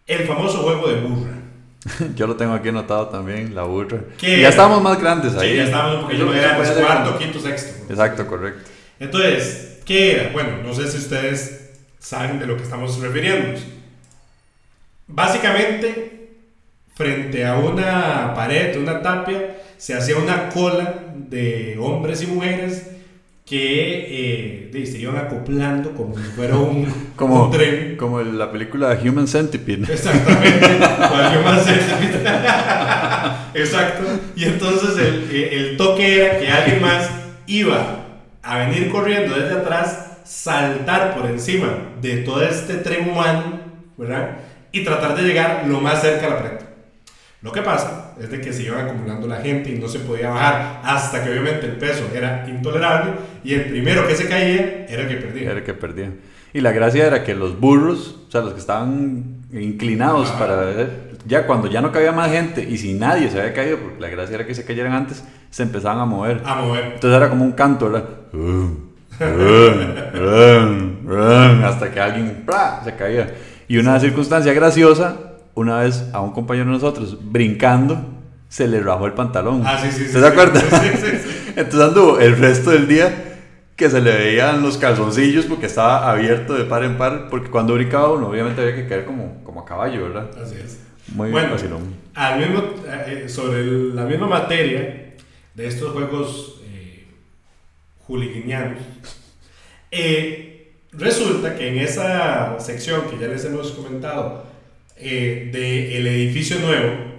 El 0.07 0.27
famoso 0.27 0.59
juego 0.59 0.89
de 0.89 1.01
burra. 1.01 1.33
Yo 2.17 2.27
lo 2.27 2.35
tengo 2.37 2.55
aquí 2.55 2.69
anotado 2.71 3.09
también, 3.09 3.55
la 3.55 3.63
burra. 3.63 4.01
Ya 4.21 4.49
estábamos 4.49 4.83
más 4.83 5.01
grandes 5.01 5.35
ahí. 5.37 5.51
Sí, 5.51 5.57
ya 5.59 5.65
estábamos, 5.65 6.01
porque 6.03 6.19
yo 6.19 6.35
era 6.35 6.57
puede 6.57 6.75
ser- 6.75 6.85
cuarto, 6.85 7.19
quinto, 7.19 7.39
sexto. 7.41 7.85
Exacto, 7.93 8.27
correcto. 8.27 8.69
Entonces, 8.99 9.79
¿qué 9.85 10.13
era? 10.21 10.33
Bueno, 10.33 10.57
no 10.65 10.75
sé 10.75 10.91
si 10.91 10.99
ustedes 10.99 11.66
saben 12.07 12.39
de 12.39 12.47
lo 12.47 12.57
que 12.57 12.63
estamos 12.63 13.01
refiriéndonos. 13.01 13.61
Básicamente, 15.09 16.29
frente 16.95 17.45
a 17.45 17.59
una 17.59 18.33
pared, 18.33 18.79
una 18.79 19.03
tapia, 19.03 19.57
se 19.77 19.95
hacía 19.95 20.17
una 20.17 20.49
cola 20.51 20.95
de 21.17 21.77
hombres 21.81 22.23
y 22.23 22.29
mujeres 22.29 22.91
que 23.45 24.71
eh, 24.73 24.87
se 24.87 24.99
iban 24.99 25.17
acoplando 25.17 25.93
como 25.95 26.17
si 26.17 26.23
fuera 26.23 26.57
un, 26.57 26.87
Como, 27.17 27.47
un 27.47 27.51
tren. 27.51 27.97
como 27.97 28.21
en 28.21 28.39
la 28.39 28.53
película 28.53 28.97
Human 29.03 29.27
Centipede. 29.27 29.93
Exactamente, 29.93 30.79
más 31.45 31.65
centímetro. 31.65 32.21
Exacto. 33.55 34.05
Y 34.37 34.45
entonces 34.45 34.97
el, 34.97 35.31
el 35.35 35.77
toque 35.77 36.21
era 36.25 36.39
que 36.39 36.49
alguien 36.49 36.81
más 36.83 37.11
iba 37.49 38.05
a 38.43 38.59
venir 38.59 38.91
corriendo 38.91 39.35
desde 39.35 39.57
atrás, 39.57 40.06
saltar 40.27 41.15
por 41.15 41.27
encima 41.27 41.69
de 42.01 42.19
todo 42.19 42.43
este 42.43 42.75
tren 42.79 43.09
humano, 43.09 43.61
¿verdad? 43.97 44.39
Y 44.73 44.85
tratar 44.85 45.17
de 45.17 45.23
llegar 45.23 45.65
lo 45.67 45.81
más 45.81 46.03
cerca 46.03 46.27
a 46.27 46.31
la 46.31 46.37
pared. 46.37 46.67
Lo 47.43 47.53
que 47.53 47.63
pasa 47.63 48.15
es 48.21 48.31
de 48.31 48.41
que 48.41 48.53
se 48.53 48.65
iban 48.65 48.87
acumulando 48.87 49.29
la 49.29 49.37
gente 49.37 49.71
y 49.71 49.79
no 49.79 49.89
se 49.89 50.01
podía 50.01 50.31
bajar 50.31 50.81
hasta 50.83 51.23
que 51.23 51.31
obviamente 51.31 51.67
el 51.67 51.77
peso 51.77 52.11
era 52.13 52.45
intolerable 52.49 53.13
y 53.45 53.55
el 53.55 53.67
primero 53.67 54.07
que 54.07 54.17
se 54.17 54.29
caía 54.29 54.87
era 54.89 55.03
el 55.03 55.09
que 55.09 55.17
perdía. 55.17 55.51
Era 55.51 55.59
el 55.59 55.65
que 55.65 55.75
perdía. 55.75 56.13
Y 56.53 56.61
la 56.61 56.73
gracia 56.73 57.07
era 57.07 57.23
que 57.23 57.35
los 57.35 57.61
burros, 57.61 58.17
o 58.27 58.31
sea, 58.31 58.41
los 58.41 58.55
que 58.55 58.61
estaban 58.61 59.43
inclinados 59.53 60.31
Ajá. 60.31 60.39
para 60.39 60.57
ver, 60.57 61.19
ya 61.27 61.47
cuando 61.47 61.69
ya 61.69 61.81
no 61.81 61.93
cabía 61.93 62.13
más 62.13 62.31
gente 62.33 62.67
y 62.69 62.79
si 62.79 62.95
nadie 62.95 63.31
se 63.31 63.39
había 63.39 63.53
caído, 63.53 63.79
porque 63.79 64.01
la 64.01 64.09
gracia 64.09 64.37
era 64.37 64.47
que 64.47 64.55
se 64.55 64.65
cayeran 64.65 64.93
antes, 64.93 65.23
se 65.51 65.63
empezaban 65.63 66.01
a 66.01 66.05
mover. 66.05 66.43
A 66.45 66.57
mover. 66.57 66.85
Entonces 66.95 67.17
era 67.17 67.29
como 67.29 67.45
un 67.45 67.53
canto, 67.53 67.91
¿verdad? 67.91 68.09
Hasta 71.65 71.91
que 71.93 72.01
alguien 72.01 72.45
se 72.85 72.95
caía. 72.97 73.35
Y 73.69 73.79
una 73.79 73.99
circunstancia 73.99 74.53
graciosa, 74.53 75.17
una 75.55 75.81
vez 75.81 76.05
a 76.13 76.21
un 76.21 76.33
compañero 76.33 76.67
de 76.67 76.73
nosotros 76.73 77.19
brincando, 77.21 78.05
se 78.49 78.69
le 78.69 78.81
rajó 78.81 79.07
el 79.07 79.13
pantalón. 79.13 79.63
Ah, 79.65 79.79
sí, 79.81 79.91
sí, 79.91 79.99
sí. 79.99 80.05
¿Usted 80.07 80.21
se 80.21 80.27
acuerda? 80.27 80.61
Sí, 80.61 80.89
sí, 80.95 80.99
sí, 80.99 81.17
sí. 81.19 81.53
Entonces 81.57 81.81
anduvo 81.89 82.19
el 82.21 82.37
resto 82.37 82.71
del 82.71 82.87
día 82.87 83.23
que 83.75 83.91
se 83.91 84.01
le 84.01 84.17
veían 84.17 84.63
los 84.63 84.79
calzoncillos 84.79 85.45
porque 85.47 85.67
estaba 85.67 86.11
abierto 86.11 86.55
de 86.55 86.65
par 86.65 86.85
en 86.85 86.97
par, 86.97 87.29
porque 87.29 87.51
cuando 87.51 87.75
brincaba 87.75 88.11
uno 88.13 88.29
obviamente 88.29 88.63
había 88.63 88.75
que 88.75 88.87
caer 88.87 89.05
como, 89.05 89.43
como 89.45 89.61
a 89.63 89.65
caballo, 89.67 90.05
¿verdad? 90.05 90.31
Así 90.43 90.55
es. 90.63 90.81
Muy 91.15 91.31
Bueno. 91.31 91.51
vacilón. 91.53 91.83
Al 92.15 92.39
mismo, 92.39 92.63
eh, 93.07 93.27
sobre 93.29 93.65
la 93.95 94.05
misma 94.05 94.27
materia 94.29 95.15
de 95.55 95.67
estos 95.67 95.93
juegos 95.93 96.63
hooliganianos, 98.09 98.79
eh, 99.91 100.73
resulta 100.93 101.57
que 101.57 101.69
en 101.69 101.79
esa 101.79 102.59
sección 102.61 103.11
que 103.11 103.19
ya 103.19 103.29
les 103.29 103.45
hemos 103.45 103.71
comentado 103.73 104.47
eh, 104.97 105.51
del 105.53 106.07
edificio 106.07 106.59
nuevo, 106.59 107.17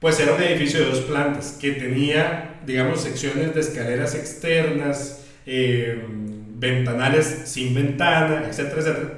pues 0.00 0.20
era 0.20 0.34
un 0.34 0.42
edificio 0.42 0.80
de 0.80 0.86
dos 0.86 1.00
plantas 1.00 1.56
que 1.60 1.72
tenía, 1.72 2.60
digamos, 2.66 3.00
secciones 3.00 3.54
de 3.54 3.60
escaleras 3.60 4.14
externas, 4.14 5.24
eh, 5.46 6.02
ventanales 6.58 7.42
sin 7.44 7.74
ventana, 7.74 8.44
etcétera, 8.48 8.80
etcétera. 8.80 9.10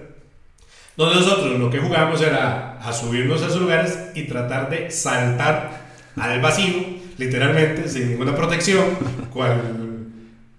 Donde 0.96 1.14
nosotros 1.16 1.58
lo 1.58 1.70
que 1.70 1.78
jugábamos 1.78 2.20
era 2.20 2.78
a 2.78 2.92
subirnos 2.92 3.42
a 3.42 3.46
esos 3.46 3.60
lugares 3.60 3.98
y 4.14 4.24
tratar 4.24 4.68
de 4.68 4.90
saltar 4.90 5.88
al 6.16 6.40
vacío, 6.40 6.74
literalmente, 7.16 7.88
sin 7.88 8.10
ninguna 8.10 8.34
protección, 8.34 8.84
cual, 9.32 9.87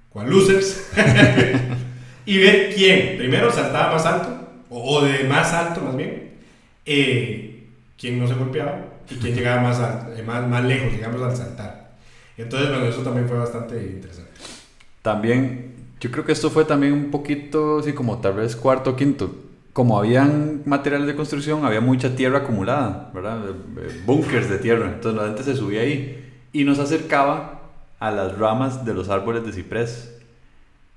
cual 0.10 0.30
losers, 0.30 0.92
y 2.26 2.38
ver 2.38 2.74
quién 2.74 3.18
primero 3.18 3.52
saltaba 3.52 3.94
más 3.94 4.06
alto, 4.06 4.48
o, 4.70 5.02
de 5.02 5.24
más 5.24 5.54
alto 5.54 5.82
más 5.82 5.96
bien, 5.96 6.32
eh, 6.86 7.68
quién 7.98 8.20
no 8.20 8.28
se 8.28 8.34
golpeaba 8.34 8.86
y 9.10 9.16
quién 9.16 9.36
llegaba 9.36 9.62
más, 9.62 9.80
alto, 9.80 10.14
eh, 10.16 10.24
más, 10.24 10.48
más 10.48 10.64
lejos, 10.64 10.92
digamos, 10.92 11.22
al 11.22 11.36
saltar. 11.36 11.92
Entonces, 12.38 12.70
bueno, 12.70 12.86
eso 12.86 13.02
también 13.02 13.28
fue 13.28 13.38
bastante 13.38 13.76
interesante. 13.76 14.32
También, 15.02 15.74
yo 16.00 16.10
creo 16.12 16.26
que 16.26 16.32
esto 16.32 16.50
fue 16.50 16.66
también 16.66 16.94
un 16.94 17.12
poquito, 17.12 17.80
así 17.80 17.94
como 17.94 18.20
tal 18.20 18.34
vez 18.34 18.56
cuarto 18.56 18.92
o 18.92 18.96
quinto. 18.96 19.36
Como 19.74 19.98
habían 20.00 20.62
materiales 20.66 21.08
de 21.08 21.16
construcción, 21.16 21.66
había 21.66 21.82
mucha 21.82 22.16
tierra 22.16 22.40
acumulada, 22.40 23.12
¿verdad? 23.14 23.50
Eh, 23.50 23.54
eh, 23.82 24.02
Bunkers 24.06 24.50
de 24.50 24.58
tierra. 24.58 24.88
Entonces 24.88 25.22
la 25.22 25.28
gente 25.28 25.44
se 25.44 25.56
subía 25.56 25.82
ahí 25.82 26.32
y 26.54 26.64
nos 26.64 26.80
acercaba 26.80 27.59
a 28.00 28.12
las 28.12 28.38
ramas 28.38 28.86
de 28.86 28.94
los 28.94 29.10
árboles 29.10 29.46
de 29.46 29.54
ciprés. 29.54 30.16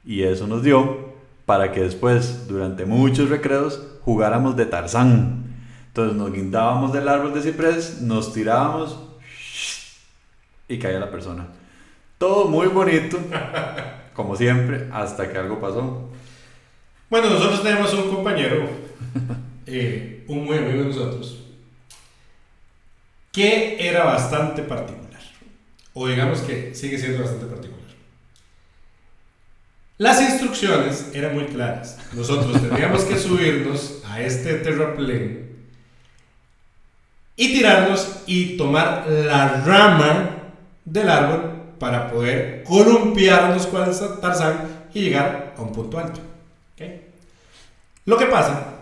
Y 0.04 0.22
eso 0.22 0.46
nos 0.46 0.62
dio 0.62 1.12
para 1.46 1.72
que 1.72 1.80
después, 1.80 2.46
durante 2.48 2.84
muchos 2.86 3.28
recreos, 3.28 3.82
jugáramos 4.04 4.56
de 4.56 4.66
Tarzán. 4.66 5.44
Entonces 5.88 6.16
nos 6.16 6.32
guindábamos 6.32 6.92
del 6.92 7.08
árbol 7.08 7.34
de 7.34 7.42
ciprés, 7.42 8.00
nos 8.00 8.32
tirábamos 8.32 8.98
y 10.68 10.78
caía 10.78 10.98
la 10.98 11.10
persona. 11.10 11.48
Todo 12.18 12.48
muy 12.48 12.68
bonito, 12.68 13.18
como 14.14 14.36
siempre, 14.36 14.88
hasta 14.92 15.30
que 15.30 15.36
algo 15.36 15.60
pasó. 15.60 16.08
Bueno, 17.10 17.28
nosotros 17.28 17.62
tenemos 17.62 17.92
un 17.92 18.14
compañero, 18.14 18.66
eh, 19.66 20.24
un 20.28 20.44
muy 20.44 20.56
amigo 20.56 20.78
de 20.78 20.88
nosotros, 20.88 21.44
que 23.30 23.86
era 23.86 24.04
bastante 24.04 24.62
particular. 24.62 25.11
O 25.94 26.08
digamos 26.08 26.40
que 26.40 26.74
sigue 26.74 26.98
siendo 26.98 27.20
bastante 27.20 27.46
particular. 27.46 27.82
Las 29.98 30.20
instrucciones 30.20 31.10
eran 31.14 31.34
muy 31.34 31.44
claras. 31.44 31.98
Nosotros 32.12 32.60
teníamos 32.60 33.04
que 33.04 33.18
subirnos 33.18 34.02
a 34.08 34.20
este 34.20 34.54
terraplén 34.54 35.52
y 37.36 37.52
tirarnos 37.52 38.22
y 38.26 38.56
tomar 38.56 39.06
la 39.08 39.62
rama 39.64 40.30
del 40.84 41.08
árbol 41.08 41.52
para 41.78 42.10
poder 42.10 42.64
columpiarnos 42.64 43.66
el 43.66 44.20
Tarzán 44.20 44.86
y 44.94 45.02
llegar 45.02 45.54
a 45.56 45.62
un 45.62 45.72
punto 45.72 45.98
alto. 45.98 46.20
¿ok? 46.74 46.82
Lo 48.06 48.16
que 48.16 48.26
pasa 48.26 48.74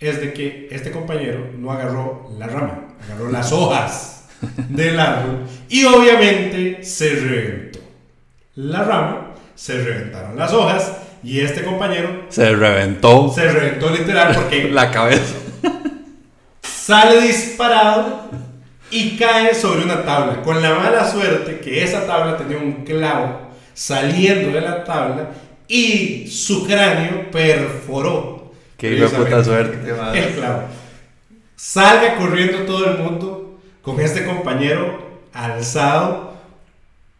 es 0.00 0.20
de 0.20 0.32
que 0.32 0.68
este 0.70 0.90
compañero 0.90 1.50
no 1.56 1.70
agarró 1.70 2.30
la 2.38 2.46
rama, 2.46 2.88
agarró 3.04 3.30
las 3.30 3.52
hojas 3.52 4.21
del 4.68 4.98
árbol 4.98 5.46
y 5.68 5.84
obviamente 5.84 6.84
se 6.84 7.10
reventó. 7.10 7.78
La 8.54 8.84
rama, 8.84 9.32
se 9.54 9.82
reventaron 9.82 10.36
las 10.36 10.52
hojas 10.52 10.92
y 11.22 11.40
este 11.40 11.62
compañero 11.62 12.26
Se 12.28 12.54
reventó 12.54 13.32
se 13.32 13.50
reventó 13.50 13.90
literal 13.90 14.34
porque 14.34 14.64
la 14.70 14.90
cabeza. 14.90 15.34
sale 16.62 17.20
disparado 17.22 18.30
y 18.90 19.16
cae 19.16 19.54
sobre 19.54 19.84
una 19.84 20.02
tabla, 20.04 20.42
con 20.42 20.60
la 20.60 20.74
mala 20.74 21.10
suerte 21.10 21.60
que 21.60 21.82
esa 21.82 22.06
tabla 22.06 22.36
tenía 22.36 22.58
un 22.58 22.84
clavo 22.84 23.52
saliendo 23.72 24.52
de 24.52 24.60
la 24.60 24.84
tabla 24.84 25.30
y 25.66 26.26
su 26.26 26.66
cráneo 26.66 27.30
perforó. 27.30 28.52
Qué 28.76 28.96
puta 28.96 29.42
suerte, 29.42 29.78
qué 29.84 29.92
madre. 29.92 30.24
El 30.24 30.34
clavo. 30.34 30.62
Salga 31.56 32.16
corriendo 32.16 32.64
todo 32.64 32.90
el 32.90 32.98
mundo 32.98 33.41
con 33.82 34.00
este 34.00 34.24
compañero 34.24 35.10
alzado, 35.32 36.32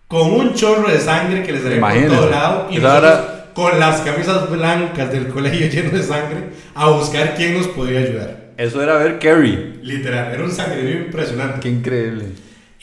con 0.09 0.33
un 0.33 0.55
chorro 0.55 0.91
de 0.91 0.99
sangre 0.99 1.43
que 1.43 1.53
le 1.53 1.61
salía 1.61 1.81
por 1.81 2.17
todo 2.17 2.31
lado 2.31 2.69
y 2.71 2.77
Esa 2.77 2.89
nosotros 2.89 3.13
era- 3.13 3.39
con 3.55 3.81
las 3.81 4.01
camisas 4.01 4.51
blancas 4.51 5.13
del 5.13 5.29
colegio 5.29 5.67
lleno 5.71 5.91
de 5.91 6.03
sangre 6.03 6.39
a 6.75 6.89
buscar 6.91 7.35
quién 7.35 7.55
nos 7.57 7.69
podía 7.69 8.01
ayudar. 8.01 8.53
Eso 8.57 8.83
era 8.83 8.97
ver 8.97 9.19
Carrie. 9.19 9.79
Literal, 9.83 10.33
era 10.33 10.45
un 10.45 10.51
sangrerío 10.53 11.01
impresionante. 11.07 11.61
Qué 11.61 11.69
increíble. 11.71 12.25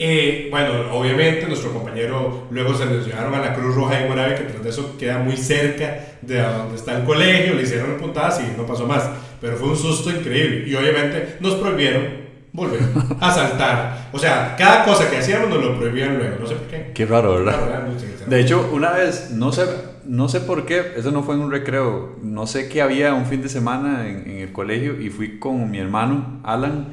Eh, 0.02 0.48
bueno, 0.50 0.92
obviamente 0.94 1.46
nuestro 1.48 1.72
compañero 1.74 2.48
luego 2.52 2.74
se 2.74 2.86
lo 2.86 3.06
llevaron 3.06 3.34
a 3.36 3.40
la 3.42 3.54
Cruz 3.54 3.76
Roja 3.76 4.00
de 4.00 4.08
Moravia, 4.08 4.36
que 4.38 4.44
tras 4.46 4.64
de 4.64 4.70
eso 4.70 4.96
queda 4.98 5.18
muy 5.20 5.36
cerca 5.38 6.00
de 6.22 6.40
donde 6.42 6.76
está 6.76 6.98
el 6.98 7.04
colegio, 7.04 7.54
le 7.56 7.64
hicieron 7.64 7.98
puntadas 7.98 8.42
y 8.42 8.58
no 8.58 8.66
pasó 8.66 8.86
más. 8.88 9.10
Pero 9.42 9.58
fue 9.58 9.70
un 9.70 9.78
susto 9.78 10.10
increíble 10.10 10.64
y 10.68 10.74
obviamente 10.76 11.36
nos 11.42 11.56
prohibieron 11.56 12.29
volver 12.54 12.80
a 13.20 13.32
saltar. 13.32 14.10
O 14.12 14.20
sea, 14.20 14.56
cada 14.58 14.84
cosa 14.86 15.10
que 15.10 15.18
hacíamos 15.18 15.50
nos 15.50 15.64
lo 15.64 15.78
prohibían 15.78 16.18
luego, 16.18 16.38
no 16.40 16.48
sé 16.48 16.56
por 16.56 16.68
qué. 16.68 16.92
Qué 16.94 17.06
raro, 17.06 17.36
¿verdad? 17.36 17.88
De 18.28 18.40
hecho, 18.40 18.70
una 18.74 18.92
vez, 18.92 19.32
no 19.32 19.52
sé, 19.52 19.66
no 20.06 20.30
sé 20.30 20.42
por 20.42 20.66
qué, 20.66 20.94
eso 20.98 21.12
no 21.12 21.24
fue 21.24 21.36
en 21.36 21.42
un 21.42 21.52
recreo, 21.52 22.18
no 22.22 22.48
sé 22.48 22.70
qué 22.70 22.82
había 22.82 23.14
un 23.14 23.26
fin 23.26 23.42
de 23.42 23.50
semana 23.50 24.08
en, 24.08 24.30
en 24.30 24.38
el 24.40 24.52
colegio 24.52 25.00
y 25.00 25.10
fui 25.10 25.40
con 25.40 25.70
mi 25.70 25.80
hermano, 25.80 26.40
Alan, 26.44 26.88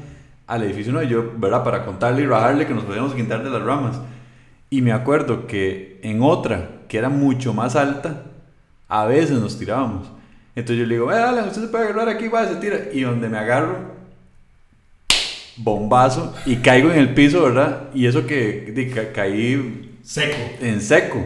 al 0.47 0.63
edificio 0.63 0.93
nuevo, 0.93 1.09
yo, 1.09 1.31
¿verdad? 1.37 1.63
Para 1.63 1.85
contarle 1.85 2.23
y 2.23 2.25
rajarle 2.25 2.65
que 2.65 2.73
nos 2.73 2.85
podíamos 2.85 3.13
quitar 3.13 3.43
de 3.43 3.49
las 3.49 3.61
ramas. 3.61 3.99
Y 4.69 4.81
me 4.81 4.91
acuerdo 4.91 5.47
que 5.47 5.99
en 6.03 6.21
otra, 6.21 6.69
que 6.87 6.97
era 6.97 7.09
mucho 7.09 7.53
más 7.53 7.75
alta, 7.75 8.23
a 8.87 9.05
veces 9.05 9.39
nos 9.39 9.57
tirábamos. 9.59 10.07
Entonces 10.55 10.79
yo 10.79 10.85
le 10.87 10.95
digo, 10.95 11.11
eh, 11.11 11.15
Alan, 11.15 11.47
usted 11.47 11.61
se 11.61 11.67
puede 11.67 11.85
agarrar 11.85 12.09
aquí, 12.09 12.27
va, 12.29 12.47
se 12.47 12.55
tira. 12.55 12.77
Y 12.91 13.01
donde 13.01 13.29
me 13.29 13.37
agarro, 13.37 13.96
bombazo, 15.57 16.35
y 16.45 16.57
caigo 16.57 16.91
en 16.91 16.99
el 16.99 17.13
piso, 17.13 17.43
¿verdad? 17.43 17.89
Y 17.93 18.05
eso 18.07 18.25
que 18.25 18.71
di, 18.75 18.89
ca- 18.89 19.11
caí 19.11 19.91
Seco. 20.03 20.37
en 20.61 20.81
seco. 20.81 21.25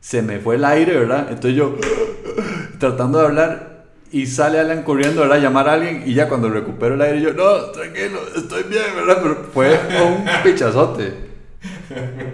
Se 0.00 0.22
me 0.22 0.38
fue 0.38 0.56
el 0.56 0.64
aire, 0.64 0.96
¿verdad? 0.96 1.26
Entonces 1.30 1.54
yo 1.54 1.76
tratando 2.78 3.18
de 3.18 3.26
hablar 3.26 3.84
y 4.10 4.26
sale 4.26 4.58
Alan 4.58 4.82
corriendo, 4.84 5.20
¿verdad? 5.22 5.40
Llamar 5.40 5.68
a 5.68 5.74
alguien 5.74 6.02
y 6.06 6.14
ya 6.14 6.28
cuando 6.28 6.48
recupero 6.48 6.94
el 6.94 7.02
aire 7.02 7.20
yo, 7.20 7.32
no, 7.34 7.56
tranquilo, 7.72 8.20
estoy 8.36 8.62
bien, 8.64 8.84
¿verdad? 8.96 9.18
Pero 9.22 9.48
fue 9.52 9.68
un 9.70 10.24
pichazote. 10.42 11.12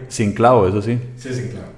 Sin 0.08 0.32
clavo, 0.32 0.68
eso 0.68 0.82
sí. 0.82 0.98
Sí, 1.16 1.32
sí, 1.32 1.48
claro. 1.50 1.68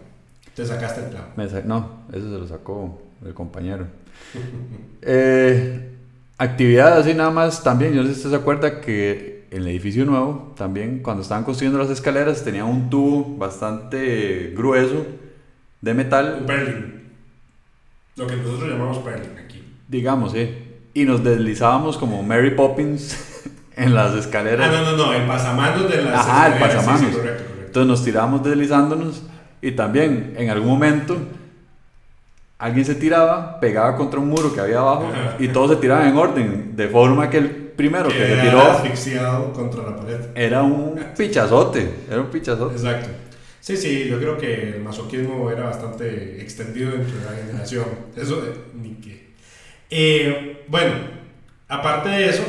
Te 0.55 0.65
sacaste 0.65 1.03
el 1.03 1.11
clavo. 1.11 1.27
Me 1.37 1.49
sa- 1.49 1.63
no, 1.65 2.03
eso 2.13 2.23
se 2.33 2.39
lo 2.39 2.47
sacó 2.49 3.01
el 3.25 3.35
compañero. 3.35 3.87
Eh, 5.09 5.89
actividad 6.37 6.99
así 6.99 7.15
nada 7.15 7.31
más 7.31 7.63
también, 7.63 7.93
yo 7.95 8.03
no 8.03 8.09
sé 8.09 8.15
si 8.15 8.19
usted 8.21 8.31
se 8.31 8.37
acuerda 8.37 8.81
que 8.81 9.36
en 9.57 9.63
el 9.63 9.69
edificio 9.69 10.05
nuevo, 10.05 10.53
también 10.57 11.01
cuando 11.03 11.23
estaban 11.23 11.43
construyendo 11.43 11.79
las 11.79 11.89
escaleras, 11.89 12.45
tenía 12.45 12.65
un 12.65 12.91
tubo 12.91 13.37
bastante 13.39 14.53
grueso 14.55 15.07
de 15.81 15.95
metal 15.95 16.39
Un 16.41 16.47
Perlin. 16.47 17.03
Lo 18.17 18.27
que 18.27 18.37
nosotros 18.37 18.69
llamamos 18.71 18.99
Perlin 18.99 19.39
aquí. 19.39 19.63
Digamos, 19.89 20.33
sí. 20.33 20.55
Y 20.93 21.05
nos 21.05 21.25
deslizábamos 21.25 21.97
como 21.97 22.23
Mary 22.23 22.51
Poppins 22.51 23.51
en 23.77 23.95
las 23.95 24.15
escaleras. 24.15 24.69
Ah, 24.71 24.83
no, 24.83 24.93
no, 24.93 25.07
no, 25.07 25.13
el 25.15 25.27
pasamanos 25.27 25.91
de 25.91 26.03
las 26.03 26.15
Ajá, 26.15 26.49
el 26.49 26.53
escaleras, 26.55 26.77
pasamanos. 26.77 27.11
Sí, 27.11 27.17
correcto, 27.17 27.45
correcto. 27.45 27.67
Entonces 27.67 27.89
nos 27.89 28.05
tirábamos 28.05 28.45
deslizándonos 28.45 29.23
y 29.63 29.73
también 29.73 30.35
en 30.37 30.51
algún 30.51 30.69
momento 30.69 31.17
alguien 32.59 32.85
se 32.85 32.95
tiraba, 32.95 33.59
pegaba 33.59 33.97
contra 33.97 34.21
un 34.21 34.29
muro 34.29 34.53
que 34.53 34.61
había 34.61 34.81
abajo 34.81 35.11
y 35.39 35.49
todos 35.49 35.71
se 35.71 35.77
tiraban 35.77 36.09
en 36.09 36.17
orden, 36.17 36.77
de 36.77 36.89
forma 36.89 37.31
que 37.31 37.39
el 37.39 37.66
primero 37.77 38.09
que 38.09 38.17
Quedaba 38.17 38.43
tiró 38.43 38.63
asfixiado 38.63 39.53
contra 39.53 39.83
la 39.83 39.97
pared. 39.97 40.21
era 40.35 40.63
un 40.63 40.99
pichazote, 41.17 41.89
era 42.11 42.21
un 42.21 42.31
pichazote. 42.31 42.75
Exacto. 42.75 43.09
Sí, 43.61 43.77
sí, 43.77 44.07
yo 44.09 44.19
creo 44.19 44.39
que 44.39 44.71
el 44.77 44.81
masoquismo 44.81 45.51
era 45.51 45.65
bastante 45.65 46.41
extendido 46.41 46.95
entre 46.95 47.17
la 47.25 47.33
generación. 47.37 47.87
Eso, 48.17 48.45
eh, 48.47 48.55
ni 48.81 48.95
qué. 48.95 49.31
Eh, 49.91 50.65
bueno, 50.69 50.95
aparte 51.69 52.09
de 52.11 52.29
eso, 52.29 52.45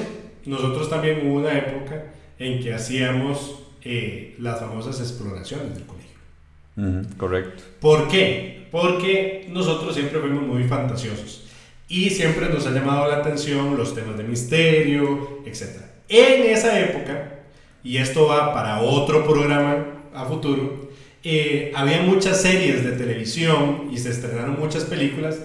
nosotros 0.46 0.90
también 0.90 1.28
hubo 1.28 1.40
una 1.40 1.58
época 1.58 2.04
en 2.38 2.62
que 2.62 2.74
hacíamos 2.74 3.64
eh, 3.84 4.36
las 4.40 4.60
famosas 4.60 5.00
exploraciones 5.00 5.74
del 5.74 5.86
colegio. 5.86 7.18
Correcto. 7.18 7.64
¿Por 7.80 8.08
qué? 8.08 8.68
Porque 8.72 9.48
nosotros 9.50 9.96
siempre 9.96 10.20
fuimos 10.20 10.44
muy 10.44 10.64
fantasiosos 10.66 11.47
y 11.90 12.10
siempre 12.10 12.50
nos 12.50 12.68
ha 12.68 12.72
llamado 12.72 13.10
la 13.10 13.18
atención 13.18 13.78
los 13.78 13.96
temas 13.96 14.18
de 14.18 14.24
misterio, 14.24 15.42
etc. 15.46 15.82
En 16.10 16.50
esa 16.50 16.80
época, 16.80 17.40
y 17.84 17.98
esto 17.98 18.28
va 18.28 18.54
para 18.54 18.82
otro 18.82 19.26
programa 19.26 19.86
a 20.14 20.26
futuro, 20.26 20.90
eh, 21.24 21.72
había 21.76 22.02
muchas 22.02 22.42
series 22.42 22.84
de 22.84 22.92
televisión 22.92 23.90
y 23.92 23.98
se 23.98 24.12
estrenaron 24.12 24.60
muchas 24.60 24.84
películas 24.86 25.38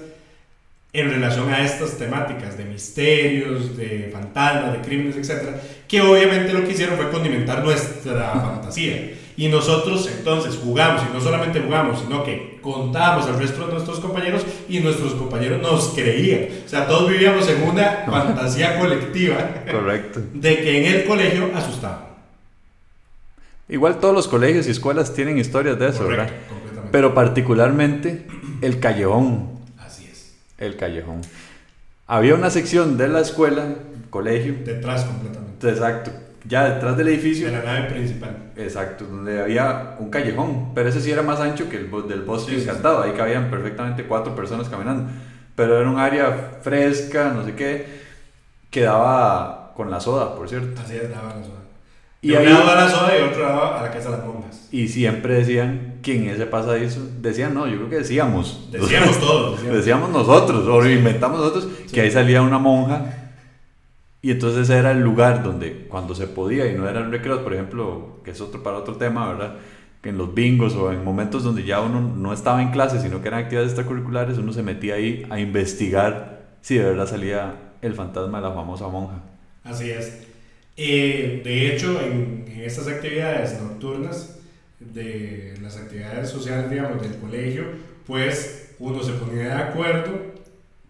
en 0.93 1.11
relación 1.11 1.51
a 1.51 1.65
estas 1.65 1.97
temáticas 1.97 2.59
de 2.59 2.65
misterios, 2.67 3.77
de 3.77 4.11
fantasmas, 4.13 4.75
de 4.75 4.81
crímenes, 4.81 5.17
etc. 5.17 5.57
Que 5.89 6.03
obviamente 6.03 6.53
lo 6.53 6.65
que 6.65 6.73
hicieron 6.73 6.97
fue 6.97 7.11
condimentar 7.11 7.65
nuestra 7.65 8.33
fantasía. 8.33 9.13
Y 9.43 9.49
nosotros 9.49 10.09
entonces 10.17 10.57
jugamos, 10.63 11.03
y 11.03 11.13
no 11.13 11.21
solamente 11.21 11.59
jugamos, 11.61 11.99
sino 12.01 12.23
que 12.23 12.61
contábamos 12.63 13.27
al 13.27 13.41
resto 13.41 13.67
de 13.67 13.73
nuestros 13.73 13.99
compañeros 13.99 14.47
y 14.69 14.79
nuestros 14.79 15.15
compañeros 15.15 15.61
nos 15.61 15.89
creían. 15.95 16.47
O 16.65 16.69
sea, 16.69 16.87
todos 16.87 17.11
vivíamos 17.11 17.49
en 17.49 17.61
una 17.69 18.05
fantasía 18.07 18.79
colectiva 18.79 19.65
Correcto. 19.69 20.21
de 20.33 20.57
que 20.59 20.79
en 20.87 20.95
el 20.95 21.05
colegio 21.07 21.51
asustaban. 21.57 22.13
Igual 23.69 23.99
todos 23.99 24.15
los 24.15 24.29
colegios 24.29 24.69
y 24.69 24.71
escuelas 24.71 25.13
tienen 25.13 25.39
historias 25.39 25.77
de 25.77 25.89
eso, 25.89 26.05
Correcto, 26.05 26.23
¿verdad? 26.25 26.41
completamente. 26.49 26.89
Pero 26.93 27.13
particularmente 27.15 28.27
el 28.61 28.79
callejón. 28.79 29.49
Así 29.79 30.07
es. 30.13 30.37
El 30.59 30.77
callejón. 30.77 31.21
Había 32.07 32.37
una 32.37 32.51
sección 32.51 32.97
de 32.97 33.09
la 33.09 33.21
escuela, 33.21 33.75
colegio, 34.11 34.55
Detrás 34.65 35.05
completamente. 35.05 35.69
exacto, 35.69 36.13
ya 36.45 36.65
detrás 36.75 36.97
del 36.97 37.09
edificio, 37.09 37.47
De 37.47 37.53
la 37.53 37.63
nave 37.63 37.91
principal. 37.91 38.37
exacto, 38.57 39.05
donde 39.05 39.41
había 39.41 39.97
un 39.99 40.11
callejón, 40.11 40.75
pero 40.75 40.89
ese 40.89 41.01
sí 41.01 41.11
era 41.11 41.23
más 41.23 41.41
ancho 41.41 41.69
que 41.69 41.77
el 41.77 41.91
del 42.09 42.23
bosque 42.23 42.53
Sí, 42.53 42.57
sí, 42.59 42.63
encantado, 42.69 43.03
ahí 43.03 43.13
cabían 43.13 43.51
perfectamente 43.51 44.05
cuatro 44.05 44.35
personas 44.35 44.69
caminando, 44.69 45.11
pero 45.55 45.79
era 45.81 45.89
un 45.89 45.99
área 45.99 46.59
fresca, 46.63 47.33
no 47.35 47.45
sé 47.45 47.55
qué, 47.55 47.87
que 48.71 48.81
daba 48.83 49.73
con 49.77 49.91
la 49.91 50.01
soda, 50.01 50.35
por 50.35 50.49
cierto. 50.49 50.81
Así 50.81 50.97
es, 50.97 51.11
daba 51.11 51.29
la 51.29 51.43
soda. 51.45 51.59
Y 52.21 52.33
un 52.33 52.39
ahí- 52.39 52.47
lado 52.47 52.71
a 52.71 52.75
la 52.77 52.89
soda 52.89 53.13
y 53.19 53.23
otro 53.23 53.43
lado 53.43 53.75
a 53.79 53.83
la 53.83 53.91
casa 53.91 54.11
de 54.11 54.17
las 54.19 54.27
monjas. 54.27 54.69
Y 54.71 54.89
siempre 54.89 55.35
decían 55.35 55.95
que 56.03 56.17
en 56.17 56.29
ese 56.31 56.47
pasadizo, 56.47 57.01
decían, 57.21 57.53
no, 57.53 57.67
yo 57.67 57.77
creo 57.77 57.91
que 57.91 57.97
decíamos, 57.97 58.69
Decíamos 58.73 59.19
todos. 59.21 59.53
decíamos. 59.57 59.77
Decíamos 59.77 60.11
nosotros, 60.11 60.67
o 60.67 60.89
inventamos 60.89 61.39
nosotros, 61.41 61.69
Sí. 61.87 61.93
que 61.95 62.01
ahí 62.01 62.11
salía 62.11 62.43
una 62.43 62.59
monja. 62.59 63.22
Y 64.23 64.31
entonces 64.31 64.71
era 64.71 64.93
el 64.93 65.01
lugar 65.01 65.43
donde, 65.43 65.87
cuando 65.89 66.15
se 66.15 66.29
podía 66.29 66.67
y 66.71 66.77
no 66.77 66.89
eran 66.89 67.11
recreos, 67.11 67.41
por 67.41 67.53
ejemplo, 67.53 68.21
que 68.25 68.31
es 68.31 68.41
otro 68.41 68.63
para 68.63 68.79
otro 68.79 68.97
tema, 68.97 69.29
¿verdad? 69.33 69.57
Que 70.01 70.11
en 70.11 70.19
los 70.19 70.33
bingos 70.33 70.75
o 70.75 70.93
en 70.93 71.05
momentos 71.05 71.43
donde 71.43 71.65
ya 71.65 71.81
uno 71.81 72.01
no 72.01 72.33
estaba 72.33 72.63
en 72.63 72.71
clase, 72.71 73.01
sino 73.01 73.21
que 73.21 73.29
eran 73.29 73.41
actividades 73.41 73.73
extracurriculares, 73.73 74.39
uno 74.39 74.53
se 74.53 74.63
metía 74.63 74.95
ahí 74.95 75.27
a 75.29 75.41
investigar 75.41 76.47
si 76.61 76.79
de 76.79 76.85
verdad 76.85 77.07
salía 77.09 77.75
el 77.83 77.95
fantasma 77.95 78.41
de 78.41 78.49
la 78.49 78.55
famosa 78.55 78.87
monja. 78.89 79.23
Así 79.65 79.91
es. 79.91 80.23
Eh, 80.77 81.43
de 81.45 81.75
hecho, 81.75 82.01
en, 82.01 82.45
en 82.47 82.61
estas 82.63 82.87
actividades 82.87 83.61
nocturnas, 83.61 84.39
de 84.93 85.55
las 85.63 85.77
actividades 85.77 86.31
sociales, 86.31 86.71
digamos, 86.71 87.03
del 87.03 87.17
colegio, 87.17 87.65
pues 88.07 88.75
uno 88.79 89.03
se 89.03 89.13
ponía 89.13 89.45
de 89.45 89.53
acuerdo, 89.53 90.32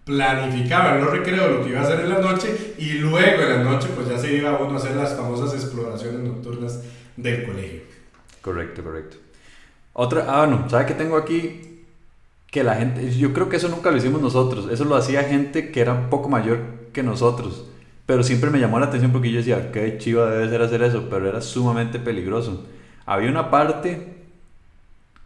planificaba 0.05 0.95
en 0.95 1.05
los 1.05 1.11
recreos 1.11 1.51
lo 1.51 1.65
que 1.65 1.71
iba 1.71 1.81
a 1.81 1.85
hacer 1.85 2.01
en 2.01 2.09
la 2.09 2.19
noche 2.19 2.75
y 2.79 2.95
luego 2.95 3.43
en 3.43 3.49
la 3.49 3.63
noche 3.63 3.89
pues 3.95 4.09
ya 4.09 4.19
se 4.19 4.35
iba 4.35 4.59
uno 4.59 4.75
a 4.75 4.77
hacer 4.77 4.97
las 4.97 5.15
famosas 5.15 5.55
exploraciones 5.55 6.21
nocturnas 6.21 6.83
del 7.17 7.45
colegio. 7.45 7.81
Correcto, 8.41 8.83
correcto. 8.83 9.17
Otra, 9.93 10.25
ah, 10.29 10.47
bueno, 10.47 10.69
¿sabe 10.69 10.87
qué 10.87 10.95
tengo 10.95 11.17
aquí? 11.17 11.85
Que 12.51 12.65
la 12.65 12.75
gente, 12.75 13.11
yo 13.11 13.33
creo 13.33 13.49
que 13.49 13.57
eso 13.57 13.69
nunca 13.69 13.91
lo 13.91 13.97
hicimos 13.97 14.21
nosotros, 14.21 14.69
eso 14.71 14.85
lo 14.85 14.97
hacía 14.97 15.23
gente 15.25 15.71
que 15.71 15.81
era 15.81 15.93
un 15.93 16.11
poco 16.11 16.29
mayor 16.29 16.59
que 16.93 17.03
nosotros, 17.03 17.67
pero 18.05 18.23
siempre 18.23 18.51
me 18.51 18.59
llamó 18.59 18.79
la 18.81 18.87
atención 18.87 19.13
porque 19.13 19.31
yo 19.31 19.39
decía, 19.39 19.71
qué 19.71 19.99
chiva 19.99 20.31
debe 20.31 20.49
ser 20.49 20.63
hacer 20.63 20.83
eso, 20.83 21.09
pero 21.09 21.29
era 21.29 21.41
sumamente 21.41 21.99
peligroso. 21.99 22.67
Había 23.07 23.31
una 23.31 23.51
parte 23.51 24.15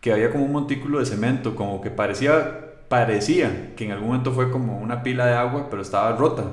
que 0.01 0.13
había 0.13 0.31
como 0.31 0.45
un 0.45 0.53
montículo 0.53 0.99
de 0.99 1.07
cemento, 1.07 1.57
como 1.57 1.81
que 1.81 1.91
parecía, 1.91 2.66
parecía 2.89 3.75
que 3.77 3.85
en 3.85 3.93
algún 3.93 4.09
momento 4.09 4.33
fue 4.33 4.51
como 4.51 4.79
una 4.79 5.03
pila 5.03 5.27
de 5.27 5.35
agua, 5.35 5.69
pero 5.71 5.83
estaba 5.83 6.17
rota. 6.17 6.45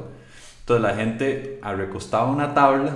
Entonces 0.62 0.82
la 0.82 0.96
gente 0.96 1.60
recostaba 1.64 2.30
una 2.30 2.54
tabla 2.54 2.94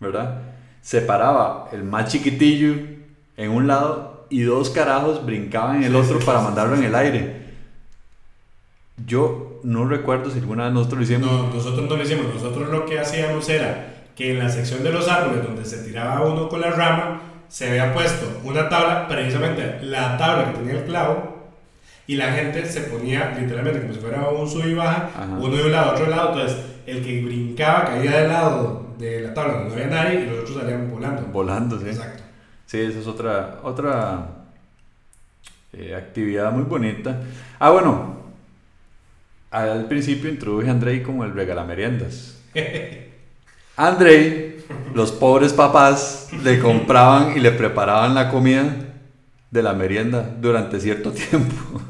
¿verdad? 0.00 0.42
Separaba 0.80 1.68
el 1.72 1.82
más 1.84 2.10
chiquitillo 2.10 2.74
en 3.36 3.50
un 3.50 3.66
lado 3.66 4.26
y 4.30 4.42
dos 4.42 4.70
carajos 4.70 5.24
brincaban 5.24 5.78
en 5.78 5.84
el 5.84 5.96
otro 5.96 6.18
para 6.20 6.40
mandarlo 6.40 6.76
en 6.76 6.84
el 6.84 6.94
aire. 6.94 7.48
Yo 9.06 9.60
no 9.62 9.86
recuerdo 9.86 10.30
si 10.30 10.38
alguna 10.38 10.64
vez 10.64 10.72
nosotros 10.72 10.98
lo 10.98 11.04
hicimos. 11.04 11.30
No, 11.30 11.54
nosotros 11.54 11.88
no 11.88 11.96
lo 11.96 12.02
hicimos. 12.02 12.34
Nosotros 12.34 12.68
lo 12.68 12.84
que 12.84 12.98
hacíamos 12.98 13.48
era 13.48 13.94
que 14.16 14.32
en 14.32 14.40
la 14.40 14.48
sección 14.48 14.82
de 14.82 14.92
los 14.92 15.08
árboles 15.08 15.44
donde 15.44 15.64
se 15.64 15.78
tiraba 15.78 16.26
uno 16.26 16.48
con 16.48 16.60
la 16.60 16.70
rama, 16.70 17.22
se 17.48 17.68
había 17.70 17.94
puesto 17.94 18.26
una 18.44 18.68
tabla, 18.68 19.08
precisamente 19.08 19.78
la 19.82 20.16
tabla 20.18 20.50
que 20.50 20.58
tenía 20.58 20.80
el 20.80 20.84
clavo, 20.84 21.27
y 22.08 22.16
la 22.16 22.32
gente 22.32 22.64
se 22.64 22.80
ponía 22.80 23.36
literalmente 23.38 23.82
como 23.82 23.92
si 23.92 24.00
fuera 24.00 24.30
un 24.30 24.48
sub 24.48 24.64
y 24.66 24.72
baja, 24.72 25.10
Ajá. 25.14 25.36
uno 25.38 25.54
de 25.54 25.64
un 25.64 25.72
lado, 25.72 25.92
otro 25.92 26.06
lado. 26.08 26.32
Entonces, 26.32 26.58
el 26.86 27.04
que 27.04 27.20
brincaba 27.20 27.84
caía 27.84 28.22
del 28.22 28.28
lado 28.28 28.94
de 28.98 29.20
la 29.20 29.34
tabla 29.34 29.58
donde 29.58 29.68
no 29.68 29.74
había 29.74 29.94
nadie 29.94 30.20
y 30.22 30.26
los 30.26 30.38
otros 30.38 30.56
salían 30.56 30.90
volando. 30.90 31.22
Volando, 31.30 31.78
sí. 31.78 31.88
Exacto. 31.88 32.22
Sí, 32.64 32.80
esa 32.80 32.98
es 32.98 33.06
otra, 33.06 33.60
otra 33.62 34.26
eh, 35.74 35.94
actividad 35.94 36.50
muy 36.50 36.62
bonita. 36.62 37.20
Ah, 37.58 37.70
bueno. 37.70 38.16
Al 39.50 39.84
principio 39.86 40.30
introduje 40.30 40.68
a 40.68 40.72
Andrei 40.72 41.02
como 41.02 41.24
el 41.24 41.34
regalameriendas. 41.34 42.40
Andrei, 43.76 44.64
los 44.94 45.12
pobres 45.12 45.52
papás 45.52 46.30
le 46.42 46.58
compraban 46.58 47.36
y 47.36 47.40
le 47.40 47.50
preparaban 47.52 48.14
la 48.14 48.30
comida 48.30 48.87
de 49.50 49.62
la 49.62 49.72
merienda 49.72 50.30
durante 50.40 50.80
cierto 50.80 51.10
tiempo. 51.30 51.80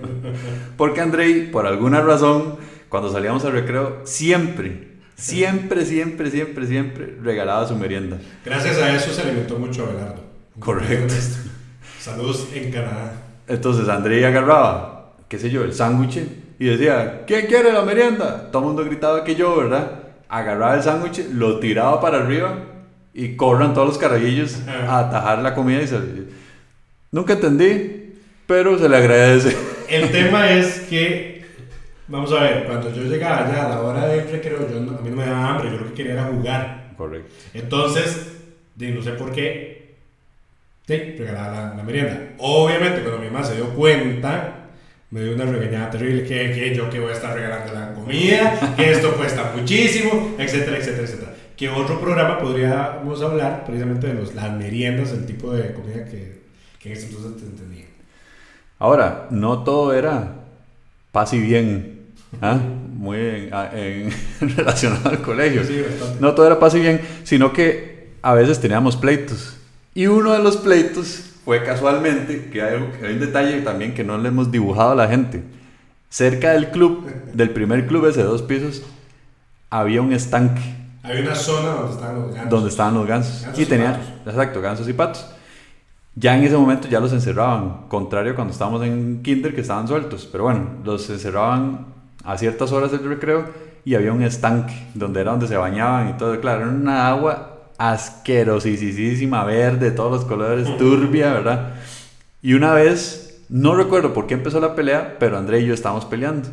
Porque 0.76 1.00
Andrei, 1.00 1.50
por 1.50 1.66
alguna 1.66 2.00
razón, 2.00 2.56
cuando 2.88 3.10
salíamos 3.10 3.44
al 3.44 3.52
recreo, 3.52 4.00
siempre, 4.04 4.98
siempre, 5.16 5.84
siempre, 5.84 6.30
siempre, 6.30 6.66
siempre 6.66 7.16
regalaba 7.22 7.66
su 7.66 7.76
merienda. 7.76 8.18
Gracias 8.44 8.78
a 8.78 8.94
eso 8.94 9.12
se 9.12 9.22
alimentó 9.22 9.58
mucho 9.58 9.84
Abelardo. 9.84 10.22
Correcto. 10.58 11.14
Saludos 12.00 12.48
en 12.54 12.70
Canadá. 12.70 13.12
Entonces 13.46 13.88
André 13.88 14.24
agarraba, 14.24 15.14
qué 15.28 15.38
sé 15.38 15.50
yo, 15.50 15.64
el 15.64 15.72
sándwich 15.72 16.20
y 16.58 16.66
decía, 16.66 17.24
¿quién 17.26 17.46
quiere 17.46 17.72
la 17.72 17.82
merienda? 17.82 18.50
Todo 18.50 18.62
el 18.62 18.68
mundo 18.68 18.84
gritaba 18.84 19.24
que 19.24 19.34
yo, 19.34 19.56
¿verdad? 19.56 20.02
Agarraba 20.28 20.74
el 20.74 20.82
sándwich, 20.82 21.26
lo 21.32 21.58
tiraba 21.58 22.00
para 22.00 22.18
arriba 22.18 22.58
y 23.14 23.36
corran 23.36 23.74
todos 23.74 23.88
los 23.88 23.98
carajillos 23.98 24.58
a 24.66 25.00
atajar 25.00 25.38
la 25.40 25.54
comida 25.54 25.82
y 25.82 25.86
se... 25.86 25.98
Nunca 27.10 27.34
entendí, 27.34 28.14
pero 28.46 28.78
se 28.78 28.88
le 28.88 28.96
agradece. 28.96 29.56
El 29.88 30.10
tema 30.10 30.52
es 30.52 30.80
que, 30.90 31.42
vamos 32.08 32.30
a 32.32 32.42
ver, 32.42 32.64
cuando 32.64 32.92
yo 32.94 33.02
llegaba 33.04 33.46
allá 33.46 33.66
a 33.66 33.68
la 33.70 33.80
hora 33.80 34.06
del 34.06 34.30
recreo, 34.30 34.68
yo 34.70 34.80
no- 34.80 34.98
a 34.98 35.00
mí 35.00 35.10
no 35.10 35.16
me 35.16 35.24
daba 35.26 35.48
hambre, 35.50 35.70
yo 35.70 35.78
lo 35.78 35.86
que 35.88 35.94
quería 35.94 36.12
era 36.12 36.24
jugar. 36.24 36.92
Correcto. 36.96 37.28
Entonces, 37.54 38.32
de, 38.74 38.90
no 38.90 39.02
sé 39.02 39.12
por 39.12 39.32
qué, 39.32 39.94
sí, 40.86 40.96
regalaba 41.18 41.68
la, 41.70 41.74
la 41.76 41.82
merienda. 41.82 42.18
Obviamente, 42.38 43.00
cuando 43.00 43.18
mi 43.20 43.30
mamá 43.30 43.44
se 43.44 43.54
dio 43.56 43.70
cuenta, 43.70 44.66
me 45.10 45.22
dio 45.22 45.34
una 45.34 45.46
regañada 45.46 45.90
terrible, 45.90 46.24
que, 46.24 46.52
que 46.52 46.74
yo 46.74 46.90
que 46.90 47.00
voy 47.00 47.10
a 47.10 47.14
estar 47.14 47.34
regalando 47.34 47.72
la 47.72 47.94
comida, 47.94 48.74
que 48.76 48.90
esto 48.90 49.14
cuesta 49.14 49.52
muchísimo, 49.56 50.34
etcétera, 50.38 50.76
etcétera, 50.76 51.04
etcétera. 51.04 51.34
Que 51.56 51.68
otro 51.70 51.98
programa 52.00 52.38
podríamos 52.38 53.22
hablar 53.22 53.64
precisamente 53.64 54.06
de 54.08 54.14
los, 54.14 54.34
las 54.34 54.52
meriendas, 54.52 55.12
el 55.12 55.24
tipo 55.24 55.52
de 55.54 55.72
comida 55.72 56.04
que, 56.04 56.37
que 56.78 56.90
en 56.92 56.96
ese 56.96 57.06
entonces 57.08 57.36
te 57.42 57.46
entendía. 57.46 57.84
Ahora, 58.78 59.26
no 59.30 59.64
todo 59.64 59.92
era 59.92 60.34
paz 61.12 61.32
y 61.32 61.40
bien, 61.40 62.00
¿ah? 62.40 62.58
muy 62.98 63.18
en- 63.18 63.54
a- 63.54 63.70
en- 63.72 64.10
relacionado 64.56 65.08
al 65.10 65.22
colegio. 65.22 65.64
Sí. 65.64 65.82
No 66.20 66.34
todo 66.34 66.46
era 66.46 66.58
paz 66.60 66.74
y 66.74 66.80
bien, 66.80 67.00
sino 67.24 67.52
que 67.52 68.10
a 68.22 68.34
veces 68.34 68.60
teníamos 68.60 68.96
pleitos. 68.96 69.56
Y 69.94 70.06
uno 70.06 70.32
de 70.32 70.38
los 70.40 70.56
pleitos 70.58 71.24
fue 71.44 71.64
casualmente, 71.64 72.50
que 72.52 72.62
hay, 72.62 72.74
algo- 72.74 72.92
hay 73.04 73.14
un 73.14 73.20
detalle 73.20 73.60
también 73.62 73.94
que 73.94 74.04
no 74.04 74.18
le 74.18 74.28
hemos 74.28 74.50
dibujado 74.52 74.90
a 74.92 74.94
la 74.94 75.08
gente. 75.08 75.42
Cerca 76.10 76.52
del 76.52 76.70
club, 76.70 77.06
del 77.34 77.50
primer 77.50 77.86
club 77.86 78.06
ese 78.06 78.20
de 78.20 78.24
dos 78.26 78.42
pisos, 78.42 78.82
había 79.70 80.00
un 80.00 80.12
estanque 80.12 80.62
Había 81.02 81.22
una 81.22 81.34
zona 81.34 81.68
donde 81.70 81.92
estaban 81.94 82.14
los 82.20 82.34
gatos. 82.34 82.50
donde 82.50 82.68
estaban 82.70 82.94
los 82.94 83.06
gansos. 83.06 83.42
Gansos 83.42 83.58
y 83.58 83.62
y 83.62 83.66
tenían, 83.66 84.00
exacto, 84.26 84.60
gansos 84.60 84.88
y 84.88 84.92
patos. 84.92 85.26
Ya 86.18 86.36
en 86.36 86.42
ese 86.42 86.56
momento 86.56 86.88
ya 86.88 86.98
los 86.98 87.12
encerraban, 87.12 87.86
contrario 87.86 88.34
cuando 88.34 88.52
estábamos 88.52 88.82
en 88.82 89.22
kinder 89.22 89.54
que 89.54 89.60
estaban 89.60 89.86
sueltos. 89.86 90.28
Pero 90.30 90.44
bueno, 90.44 90.66
los 90.84 91.08
encerraban 91.10 91.86
a 92.24 92.36
ciertas 92.36 92.72
horas 92.72 92.90
del 92.90 93.04
recreo 93.04 93.44
y 93.84 93.94
había 93.94 94.12
un 94.12 94.22
estanque 94.22 94.74
donde 94.94 95.20
era 95.20 95.30
donde 95.30 95.46
se 95.46 95.56
bañaban 95.56 96.08
y 96.08 96.12
todo. 96.14 96.40
Claro, 96.40 96.62
era 96.62 96.70
una 96.70 97.08
agua 97.08 97.70
asquerosísima, 97.78 99.44
verde, 99.44 99.90
de 99.90 99.92
todos 99.92 100.10
los 100.10 100.24
colores, 100.24 100.76
turbia, 100.76 101.34
¿verdad? 101.34 101.74
Y 102.42 102.54
una 102.54 102.72
vez, 102.72 103.44
no 103.48 103.76
recuerdo 103.76 104.12
por 104.12 104.26
qué 104.26 104.34
empezó 104.34 104.58
la 104.58 104.74
pelea, 104.74 105.16
pero 105.20 105.38
André 105.38 105.60
y 105.60 105.66
yo 105.66 105.74
estábamos 105.74 106.04
peleando. 106.04 106.48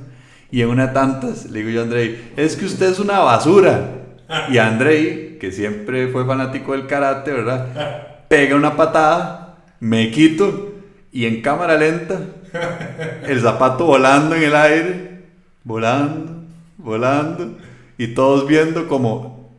Y 0.51 0.61
en 0.61 0.69
una 0.69 0.87
de 0.87 0.93
tantas 0.93 1.49
le 1.49 1.59
digo 1.59 1.71
yo 1.71 1.79
a 1.79 1.83
André, 1.85 2.33
es 2.37 2.55
que 2.55 2.65
usted 2.65 2.91
es 2.91 2.99
una 2.99 3.19
basura. 3.19 4.03
Y 4.51 4.59
Andrei, 4.59 5.39
que 5.39 5.51
siempre 5.51 6.07
fue 6.09 6.23
fanático 6.23 6.73
del 6.73 6.85
karate, 6.85 7.31
¿verdad? 7.31 7.67
Pega 8.27 8.55
una 8.55 8.75
patada, 8.75 9.44
me 9.79 10.11
quito 10.11 10.73
y 11.11 11.25
en 11.25 11.41
cámara 11.41 11.77
lenta, 11.77 12.19
el 13.25 13.41
zapato 13.41 13.85
volando 13.85 14.35
en 14.35 14.43
el 14.43 14.55
aire, 14.55 15.23
volando, 15.63 16.43
volando, 16.77 17.57
y 17.97 18.07
todos 18.07 18.47
viendo 18.47 18.87
como 18.87 19.51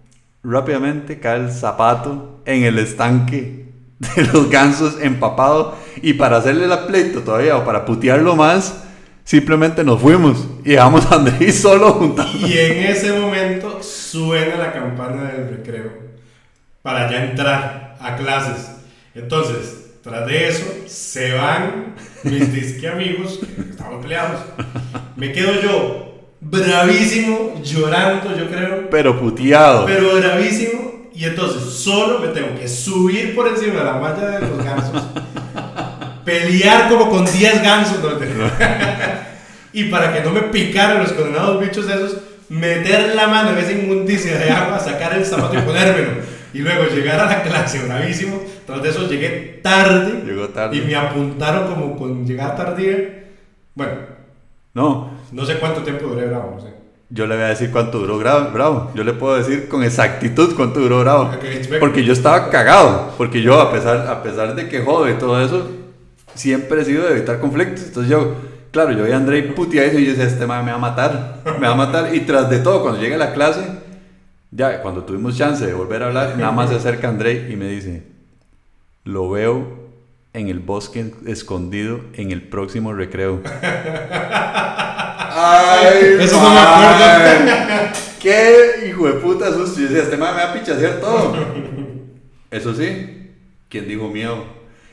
rápidamente 0.43 1.19
cae 1.19 1.41
el 1.41 1.51
zapato 1.51 2.41
en 2.45 2.64
el 2.64 2.79
estanque 2.79 3.67
de 3.99 4.25
los 4.25 4.51
gansos 4.51 5.01
empapado. 5.01 5.77
Y 6.03 6.14
para 6.14 6.37
hacerle 6.37 6.67
la 6.67 6.87
pleito 6.87 7.21
todavía 7.21 7.57
o 7.57 7.64
para 7.64 7.85
putearlo 7.85 8.37
más, 8.37 8.85
simplemente 9.25 9.83
nos 9.83 10.01
fuimos 10.01 10.47
y 10.64 10.73
dejamos 10.73 11.11
a 11.11 11.17
Andrei 11.17 11.51
solo 11.51 11.93
juntando. 11.93 12.47
Y 12.47 12.53
en 12.53 12.85
ese 12.85 13.19
momento 13.19 13.83
suena 13.83 14.57
la 14.57 14.73
campana 14.73 15.33
del 15.33 15.49
recreo 15.49 15.91
para 16.83 17.11
ya 17.11 17.25
entrar 17.25 17.97
a 17.99 18.17
clases. 18.17 18.73
Entonces, 19.14 19.86
tras 20.07 20.24
de 20.26 20.48
eso, 20.48 20.64
se 20.86 21.32
van 21.32 21.94
mis 22.22 22.52
disque 22.52 22.88
amigos, 22.88 23.40
que 23.40 23.70
estaban 23.70 24.00
peleados. 24.00 24.40
Me 25.16 25.32
quedo 25.32 25.61
yo 25.61 26.28
bravísimo, 26.40 27.61
llorando, 27.64 28.36
yo 28.36 28.48
creo, 28.48 28.88
Pero 28.88 29.18
puteado. 29.18 29.84
pero 29.84 30.14
bravísimo. 30.16 31.11
Y 31.12 31.24
entonces 31.24 31.62
solo 31.72 32.20
me 32.20 32.28
tengo 32.28 32.57
que 32.57 32.68
subir 32.68 33.34
por 33.34 33.48
encima 33.48 33.80
de 33.80 33.84
la 33.84 33.94
malla 33.94 34.28
de 34.28 34.40
los 34.46 34.62
gansos, 34.62 35.02
pelear 36.24 36.88
como 36.88 37.11
con 37.11 37.24
10 37.24 37.62
gansos. 37.62 37.98
¿no? 38.02 38.11
y 39.72 39.84
para 39.84 40.12
que 40.12 40.20
no 40.20 40.30
me 40.30 40.42
picaran 40.42 40.98
los 40.98 41.12
condenados 41.12 41.61
bichos 41.61 41.86
esos, 41.86 42.18
meter 42.48 43.14
la 43.16 43.26
mano 43.26 43.50
en 43.50 43.59
esa 43.59 43.72
inmundicia 43.72 44.38
de 44.38 44.50
agua, 44.50 44.78
sacar 44.78 45.14
el 45.14 45.24
zapato 45.24 45.59
y 45.59 45.62
ponérmelo. 45.62 46.36
Y 46.57 46.61
luego 46.61 46.84
llegar 46.86 47.20
a 47.20 47.26
la 47.26 47.42
clase 47.42 47.84
bravísimo. 47.86 48.40
Tras 48.66 48.82
de 48.82 48.88
eso 48.88 49.07
llegué 49.09 49.61
tarde. 49.62 50.22
Llegó 50.24 50.48
tarde. 50.48 50.76
Y 50.76 50.80
me 50.80 50.94
apuntaron 50.94 51.66
como 51.72 51.96
con 51.98 52.26
llegada 52.26 52.57
tardía. 52.57 53.24
Bueno, 53.74 53.92
No, 54.72 55.11
no 55.32 55.44
sé 55.44 55.59
cuánto 55.59 55.82
tiempo 55.82 56.07
duré 56.07 56.26
bravo, 56.28 56.52
no 56.57 56.61
sé. 56.62 56.68
yo 57.11 57.26
le 57.26 57.34
voy 57.36 57.44
a 57.44 57.48
decir 57.48 57.70
cuánto 57.70 57.98
duró 57.98 58.18
Bravo. 58.18 58.90
Yo 58.94 59.04
le 59.04 59.12
puedo 59.12 59.36
decir 59.36 59.68
con 59.68 59.82
exactitud 59.84 60.54
cuánto 60.57 60.80
duró 60.80 61.00
Bravo. 61.00 61.30
Porque 61.78 62.04
yo 62.04 62.12
estaba 62.14 62.48
cagado. 62.48 63.12
Porque 63.18 63.42
yo, 63.42 63.61
a 63.61 63.70
pesar, 63.70 64.07
a 64.09 64.22
pesar 64.22 64.54
de 64.54 64.66
que 64.68 64.80
jodo 64.80 65.11
y 65.11 65.14
todo 65.14 65.38
eso, 65.44 65.70
siempre 66.34 66.80
he 66.80 66.84
sido 66.86 67.04
de 67.07 67.12
evitar 67.12 67.38
conflictos. 67.38 67.84
Entonces 67.84 68.11
yo, 68.11 68.34
claro, 68.70 68.92
yo 68.92 69.04
vi 69.04 69.12
a 69.12 69.16
André 69.16 69.42
puteado 69.42 69.98
y 69.98 70.04
yo 70.07 70.11
decía, 70.12 70.24
este 70.26 70.46
man 70.46 70.64
me 70.64 70.70
va 70.70 70.78
a 70.78 70.80
matar. 70.80 71.42
Me 71.61 71.66
va 71.66 71.74
a 71.74 71.76
matar. 71.76 72.14
Y 72.14 72.20
tras 72.20 72.48
de 72.48 72.61
todo, 72.61 72.80
cuando 72.82 72.98
llegue 73.00 73.14
a 73.14 73.18
la 73.18 73.32
clase, 73.34 73.61
ya 74.57 74.80
cuando 74.80 75.04
tuvimos 75.04 75.36
chance 75.36 75.64
de 75.66 75.74
volver 75.74 76.02
a 76.02 76.07
hablar, 76.07 76.34
nada 76.38 76.50
más 76.50 76.70
se 76.70 76.76
acerca 76.76 77.09
André 77.09 77.48
y 77.50 77.57
me 77.57 77.68
dice, 77.68 78.04
lo 79.04 79.28
veo 79.30 79.86
en 80.32 80.48
el 80.48 80.61
bosque 80.61 81.12
escondido 81.26 82.00
en 82.14 82.30
el 82.30 82.42
próximo 82.42 82.94
recreo. 82.94 83.42
Ay, 85.38 86.16
Eso 86.20 86.40
no 86.42 86.50
me 86.50 86.61
acuerdo. 86.61 87.52
Qué 88.20 88.88
hijo 88.88 89.07
de 89.07 89.12
puta 89.14 89.52
susto. 89.52 89.78
Yo 89.78 89.88
decía, 89.88 90.02
este 90.02 90.16
man 90.16 90.34
me 90.34 90.42
va 90.42 90.50
a 90.50 90.54
pichasear 90.54 91.00
todo. 91.00 91.36
Eso 92.50 92.74
sí, 92.74 93.32
¿quién 93.68 93.86
dijo 93.86 94.09
miedo? 94.09 94.42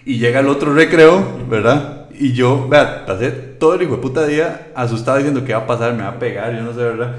Y 0.03 0.17
llega 0.17 0.41
el 0.41 0.49
otro 0.49 0.73
recreo, 0.73 1.39
¿verdad? 1.49 2.09
Y 2.11 2.33
yo, 2.33 2.67
vea, 2.67 3.05
pasé 3.05 3.31
todo 3.31 3.75
el 3.75 3.83
hijo 3.83 3.95
de 3.95 4.01
puta 4.01 4.25
día 4.27 4.67
asustado 4.75 5.17
diciendo 5.17 5.45
qué 5.45 5.53
va 5.53 5.59
a 5.59 5.67
pasar, 5.67 5.93
me 5.93 6.03
va 6.03 6.09
a 6.09 6.19
pegar, 6.19 6.53
yo 6.53 6.61
no 6.61 6.73
sé, 6.73 6.79
¿verdad? 6.79 7.15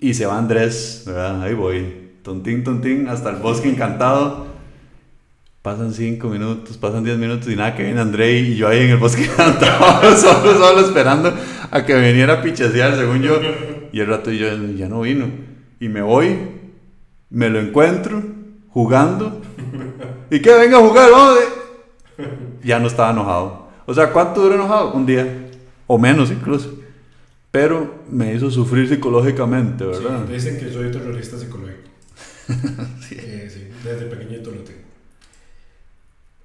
Y 0.00 0.14
se 0.14 0.26
va 0.26 0.38
Andrés, 0.38 1.02
¿verdad? 1.06 1.42
Ahí 1.42 1.54
voy. 1.54 2.10
Tontín, 2.22 2.62
tontín, 2.62 3.08
hasta 3.08 3.30
el 3.30 3.36
bosque 3.36 3.68
encantado. 3.68 4.46
Pasan 5.62 5.92
cinco 5.92 6.28
minutos, 6.28 6.76
pasan 6.76 7.02
10 7.04 7.18
minutos 7.18 7.48
y 7.48 7.56
nada, 7.56 7.74
que 7.74 7.82
viene 7.82 8.00
André 8.00 8.38
y 8.38 8.56
yo 8.56 8.68
ahí 8.68 8.84
en 8.84 8.90
el 8.90 8.96
bosque 8.96 9.24
encantado, 9.30 10.16
solo, 10.16 10.56
solo 10.56 10.80
esperando 10.80 11.34
a 11.70 11.84
que 11.84 11.94
viniera 11.94 12.34
a 12.34 12.42
pichasear, 12.42 12.96
según 12.96 13.22
yo. 13.22 13.40
Y 13.92 14.00
el 14.00 14.06
rato 14.06 14.30
yo 14.30 14.46
ya 14.76 14.88
no 14.88 15.00
vino. 15.00 15.26
Y 15.80 15.88
me 15.88 16.00
voy, 16.00 16.38
me 17.30 17.50
lo 17.50 17.58
encuentro, 17.58 18.22
jugando. 18.70 19.42
¿Y 20.30 20.40
qué? 20.40 20.54
Venga 20.54 20.78
a 20.78 20.80
jugar, 20.80 21.10
vamos. 21.10 21.38
Ya 22.62 22.78
no 22.78 22.86
estaba 22.86 23.10
enojado. 23.10 23.68
O 23.86 23.94
sea, 23.94 24.12
¿cuánto 24.12 24.42
duró 24.42 24.54
enojado? 24.54 24.92
Un 24.92 25.06
día. 25.06 25.48
O 25.86 25.98
menos 25.98 26.30
incluso. 26.30 26.77
Pero 27.50 28.04
me 28.10 28.34
hizo 28.34 28.50
sufrir 28.50 28.88
psicológicamente, 28.88 29.84
¿verdad? 29.84 30.24
Sí, 30.26 30.32
dicen 30.32 30.58
que 30.58 30.70
soy 30.72 30.90
terrorista 30.90 31.38
psicológico. 31.38 31.78
Eh, 33.10 33.50
sí, 33.52 33.68
desde 33.84 34.06
pequeñito 34.06 34.50
lo 34.50 34.60
tengo. 34.62 34.80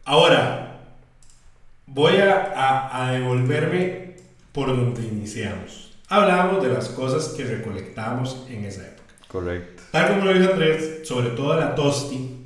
Ahora, 0.06 0.80
voy 1.88 2.18
a, 2.18 2.54
a- 2.56 3.08
a 3.08 3.12
devolverme 3.14 4.16
por 4.51 4.68
donde 4.68 5.01
iniciamos. 5.04 5.93
Hablábamos 6.10 6.64
de 6.64 6.70
las 6.70 6.89
cosas 6.89 7.30
que 7.36 7.43
recolectábamos 7.45 8.45
en 8.49 8.66
esa 8.66 8.82
época. 8.84 9.04
Correcto. 9.28 9.84
Tal 9.91 10.10
como 10.10 10.26
lo 10.26 10.34
dijo 10.34 10.51
Andrés, 10.54 10.99
sobre 11.08 11.30
todo 11.30 11.58
la 11.60 11.74
Tosti, 11.76 12.45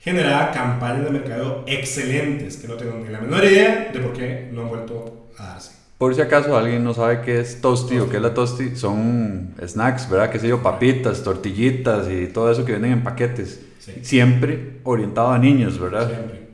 generaba 0.00 0.50
campañas 0.52 1.04
de 1.04 1.10
mercado 1.10 1.64
excelentes 1.66 2.56
que 2.56 2.68
no 2.68 2.74
tengo 2.74 2.96
ni 2.98 3.08
la 3.10 3.20
menor 3.20 3.44
idea 3.44 3.90
de 3.92 4.00
por 4.00 4.12
qué 4.12 4.48
no 4.52 4.62
han 4.62 4.68
vuelto 4.68 5.28
a 5.38 5.46
darse. 5.48 5.72
Por 5.98 6.14
si 6.14 6.20
acaso 6.20 6.56
alguien 6.56 6.84
no 6.84 6.92
sabe 6.92 7.22
qué 7.22 7.40
es 7.40 7.60
tosti 7.60 7.98
o 7.98 8.10
qué 8.10 8.16
es 8.16 8.22
la 8.22 8.34
tosti, 8.34 8.76
son 8.76 9.54
snacks, 9.66 10.10
¿verdad? 10.10 10.30
Que 10.30 10.38
sé 10.38 10.48
yo, 10.48 10.62
papitas, 10.62 11.22
tortillitas 11.22 12.08
y 12.10 12.26
todo 12.26 12.50
eso 12.50 12.64
que 12.66 12.72
venden 12.72 12.92
en 12.92 13.02
paquetes. 13.02 13.60
Sí. 13.78 13.92
Siempre 14.02 14.80
orientado 14.84 15.30
a 15.30 15.38
niños, 15.38 15.78
¿verdad? 15.78 16.08
Siempre. 16.08 16.46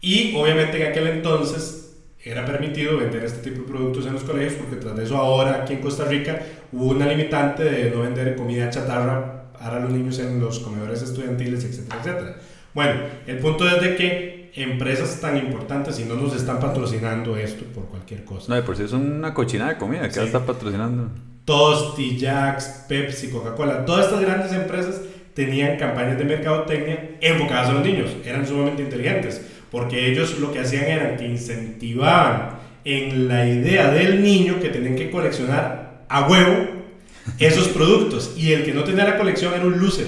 Y 0.00 0.34
obviamente 0.36 0.82
en 0.82 0.90
aquel 0.90 1.06
entonces 1.06 1.84
era 2.24 2.44
permitido 2.44 2.98
vender 2.98 3.24
este 3.24 3.50
tipo 3.50 3.62
de 3.62 3.68
productos 3.68 4.06
en 4.06 4.14
los 4.14 4.24
colegios 4.24 4.54
porque 4.54 4.76
tras 4.76 4.96
de 4.96 5.04
eso 5.04 5.16
ahora 5.16 5.62
aquí 5.62 5.74
en 5.74 5.80
Costa 5.80 6.06
Rica 6.06 6.40
hubo 6.72 6.86
una 6.86 7.06
limitante 7.06 7.64
de 7.64 7.90
no 7.90 8.00
vender 8.00 8.34
comida 8.34 8.70
chatarra 8.70 9.50
para 9.58 9.78
los 9.78 9.92
niños 9.92 10.18
en 10.18 10.40
los 10.40 10.58
comedores 10.58 11.00
estudiantiles, 11.02 11.64
etcétera, 11.64 12.00
etcétera. 12.00 12.36
Bueno, 12.74 13.00
el 13.26 13.38
punto 13.38 13.68
es 13.68 13.80
de 13.80 13.96
que 13.96 14.33
empresas 14.56 15.20
tan 15.20 15.36
importantes 15.36 15.98
y 15.98 16.04
no 16.04 16.14
nos 16.14 16.34
están 16.34 16.60
patrocinando 16.60 17.36
esto 17.36 17.64
por 17.74 17.86
cualquier 17.86 18.24
cosa. 18.24 18.46
No, 18.48 18.54
de 18.54 18.62
por 18.62 18.76
sí 18.76 18.84
es 18.84 18.92
una 18.92 19.34
cochina 19.34 19.68
de 19.68 19.76
comida 19.76 20.02
que 20.08 20.14
Sí. 20.14 20.20
está 20.20 20.46
patrocinando. 20.46 21.10
Tosti, 21.44 22.18
Jax, 22.20 22.84
Pepsi, 22.88 23.28
Coca-Cola, 23.28 23.84
todas 23.84 24.06
estas 24.06 24.20
grandes 24.20 24.52
empresas 24.52 25.00
tenían 25.34 25.76
campañas 25.76 26.16
de 26.16 26.24
mercadotecnia 26.24 27.16
enfocadas 27.20 27.68
a 27.70 27.72
los 27.74 27.84
niños. 27.84 28.10
Eran 28.24 28.46
sumamente 28.46 28.82
inteligentes, 28.82 29.42
porque 29.70 30.10
ellos 30.10 30.38
lo 30.38 30.52
que 30.52 30.60
hacían 30.60 30.84
era 30.84 31.16
que 31.16 31.26
incentivaban 31.26 32.58
en 32.84 33.28
la 33.28 33.46
idea 33.48 33.90
del 33.90 34.22
niño 34.22 34.60
que 34.60 34.68
tenían 34.68 34.94
que 34.94 35.10
coleccionar 35.10 36.04
a 36.08 36.28
huevo 36.28 36.66
esos 37.38 37.68
productos. 37.76 38.34
Y 38.36 38.52
el 38.52 38.64
que 38.64 38.72
no 38.72 38.84
tenía 38.84 39.04
la 39.04 39.18
colección 39.18 39.52
era 39.54 39.64
un 39.66 39.80
loser. 39.80 40.06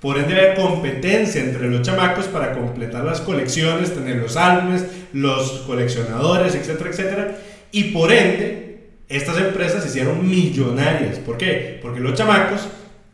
Por 0.00 0.18
ende 0.18 0.34
había 0.34 0.54
competencia 0.54 1.42
entre 1.42 1.68
los 1.68 1.82
chamacos 1.82 2.26
para 2.26 2.52
completar 2.52 3.04
las 3.04 3.20
colecciones, 3.20 3.94
tener 3.94 4.16
los 4.16 4.36
álbumes, 4.36 4.84
los 5.12 5.64
coleccionadores, 5.66 6.54
etcétera, 6.54 6.90
etcétera. 6.90 7.36
Y 7.72 7.84
por 7.84 8.12
ende, 8.12 8.90
estas 9.08 9.38
empresas 9.38 9.82
se 9.82 9.88
hicieron 9.88 10.28
millonarias. 10.28 11.18
¿Por 11.18 11.36
qué? 11.36 11.78
Porque 11.82 12.00
los 12.00 12.14
chamacos 12.14 12.68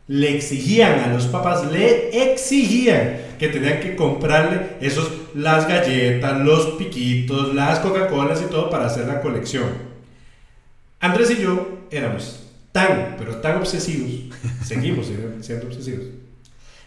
le 0.07 0.35
exigían 0.35 0.99
a 0.99 1.07
los 1.07 1.25
papás, 1.25 1.71
le 1.71 2.31
exigían 2.31 3.17
que 3.39 3.47
tenían 3.47 3.79
que 3.79 3.95
comprarle 3.95 4.77
esos, 4.79 5.09
las 5.33 5.67
galletas, 5.67 6.39
los 6.41 6.75
piquitos, 6.77 7.53
las 7.55 7.79
Coca-Colas 7.79 8.41
y 8.41 8.49
todo 8.49 8.69
para 8.69 8.85
hacer 8.85 9.07
la 9.07 9.21
colección. 9.21 9.65
Andrés 10.99 11.31
y 11.31 11.41
yo 11.41 11.87
éramos 11.91 12.41
tan, 12.71 13.15
pero 13.17 13.37
tan 13.37 13.57
obsesivos, 13.57 14.35
seguimos 14.63 15.11
siendo 15.41 15.67
obsesivos, 15.67 16.05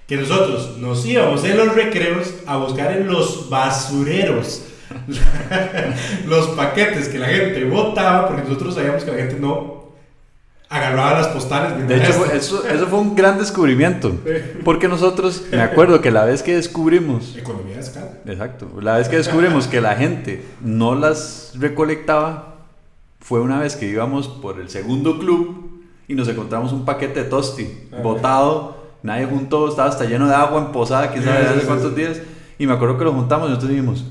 que 0.09 0.17
nosotros 0.17 0.79
nos 0.79 1.05
íbamos 1.07 1.45
en 1.45 1.57
los 1.57 1.75
recreos 1.75 2.35
a 2.47 2.57
buscar 2.57 2.91
en 2.97 3.07
los 3.07 3.49
basureros 3.49 4.63
los 6.27 6.49
paquetes 6.49 7.09
que 7.09 7.19
la 7.19 7.27
gente 7.29 7.65
botaba, 7.67 8.27
porque 8.27 8.43
nosotros 8.43 8.75
sabíamos 8.75 9.05
que 9.05 9.11
la 9.13 9.17
gente 9.19 9.37
no 9.39 9.79
agarraba 10.71 11.13
las 11.21 11.29
postales. 11.29 11.87
De 11.87 11.97
hecho, 11.97 12.25
eso 12.33 12.87
fue 12.89 12.99
un 12.99 13.15
gran 13.15 13.39
descubrimiento. 13.39 14.13
Porque 14.65 14.89
nosotros, 14.89 15.45
me 15.51 15.61
acuerdo 15.63 16.01
que 16.01 16.11
la 16.11 16.25
vez 16.25 16.43
que 16.43 16.55
descubrimos, 16.57 17.37
Economía 17.37 17.75
de 17.77 17.81
escala. 17.81 18.11
exacto, 18.27 18.67
la 18.81 18.97
vez 18.99 19.09
que 19.09 19.17
descubrimos 19.17 19.67
que 19.67 19.81
la 19.81 19.95
gente 19.97 20.43
no 20.63 20.95
las 20.95 21.53
recolectaba, 21.59 22.55
fue 23.21 23.41
una 23.41 23.61
vez 23.61 23.77
que 23.77 23.87
íbamos 23.87 24.29
por 24.29 24.61
el 24.61 24.71
segundo 24.71 25.19
club 25.19 25.83
y 26.07 26.15
nos 26.15 26.29
encontramos 26.29 26.73
un 26.73 26.85
paquete 26.87 27.25
de 27.25 27.29
tosti 27.31 27.69
Ah. 27.93 28.01
botado, 28.03 28.78
nadie 29.09 29.27
juntó, 29.27 29.69
estaba 29.69 29.89
hasta 29.89 30.05
lleno 30.05 30.29
de 30.29 30.35
agua 30.35 30.61
en 30.61 30.73
posada, 30.73 31.11
quién 31.11 31.25
sabe 31.25 31.47
hace 31.47 31.67
cuántos 31.67 31.95
días. 31.97 32.21
Y 32.59 32.67
me 32.67 32.73
acuerdo 32.75 32.97
que 32.99 33.05
lo 33.05 33.13
juntamos 33.13 33.47
y 33.49 33.51
nosotros 33.51 33.71
dijimos, 33.71 34.05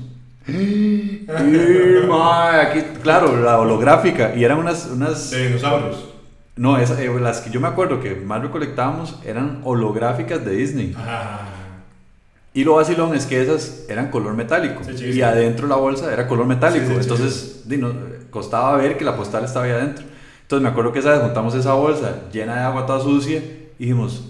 "Eh, 0.48 2.06
aquí, 2.60 2.80
claro, 3.02 3.36
la 3.40 3.58
holográfica, 3.58 4.34
y 4.34 4.44
eran 4.44 4.58
unas, 4.58 4.86
unas 4.86 5.30
De 5.30 5.46
dinosaurios. 5.48 6.04
no, 6.56 6.78
esa- 6.78 7.00
eh, 7.02 7.10
las 7.20 7.40
que 7.40 7.50
yo 7.50 7.60
me 7.60 7.68
acuerdo 7.68 8.00
que 8.00 8.14
más 8.16 8.40
recolectábamos 8.42 9.18
eran 9.24 9.60
holográficas 9.64 10.44
de 10.44 10.52
Disney. 10.52 10.94
Ajá. 10.98 11.40
Y 12.54 12.64
lo 12.64 12.74
vacilón 12.76 13.14
es 13.14 13.26
que 13.26 13.40
esas 13.42 13.84
eran 13.88 14.10
color 14.10 14.34
metálico. 14.34 14.80
Sí, 14.82 15.04
y 15.12 15.22
adentro 15.22 15.66
la 15.68 15.76
bolsa 15.76 16.12
era 16.12 16.26
color 16.26 16.46
metálico. 16.46 16.86
Sí, 16.86 16.92
sí, 16.94 16.98
Entonces, 17.02 17.62
no, 17.66 17.92
costaba 18.30 18.76
ver 18.76 18.96
que 18.98 19.04
la 19.04 19.14
postal 19.16 19.44
estaba 19.44 19.66
ahí 19.66 19.70
adentro. 19.72 20.04
Entonces 20.42 20.62
me 20.62 20.70
acuerdo 20.70 20.92
que 20.92 20.98
esa 21.00 21.10
vez 21.10 21.20
juntamos 21.20 21.54
esa 21.54 21.74
bolsa 21.74 22.22
llena 22.32 22.54
de 22.56 22.60
agua 22.62 22.86
toda 22.86 23.00
sucia 23.00 23.36
y 23.78 23.84
dijimos, 23.84 24.24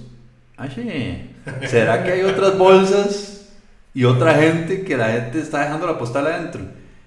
"Aye, 0.59 1.31
¿será 1.67 2.03
que 2.05 2.13
hay 2.13 2.23
otras 2.23 2.59
bolsas 2.59 3.49
y 3.95 4.05
otra 4.05 4.35
gente 4.35 4.83
que 4.85 4.97
la 4.97 5.09
gente 5.13 5.41
está 5.41 5.61
dejando 5.63 5.87
la 5.87 5.99
postal 5.99 6.27
adentro? 6.27 6.61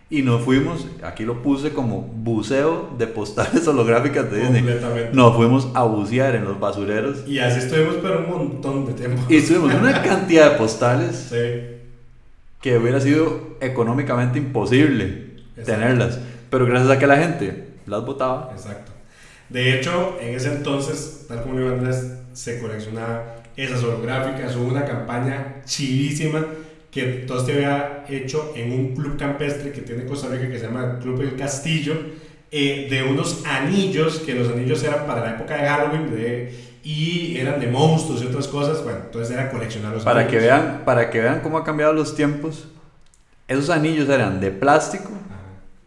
Y 0.09 0.23
nos 0.23 0.41
fuimos, 0.43 0.87
aquí 1.03 1.23
lo 1.23 1.41
puse 1.41 1.71
como 1.71 2.01
buceo 2.01 2.89
de 2.97 3.07
postales 3.07 3.65
holográficas 3.67 4.29
de 4.29 4.39
Disney. 4.41 4.61
Completamente. 4.61 5.09
Nos 5.13 5.35
fuimos 5.37 5.69
a 5.73 5.83
bucear 5.83 6.35
en 6.35 6.43
los 6.43 6.59
basureros 6.59 7.25
Y 7.27 7.39
así 7.39 7.59
estuvimos 7.59 7.95
pero 8.01 8.19
un 8.19 8.29
montón 8.29 8.85
de 8.87 8.93
tiempo. 8.93 9.21
y 9.29 9.41
tuvimos 9.41 9.73
una 9.73 10.01
cantidad 10.01 10.51
de 10.51 10.57
postales 10.57 11.15
Sí. 11.29 11.77
que 12.61 12.77
hubiera 12.77 12.99
sido 12.99 13.55
económicamente 13.61 14.37
imposible 14.37 15.29
Exacto. 15.55 15.71
tenerlas. 15.81 16.19
Pero 16.49 16.65
gracias 16.65 16.91
a 16.91 16.99
que 16.99 17.07
la 17.07 17.15
gente 17.17 17.69
las 17.85 18.05
votaba. 18.05 18.49
Exacto. 18.53 18.91
De 19.47 19.77
hecho, 19.79 20.17
en 20.21 20.35
ese 20.35 20.53
entonces, 20.53 21.25
tal 21.29 21.41
como 21.43 21.57
lo 21.57 21.69
Andrés, 21.73 22.17
se 22.33 22.59
coleccionaba 22.59 23.35
esas 23.63 23.83
holográficas. 23.83 24.55
Hubo 24.55 24.65
una 24.67 24.85
campaña 24.85 25.61
chivísima 25.65 26.45
que 26.89 27.03
Tosti 27.25 27.53
había 27.53 28.05
hecho 28.09 28.53
en 28.55 28.71
un 28.73 28.95
club 28.95 29.17
campestre 29.17 29.71
que 29.71 29.81
tiene 29.81 30.05
Costa 30.05 30.27
Rica 30.27 30.49
que 30.49 30.59
se 30.59 30.65
llama 30.65 30.99
Club 30.99 31.21
El 31.21 31.35
Castillo, 31.37 31.93
eh, 32.51 32.87
de 32.89 33.03
unos 33.03 33.43
anillos, 33.45 34.19
que 34.19 34.33
los 34.35 34.49
anillos 34.49 34.83
eran 34.83 35.05
para 35.05 35.21
la 35.21 35.31
época 35.35 35.55
de 35.55 35.69
Halloween 35.69 36.11
de, 36.13 36.53
y 36.83 37.37
eran 37.37 37.61
de 37.61 37.67
monstruos 37.67 38.21
y 38.21 38.25
otras 38.25 38.47
cosas. 38.49 38.83
Bueno, 38.83 38.99
entonces 39.05 39.31
era 39.33 39.49
coleccionar 39.49 39.93
los 39.93 40.03
Para 40.03 40.27
que, 40.27 40.37
anillos. 40.37 40.43
vean, 40.43 40.81
para 40.83 41.09
que 41.09 41.21
vean 41.21 41.39
cómo 41.39 41.57
han 41.59 41.63
cambiado 41.63 41.93
los 41.93 42.13
tiempos, 42.13 42.67
esos 43.47 43.69
anillos 43.69 44.09
eran 44.09 44.41
de 44.41 44.51
plástico, 44.51 45.11
Ajá, 45.11 45.39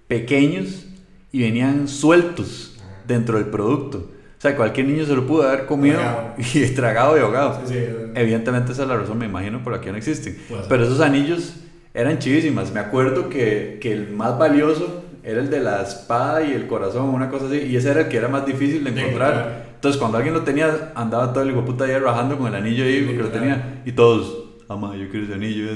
pequeños 0.09 0.87
y 1.33 1.41
venían 1.43 1.87
sueltos 1.89 2.77
ajá. 2.81 3.03
dentro 3.07 3.37
del 3.37 3.49
producto. 3.49 4.11
O 4.45 4.47
sea, 4.47 4.57
cualquier 4.57 4.86
niño 4.88 5.07
se 5.07 5.14
lo 5.16 5.26
pudo 5.26 5.49
haber 5.49 5.64
comido 5.64 5.97
Tragado. 5.97 6.34
y 6.55 6.66
tragado 6.74 7.16
y 7.16 7.20
ahogado. 7.22 7.61
Sí, 7.64 7.72
sí, 7.74 7.86
Evidentemente 8.14 8.72
esa 8.72 8.82
es 8.82 8.88
la 8.88 8.99
razón, 8.99 9.16
me 9.16 9.24
imagino, 9.24 9.64
por 9.64 9.72
la 9.72 9.80
que 9.80 9.90
no 9.90 9.97
existen. 9.97 10.36
Puede 10.47 10.61
ser. 10.61 10.68
Pero 10.68 10.84
esos 10.84 11.01
anillos 11.01 11.55
eran 11.95 12.18
chivísimas. 12.18 12.70
Me 12.70 12.80
acuerdo 12.80 13.30
que, 13.30 13.78
que 13.80 13.90
el 13.90 14.11
más 14.11 14.38
valioso 14.38 15.03
era 15.22 15.40
el 15.40 15.49
de 15.49 15.61
la 15.61 15.80
espada 15.80 16.42
y 16.42 16.53
el 16.53 16.66
corazón, 16.66 17.09
una 17.09 17.30
cosa 17.30 17.47
así. 17.47 17.57
Y 17.57 17.74
ese 17.76 17.90
era 17.90 18.03
el 18.03 18.09
que 18.09 18.18
era 18.18 18.28
más 18.28 18.45
difícil 18.45 18.84
de 18.84 18.90
encontrar. 18.90 19.32
encontrar. 19.32 19.66
Entonces 19.76 19.99
cuando 19.99 20.18
alguien 20.18 20.34
lo 20.34 20.42
tenía, 20.42 20.92
andaba 20.95 21.32
todo 21.32 21.42
el 21.42 21.51
hijo 21.51 21.64
puta 21.64 21.84
ahí 21.86 21.97
rajando 21.97 22.36
con 22.36 22.49
el 22.49 22.55
anillo 22.55 22.84
ahí 22.84 23.01
porque 23.01 23.16
lo 23.22 23.24
Literal. 23.24 23.40
tenía. 23.40 23.82
Y 23.86 23.92
todos, 23.92 24.45
ama, 24.68 24.95
yo 24.95 25.09
quiero 25.09 25.24
ese 25.24 25.36
anillo. 25.36 25.70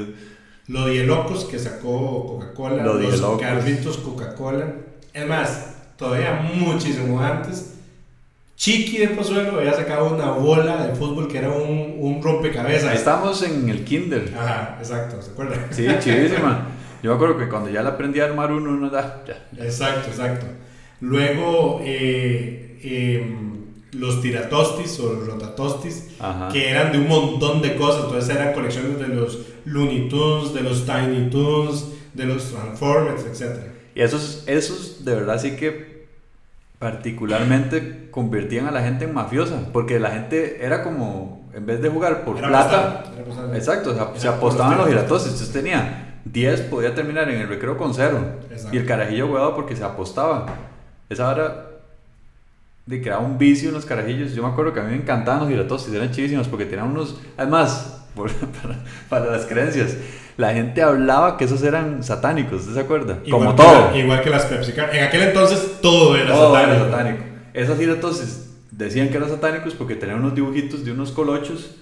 Lo 0.66 0.88
de 0.88 1.04
locos 1.04 1.46
que 1.46 1.58
sacó 1.58 2.26
Coca-Cola, 2.26 2.84
Lo 2.84 2.98
los 2.98 3.40
carritos 3.40 3.96
Coca-Cola. 3.96 4.74
Es 5.14 5.26
más, 5.26 5.74
todavía 5.96 6.42
muchísimo 6.54 7.18
antes, 7.18 7.77
Chiqui 8.58 8.98
de 8.98 9.08
Pozuelo 9.10 9.60
había 9.60 9.72
sacado 9.72 10.12
una 10.12 10.32
bola 10.32 10.84
de 10.88 10.94
fútbol 10.96 11.28
que 11.28 11.38
era 11.38 11.48
un, 11.48 11.94
un 12.00 12.20
rompecabezas. 12.20 12.90
Ahí 12.90 12.96
estábamos 12.96 13.40
en 13.44 13.68
el 13.68 13.84
kinder. 13.84 14.34
Ajá, 14.36 14.76
exacto, 14.80 15.22
¿se 15.22 15.30
acuerdan? 15.30 15.68
Sí, 15.70 15.86
chivísima. 16.00 16.66
Yo 17.00 17.10
me 17.10 17.14
acuerdo 17.14 17.38
que 17.38 17.48
cuando 17.48 17.70
ya 17.70 17.84
le 17.84 17.90
aprendí 17.90 18.18
a 18.18 18.24
armar 18.24 18.50
uno, 18.50 18.70
uno 18.70 18.90
da, 18.90 19.22
ya. 19.24 19.64
Exacto, 19.64 20.08
exacto. 20.10 20.46
Luego, 21.00 21.80
eh, 21.84 22.80
em, 22.82 23.58
los 23.92 24.20
tiratostis 24.20 24.98
o 24.98 25.12
los 25.12 25.26
rotatostis, 25.28 26.08
Ajá. 26.18 26.48
que 26.48 26.68
eran 26.68 26.90
de 26.90 26.98
un 26.98 27.06
montón 27.06 27.62
de 27.62 27.76
cosas. 27.76 28.06
Entonces 28.06 28.34
eran 28.34 28.54
colecciones 28.54 28.98
de 28.98 29.06
los 29.06 29.38
Looney 29.66 30.08
Tunes, 30.08 30.52
de 30.52 30.62
los 30.62 30.84
Tiny 30.84 31.30
Toons, 31.30 31.92
de 32.12 32.24
los 32.24 32.50
Transformers, 32.50 33.22
etc. 33.24 33.56
Y 33.94 34.00
esos, 34.02 34.42
esos 34.48 35.04
de 35.04 35.14
verdad 35.14 35.40
sí 35.40 35.52
que 35.52 35.87
particularmente 36.78 38.08
convertían 38.10 38.66
a 38.66 38.70
la 38.70 38.82
gente 38.82 39.04
en 39.04 39.14
mafiosa, 39.14 39.56
porque 39.72 39.98
la 40.00 40.10
gente 40.10 40.64
era 40.64 40.82
como, 40.82 41.48
en 41.54 41.66
vez 41.66 41.82
de 41.82 41.88
jugar 41.88 42.24
por 42.24 42.38
Era 42.38 42.48
plata, 42.48 43.04
era 43.16 43.56
exacto, 43.56 43.90
o 43.90 43.94
sea, 43.94 44.04
Era 44.10 44.20
se 44.20 44.28
apostaban 44.28 44.78
los 44.78 44.86
giratosis. 44.88 45.32
giratosis, 45.32 45.32
entonces 45.32 45.52
tenía 45.52 46.20
10, 46.24 46.60
podía 46.62 46.94
terminar 46.94 47.28
en 47.30 47.40
el 47.40 47.48
recreo 47.48 47.76
con 47.76 47.94
cero, 47.94 48.18
Exacto. 48.50 48.76
y 48.76 48.78
el 48.80 48.86
carajillo 48.86 49.26
jugado 49.28 49.54
porque 49.56 49.74
se 49.76 49.84
apostaba. 49.84 50.46
Esa 51.08 51.28
hora 51.28 51.64
de 52.86 53.02
crear 53.02 53.20
un 53.20 53.38
vicio 53.38 53.68
en 53.68 53.74
los 53.74 53.84
carajillos, 53.84 54.32
yo 54.34 54.42
me 54.42 54.48
acuerdo 54.50 54.72
que 54.72 54.80
a 54.80 54.82
mí 54.84 54.90
me 54.90 54.96
encantaban 55.02 55.40
los 55.40 55.48
giratosis, 55.48 55.92
eran 55.94 56.10
chivísimos 56.10 56.48
porque 56.48 56.64
tenían 56.66 56.88
unos, 56.88 57.18
además, 57.36 58.04
por- 58.14 58.30
para, 58.32 58.76
para 59.08 59.26
las 59.32 59.46
creencias, 59.46 59.96
la 60.38 60.54
gente 60.54 60.82
hablaba 60.82 61.36
que 61.36 61.44
esos 61.44 61.62
eran 61.62 62.02
satánicos, 62.02 62.60
¿usted 62.62 62.74
se 62.74 62.80
acuerda? 62.80 63.18
Igual 63.24 63.44
Como 63.44 63.54
todo. 63.56 63.90
la- 63.90 63.96
igual 63.98 64.22
que 64.22 64.30
las 64.30 64.44
Pepsi 64.46 64.72
En 64.92 65.02
aquel 65.04 65.22
entonces 65.24 65.80
todo 65.82 66.16
era 66.16 66.32
Todo 66.32 66.54
satánico. 66.54 66.76
era 66.84 66.90
satánico. 66.90 67.24
Esas 67.52 67.80
entonces 67.80 68.50
decían 68.70 69.08
que 69.10 69.16
eran 69.16 69.28
satánicos 69.28 69.74
porque 69.74 69.96
tenían 69.96 70.20
unos 70.20 70.34
dibujitos 70.36 70.84
de 70.84 70.92
unos 70.92 71.10
colochos. 71.12 71.74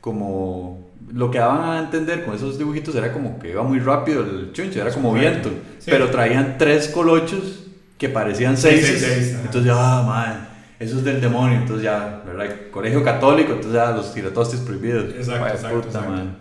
Como 0.00 0.90
lo 1.12 1.30
que 1.30 1.38
daban 1.38 1.70
a 1.70 1.78
entender 1.78 2.24
con 2.24 2.34
esos 2.34 2.58
dibujitos 2.58 2.94
era 2.96 3.12
como 3.12 3.38
que 3.38 3.50
iba 3.50 3.62
muy 3.62 3.78
rápido 3.78 4.22
el 4.22 4.50
chuncho, 4.52 4.80
era 4.80 4.90
como 4.92 5.12
viento. 5.14 5.48
Sí. 5.78 5.90
Pero 5.90 6.10
traían 6.10 6.56
tres 6.58 6.88
colochos 6.88 7.60
que 7.98 8.08
parecían 8.08 8.56
Sí, 8.56 8.62
seis. 8.70 8.86
sí, 8.98 9.30
ajá. 9.34 9.42
entonces, 9.44 9.72
ah, 9.72 10.02
man, 10.04 10.48
eso 10.80 10.96
es 10.98 11.04
del 11.04 11.20
demonio. 11.20 11.58
Entonces, 11.58 11.84
ya, 11.84 12.20
¿verdad? 12.26 12.52
Colegio 12.72 13.04
católico, 13.04 13.52
entonces 13.52 13.74
ya 13.74 13.92
los 13.92 14.12
tirotostes 14.12 14.58
prohibidos. 14.60 15.04
Exacto, 15.14 15.40
Vaya 15.42 15.54
exacto, 15.54 15.76
puta, 15.76 15.88
exacto. 15.88 16.10
man. 16.10 16.36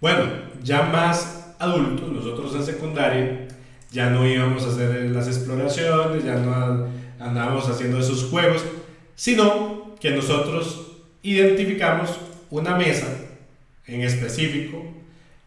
Bueno, 0.00 0.24
ya 0.62 0.82
más 0.82 1.54
adultos, 1.58 2.10
nosotros 2.10 2.54
en 2.54 2.64
secundaria, 2.64 3.48
ya 3.90 4.10
no 4.10 4.26
íbamos 4.26 4.64
a 4.64 4.68
hacer 4.68 5.10
las 5.10 5.26
exploraciones, 5.28 6.24
ya 6.24 6.36
no 6.36 6.86
andábamos 7.18 7.68
haciendo 7.68 7.98
esos 7.98 8.24
juegos, 8.24 8.64
sino 9.14 9.94
que 10.00 10.10
nosotros 10.10 10.92
identificamos 11.22 12.18
una 12.50 12.76
mesa 12.76 13.06
en 13.86 14.02
específico 14.02 14.84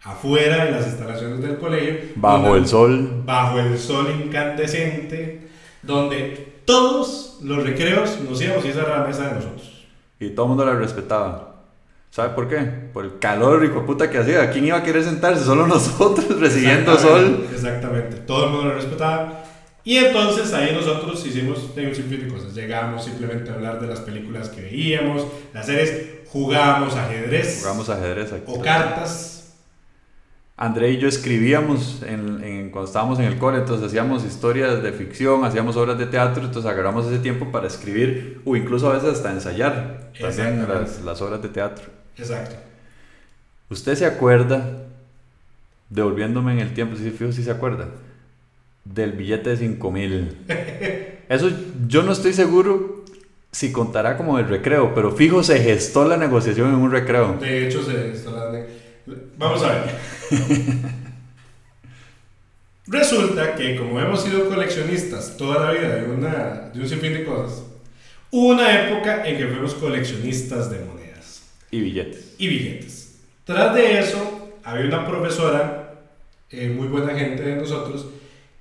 afuera 0.01 0.65
de 0.65 0.71
las 0.71 0.87
instalaciones 0.87 1.41
del 1.41 1.57
colegio. 1.57 1.99
Bajo 2.15 2.55
el 2.55 2.67
sol. 2.67 3.23
Bajo 3.25 3.59
el 3.59 3.77
sol 3.77 4.07
incandescente, 4.23 5.49
donde 5.81 6.61
todos 6.65 7.39
los 7.43 7.63
recreos 7.63 8.19
nos 8.21 8.41
íbamos 8.41 8.65
y 8.65 8.69
esa 8.69 9.05
mesa 9.05 9.27
de 9.27 9.35
nosotros. 9.35 9.85
Y 10.19 10.29
todo 10.29 10.45
el 10.45 10.49
mundo 10.49 10.65
la 10.65 10.75
respetaba. 10.75 11.56
¿Sabe 12.17 12.29
por 12.33 12.49
qué? 12.49 12.57
Por 12.93 13.05
el 13.05 13.19
calor 13.19 13.61
de 13.61 13.69
puta 13.69 14.09
que 14.09 14.17
hacía. 14.17 14.49
¿Quién 14.49 14.65
iba 14.65 14.77
a 14.77 14.81
querer 14.81 15.03
sentarse? 15.03 15.43
Solo 15.43 15.67
nosotros 15.67 16.39
recibiendo 16.39 16.97
sol. 16.97 17.45
Exactamente, 17.53 17.55
Exactamente, 17.55 18.15
todo 18.25 18.45
el 18.45 18.49
mundo 18.53 18.69
lo 18.69 18.73
respetaba. 18.73 19.43
Y 19.83 19.97
entonces 19.97 20.51
ahí 20.51 20.73
nosotros 20.73 21.23
hicimos 21.23 21.59
un 21.75 21.93
sinfín 21.93 22.21
de 22.21 22.27
cosas. 22.27 22.55
Llegamos 22.55 23.05
simplemente 23.05 23.51
a 23.51 23.53
hablar 23.53 23.79
de 23.79 23.85
las 23.85 23.99
películas 23.99 24.49
que 24.49 24.61
veíamos, 24.61 25.27
las 25.53 25.67
series, 25.67 26.07
jugábamos 26.27 26.95
ajedrez 26.95 27.59
Jugamos 27.61 27.87
ajedrez 27.87 28.33
aquí. 28.33 28.45
o 28.47 28.61
cartas. 28.63 29.53
André 30.57 30.89
y 30.93 30.97
yo 30.97 31.07
escribíamos 31.07 32.01
en, 32.01 32.43
en- 32.43 32.71
cuando 32.71 32.87
estábamos 32.87 33.19
en 33.19 33.25
el 33.25 33.37
cole, 33.37 33.59
entonces 33.59 33.85
hacíamos 33.85 34.25
historias 34.25 34.81
de 34.81 34.91
ficción, 34.91 35.45
hacíamos 35.45 35.77
obras 35.77 35.99
de 35.99 36.07
teatro, 36.07 36.43
entonces 36.43 36.67
agarramos 36.71 37.05
ese 37.05 37.19
tiempo 37.19 37.51
para 37.51 37.67
escribir 37.67 38.41
o 38.43 38.55
incluso 38.55 38.89
a 38.89 38.93
veces 38.93 39.09
hasta 39.13 39.31
ensayar 39.31 40.09
también 40.19 40.61
Exactamente. 40.63 40.73
las, 40.73 41.01
las 41.03 41.21
obras 41.21 41.43
de 41.43 41.49
teatro. 41.49 41.85
Exacto. 42.17 42.55
¿Usted 43.69 43.95
se 43.95 44.05
acuerda, 44.05 44.83
devolviéndome 45.89 46.53
en 46.53 46.59
el 46.59 46.73
tiempo, 46.73 46.95
si 46.95 47.09
fijo, 47.11 47.31
si 47.31 47.43
se 47.43 47.51
acuerda, 47.51 47.89
del 48.85 49.11
billete 49.13 49.51
de 49.51 49.57
5 49.57 49.91
mil? 49.91 50.37
Eso 51.29 51.49
yo 51.87 52.03
no 52.03 52.13
estoy 52.13 52.33
seguro 52.33 53.03
si 53.51 53.71
contará 53.71 54.15
como 54.17 54.39
el 54.39 54.47
recreo, 54.47 54.93
pero 54.95 55.11
fijo 55.11 55.43
se 55.43 55.59
gestó 55.59 56.07
la 56.07 56.15
negociación 56.17 56.69
en 56.69 56.75
un 56.75 56.91
recreo. 56.91 57.33
De 57.39 57.67
hecho, 57.67 57.83
se 57.83 57.91
hablando 58.27 58.51
de- 58.53 58.87
Vamos 59.37 59.63
a 59.63 59.69
ver. 59.73 59.83
Resulta 62.87 63.55
que 63.55 63.75
como 63.75 63.99
hemos 63.99 64.23
sido 64.23 64.47
coleccionistas 64.47 65.35
toda 65.37 65.65
la 65.65 65.71
vida 65.73 65.95
de, 65.95 66.09
una, 66.09 66.69
de 66.73 66.79
un 66.79 66.87
sinfín 66.87 67.13
de 67.13 67.25
cosas, 67.25 67.63
hubo 68.31 68.49
una 68.53 68.87
época 68.87 69.27
en 69.27 69.37
que 69.37 69.47
fuimos 69.47 69.73
coleccionistas 69.75 70.69
de 70.71 70.79
monedas 70.79 70.96
Y 71.71 71.81
billetes. 71.81 72.35
y 72.37 72.47
billetes. 72.47 73.19
Tras 73.43 73.73
de 73.75 73.99
eso, 73.99 74.57
había 74.63 74.85
una 74.85 75.05
profesora, 75.07 75.93
eh, 76.49 76.69
muy 76.69 76.87
buena 76.87 77.13
gente 77.17 77.43
de 77.43 77.55
nosotros, 77.55 78.07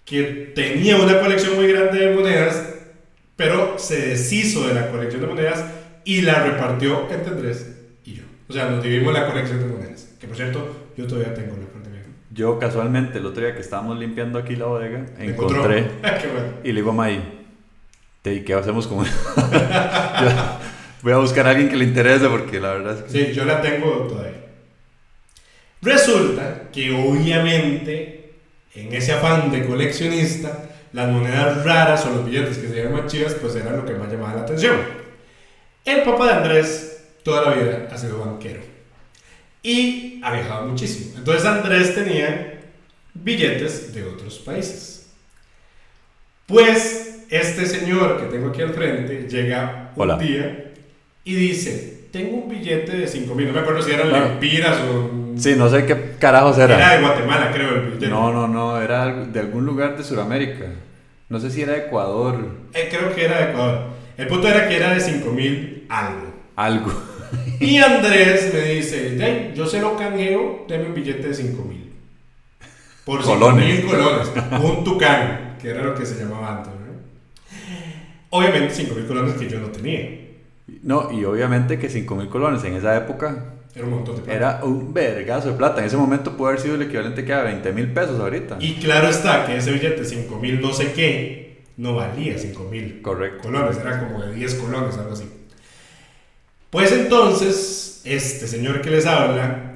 que 0.05 0.53
tenía 0.55 0.97
una 0.97 1.21
colección 1.21 1.57
muy 1.57 1.67
grande 1.73 1.99
de 1.99 2.15
monedas, 2.15 2.75
pero 3.37 3.79
se 3.79 4.09
deshizo 4.11 4.67
de 4.69 4.75
la 4.75 4.91
colección 4.91 5.21
de 5.21 5.27
monedas 5.27 5.65
y 6.05 6.23
la 6.23 6.45
repartió 6.45 7.09
entre 7.11 7.33
Andrés 7.33 7.77
y 8.05 8.15
yo. 8.15 8.23
O 8.49 8.53
sea, 8.53 8.71
nos 8.71 8.83
dividimos 8.83 9.13
la 9.13 9.27
colección 9.27 9.59
de 9.59 9.67
monedas. 9.67 10.09
Que 10.21 10.27
por 10.29 10.37
cierto, 10.37 10.87
yo 10.97 11.07
todavía 11.07 11.35
tengo 11.35 11.57
la 11.57 11.67
parte 11.67 11.91
mía. 11.91 12.03
Yo 12.33 12.59
casualmente 12.59 13.19
el 13.19 13.27
otro 13.27 13.45
día 13.45 13.55
que 13.55 13.61
estábamos 13.61 13.99
limpiando 13.99 14.39
aquí 14.39 14.55
la 14.57 14.67
bodega, 14.67 15.05
encontré 15.19 15.59
bueno. 16.03 16.45
y 16.63 16.69
le 16.69 16.75
digo 16.75 16.91
a 16.91 16.95
May, 16.95 17.21
"Te, 18.23 18.45
¿qué 18.45 18.55
hacemos 18.55 18.87
con 18.87 19.05
eso?" 19.05 19.15
Yo 19.37 20.29
voy 21.03 21.12
a 21.12 21.18
buscar 21.18 21.47
a 21.47 21.51
alguien 21.51 21.68
que 21.68 21.76
le 21.76 21.84
interese 21.84 22.28
porque 22.28 22.61
la 22.61 22.72
verdad 22.72 22.99
es 22.99 23.05
que... 23.05 23.11
Sí, 23.26 23.32
yo 23.32 23.44
la 23.44 23.61
tengo 23.61 24.07
todavía. 24.09 24.47
Resulta 25.82 26.68
que 26.72 26.90
obviamente 26.92 28.34
en 28.74 28.94
ese 28.94 29.12
afán 29.12 29.51
de 29.51 29.64
coleccionista, 29.64 30.70
las 30.92 31.09
monedas 31.11 31.64
raras 31.64 32.05
o 32.07 32.11
los 32.11 32.26
billetes 32.26 32.59
que 32.59 32.68
se 32.68 32.82
llaman 32.82 33.07
chivas, 33.07 33.34
pues 33.34 33.55
era 33.57 33.70
lo 33.72 33.84
que 33.84 33.94
más 33.94 34.11
llamaba 34.11 34.34
la 34.34 34.42
atención. 34.42 34.76
El 35.84 36.03
papá 36.03 36.26
de 36.26 36.32
Andrés 36.32 37.05
toda 37.22 37.42
la 37.51 37.57
vida 37.57 37.88
ha 37.90 37.99
sido 37.99 38.18
banquero 38.18 38.61
y 39.62 40.20
ha 40.22 40.32
viajado 40.32 40.66
muchísimo. 40.66 41.18
Entonces 41.18 41.44
Andrés 41.44 41.94
tenía 41.94 42.61
billetes 43.14 43.92
de 43.94 44.05
otros 44.05 44.38
países. 44.38 45.09
Pues 46.47 47.24
este 47.30 47.66
señor 47.66 48.20
que 48.20 48.26
tengo 48.26 48.51
aquí 48.51 48.62
al 48.62 48.72
frente 48.74 49.26
llega 49.28 49.90
un 49.97 50.03
Hola. 50.03 50.18
día 50.18 50.66
y 51.27 51.35
dice, 51.35 52.05
tengo 52.11 52.37
un 52.39 52.49
billete 52.49 52.97
de 52.97 53.07
5 53.07 53.35
mil, 53.35 53.49
no 53.49 53.53
me 53.53 53.61
acuerdo 53.61 53.83
si 53.83 53.91
eran 53.91 54.11
lempiras 54.11 54.79
o... 54.81 55.11
Sí, 55.37 55.55
no 55.57 55.68
sé 55.68 55.85
qué 55.85 56.12
carajos 56.18 56.57
Era 56.57 56.77
era. 56.77 56.95
de 56.97 57.01
Guatemala, 57.03 57.51
creo, 57.53 57.74
el 57.74 57.81
billete. 57.83 58.09
No, 58.09 58.33
no, 58.33 58.49
no, 58.49 58.81
era 58.81 59.12
de 59.12 59.41
algún 59.41 59.66
lugar 59.66 59.99
de 59.99 60.05
Sudamérica. 60.05 60.64
No 61.29 61.39
sé 61.41 61.51
si 61.51 61.61
era 61.61 61.77
Ecuador, 61.77 62.39
Eh, 62.72 62.89
creo 62.91 63.14
que 63.14 63.24
era 63.27 63.39
de 63.45 63.51
Ecuador. 63.51 63.81
El 64.16 64.29
punto 64.29 64.49
era 64.49 64.66
que 64.68 64.77
era 64.77 64.95
de 64.95 65.01
5 65.01 65.31
mil 65.33 65.85
algo. 65.91 66.33
algo. 66.57 66.93
Y 67.61 67.77
Andrés 67.83 68.55
me 68.55 68.61
dice, 68.74 69.11
"Den, 69.16 69.53
yo 69.55 69.66
se 69.66 69.81
lo 69.81 69.97
canjeo, 69.97 70.64
deme 70.68 70.87
un 70.87 70.95
billete 70.95 71.29
de 71.29 71.35
5 71.35 71.64
mil. 71.64 71.93
Por 73.05 73.22
5 73.22 73.35
Colones. 73.39 73.66
mil 73.66 73.85
colones. 73.85 74.29
Un 74.62 74.85
tucán, 74.85 75.57
que 75.61 75.70
era 75.70 75.83
lo 75.83 75.95
que 75.95 76.07
se 76.07 76.14
llamaba 76.22 76.57
antes. 76.59 76.72
¿no? 76.72 76.87
Obviamente 78.31 78.72
5 78.74 78.95
mil 78.95 79.07
colones 79.07 79.35
que 79.35 79.49
yo 79.49 79.59
no 79.59 79.66
tenía. 79.68 80.26
No, 80.87 81.11
y 81.11 81.24
obviamente 81.24 81.78
que 81.80 81.89
5 81.89 82.14
mil 82.14 82.28
colones 82.28 82.62
en 82.62 82.74
esa 82.74 82.97
época 82.97 83.55
Era 83.74 83.84
un 83.87 83.91
montón 83.91 84.14
de 84.16 84.22
plata. 84.22 84.37
era 84.37 84.64
un 84.64 84.95
vergazo 84.95 85.49
de 85.51 85.55
plata. 85.57 85.80
En 85.80 85.87
ese 85.87 85.97
momento 85.97 86.37
puede 86.37 86.53
haber 86.53 86.62
sido 86.62 86.76
el 86.76 86.82
equivalente 86.82 87.24
que 87.24 87.34
a 87.34 87.43
20 87.43 87.72
mil 87.72 87.93
pesos 87.93 88.20
ahorita. 88.20 88.57
Y 88.61 88.76
claro 88.76 89.09
está 89.09 89.45
que 89.47 89.57
ese 89.57 89.72
billete 89.72 90.03
de 90.03 90.05
5 90.07 90.39
mil 90.39 90.61
no 90.61 90.72
sé 90.72 90.93
qué, 90.93 91.64
no 91.76 91.95
valía 91.97 92.39
5 92.39 92.68
mil 92.70 93.03
Correcto. 93.03 93.43
colones, 93.43 93.76
era 93.78 93.99
como 94.07 94.22
de 94.22 94.32
10 94.34 94.55
colones, 94.55 94.97
algo 94.97 95.12
así. 95.12 95.28
Pues 96.70 96.93
entonces, 96.93 98.03
este 98.05 98.47
señor 98.47 98.80
que 98.80 98.91
les 98.91 99.07
habla, 99.07 99.72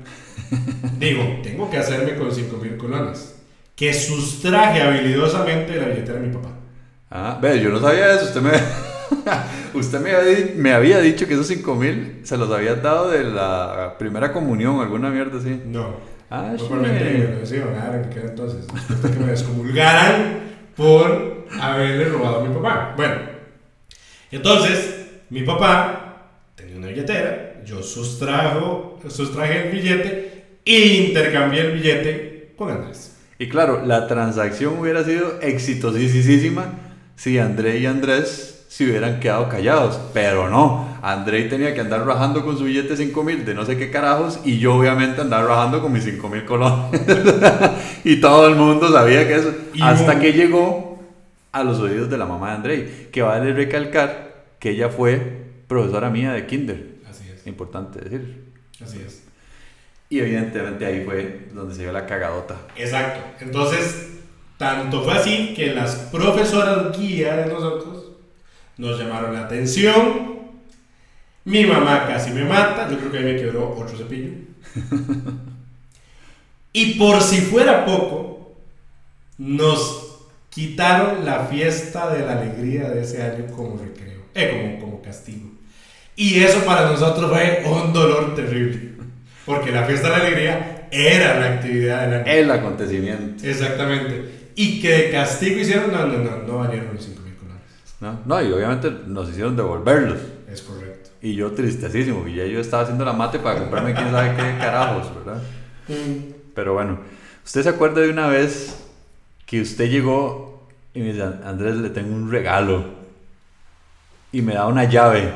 digo, 0.99 1.23
tengo 1.43 1.69
que 1.71 1.77
hacerme 1.79 2.15
con 2.17 2.33
5 2.33 2.57
mil 2.59 2.77
colones, 2.77 3.37
que 3.75 3.93
sustraje 3.93 4.81
habilidosamente 4.81 5.73
de 5.73 5.81
la 5.81 5.89
billetera 5.89 6.21
de 6.21 6.27
mi 6.29 6.33
papá. 6.35 6.51
Ah, 7.11 7.39
ve, 7.43 7.61
yo 7.61 7.71
no 7.71 7.81
sabía 7.81 8.15
eso. 8.15 8.27
Usted 8.27 8.43
me, 8.43 8.51
usted 9.75 10.01
me, 10.01 10.13
había, 10.13 10.49
me 10.57 10.73
había 10.73 10.99
dicho 11.01 11.27
que 11.27 11.35
esos 11.35 11.47
5 11.49 11.75
mil 11.77 12.21
se 12.25 12.37
los 12.37 12.51
había 12.51 12.75
dado 12.77 13.11
de 13.11 13.25
la 13.25 13.97
primera 13.99 14.33
comunión, 14.33 14.81
alguna 14.81 15.11
mierda 15.11 15.39
así. 15.39 15.61
No, 15.67 15.97
Ah, 16.33 16.55
no 16.57 16.65
por 16.69 16.79
mente 16.79 16.99
que 16.99 17.05
me 17.19 17.27
shit. 17.27 17.41
los 17.41 17.53
iban 17.53 17.75
a 17.75 17.85
dar 17.87 17.95
en 17.97 18.05
aquel 18.05 18.23
entonces, 18.27 18.61
después 18.67 19.03
de 19.03 19.11
que 19.11 19.19
me 19.19 19.31
descomulgaran 19.33 20.41
por 20.77 21.47
haberle 21.61 22.05
robado 22.05 22.41
a 22.41 22.45
mi 22.49 22.55
papá. 22.55 22.95
Bueno, 22.97 23.15
entonces, 24.31 25.07
mi 25.31 25.43
papá 25.43 26.31
tenía 26.55 26.77
una 26.77 26.87
billetera, 26.89 27.63
yo 27.65 27.83
sustrajo, 27.83 29.01
sustraje 29.09 29.67
el 29.67 29.73
billete 29.73 30.45
e 30.65 31.09
intercambié 31.09 31.63
el 31.63 31.73
billete 31.73 32.53
con 32.57 32.71
Andrés. 32.71 33.17
Y 33.39 33.49
claro, 33.49 33.85
la 33.85 34.07
transacción 34.07 34.79
hubiera 34.79 35.03
sido 35.03 35.41
exitosísima 35.41 36.75
si 37.17 37.39
André 37.39 37.79
y 37.79 37.87
Andrés 37.87 38.60
se 38.71 38.85
hubieran 38.85 39.19
quedado 39.19 39.49
callados. 39.49 39.99
Pero 40.15 40.49
no, 40.49 40.97
André 41.03 41.43
tenía 41.49 41.75
que 41.75 41.81
andar 41.81 42.07
rajando 42.07 42.45
con 42.45 42.57
su 42.57 42.65
billete 42.65 42.97
5 42.97 43.25
mil 43.25 43.45
de 43.45 43.53
no 43.53 43.67
sé 43.67 43.77
qué 43.77 43.91
carajos 43.91 44.39
y 44.45 44.61
yo 44.61 44.77
obviamente 44.77 45.21
andar 45.21 45.45
rajando 45.45 45.83
con 45.83 45.93
mis 45.93 46.05
5 46.05 46.29
mil 46.29 46.45
colones. 46.45 47.01
y 48.05 48.21
todo 48.21 48.47
el 48.47 48.55
mundo 48.55 48.91
sabía 48.93 49.27
que 49.27 49.35
eso. 49.35 49.53
Y 49.75 49.83
hasta 49.83 50.21
que 50.21 50.33
llegó 50.33 51.03
a 51.51 51.65
los 51.65 51.81
oídos 51.81 52.09
de 52.09 52.17
la 52.17 52.27
mamá 52.27 52.51
de 52.51 52.55
André, 52.55 53.09
que 53.11 53.23
vale 53.23 53.53
recalcar 53.53 54.45
que 54.61 54.71
ella 54.71 54.89
fue 54.89 55.47
profesora 55.67 56.09
mía 56.09 56.31
de 56.31 56.47
kinder. 56.47 56.95
Así 57.11 57.25
es, 57.29 57.45
Importante 57.49 57.99
decir. 57.99 58.45
así 58.81 59.03
es. 59.05 59.25
Y 60.09 60.21
evidentemente 60.21 60.87
ahí 60.87 61.03
fue 61.05 61.49
donde 61.53 61.75
se 61.75 61.83
dio 61.83 61.91
la 61.91 62.07
cagadota. 62.07 62.57
Exacto. 62.77 63.21
Entonces, 63.41 64.11
tanto 64.59 65.03
fue 65.03 65.15
así 65.15 65.55
que 65.57 65.75
las 65.75 65.97
profesoras 66.13 66.97
guía 66.97 67.37
de 67.37 67.47
nosotros 67.53 68.00
nos 68.81 68.99
llamaron 68.99 69.35
la 69.35 69.43
atención. 69.43 70.41
Mi 71.45 71.65
mamá 71.65 72.07
casi 72.07 72.31
me 72.31 72.45
mata, 72.45 72.89
yo 72.91 72.99
creo 72.99 73.13
que 73.13 73.19
ahí 73.19 73.25
me 73.25 73.37
quebró 73.37 73.71
otro 73.71 73.97
cepillo. 73.97 74.33
Y 76.73 76.95
por 76.95 77.21
si 77.21 77.41
fuera 77.41 77.85
poco, 77.85 78.55
nos 79.39 80.29
quitaron 80.51 81.25
la 81.25 81.47
fiesta 81.47 82.15
de 82.15 82.25
la 82.25 82.41
alegría 82.41 82.89
de 82.91 83.03
ese 83.03 83.23
año 83.23 83.47
como 83.57 83.77
recreo, 83.77 84.23
eh, 84.35 84.79
como, 84.79 84.79
como 84.79 85.03
castigo. 85.03 85.51
Y 86.15 86.41
eso 86.45 86.65
para 86.65 86.89
nosotros 86.89 87.29
fue 87.29 87.65
un 87.67 87.93
dolor 87.93 88.37
terrible, 88.37 88.93
porque 89.45 89.73
la 89.73 89.83
fiesta 89.85 90.11
de 90.11 90.17
la 90.17 90.27
alegría 90.27 90.89
era 90.93 91.41
la 91.41 91.55
actividad 91.55 92.03
del 92.03 92.21
año. 92.21 92.25
El 92.27 92.51
acontecimiento. 92.53 93.45
Exactamente. 93.45 94.51
Y 94.55 94.81
que 94.81 94.91
de 94.91 95.11
castigo 95.11 95.59
hicieron, 95.59 95.91
no, 95.91 96.07
no, 96.07 96.19
no, 96.19 96.37
no 96.45 96.59
valieron 96.59 96.95
los 96.95 97.05
5 97.05 97.20
mil 97.20 97.20
colones. 97.20 97.20
¿No? 98.01 98.21
No, 98.25 98.43
y 98.43 98.53
obviamente 98.53 98.91
nos 99.07 99.29
hicieron 99.31 99.57
devolverlos. 99.57 100.19
Es 100.51 100.63
correcto. 100.63 101.11
Y 101.23 101.35
yo 101.35 101.53
tristecísimo, 101.53 102.27
y 102.27 102.37
ya 102.37 102.47
yo 102.47 102.61
estaba 102.61 102.83
haciendo 102.83 103.05
la 103.05 103.13
mate 103.13 103.39
para 103.39 103.59
comprarme 103.59 103.95
quién 103.95 104.11
sabe 104.11 104.35
qué 104.37 104.59
carajos, 104.59 105.11
¿verdad? 105.15 105.43
Pero 106.55 106.75
bueno, 106.75 106.99
¿usted 107.45 107.63
se 107.63 107.69
acuerda 107.69 108.01
de 108.01 108.11
una 108.11 108.27
vez 108.29 108.77
que 109.47 109.61
usted 109.61 109.89
llegó 109.91 110.69
y 110.95 111.01
me 111.01 111.13
dice, 111.13 111.23
Andrés, 111.45 111.77
le 111.77 111.91
tengo 111.91 112.15
un 112.15 112.31
regalo? 112.31 112.85
Y 114.33 114.43
me 114.43 114.55
da 114.55 114.67
una 114.67 114.85
llave. 114.85 115.33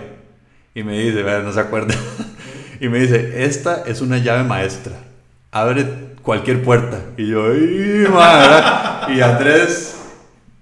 Y 0.74 0.82
me 0.84 0.98
dice, 0.98 1.22
"Vea, 1.22 1.40
no 1.40 1.52
se 1.52 1.60
acuerda. 1.60 1.94
Y 2.80 2.88
me 2.88 2.98
dice, 2.98 3.44
esta 3.44 3.84
es 3.86 4.00
una 4.00 4.18
llave 4.18 4.42
maestra. 4.42 4.94
abre 5.52 5.86
cualquier 6.22 6.62
puerta. 6.62 6.98
Y 7.16 7.28
yo, 7.28 7.46
¡ay, 7.46 8.04
madre! 8.12 9.14
Y 9.14 9.20
Andrés, 9.20 9.96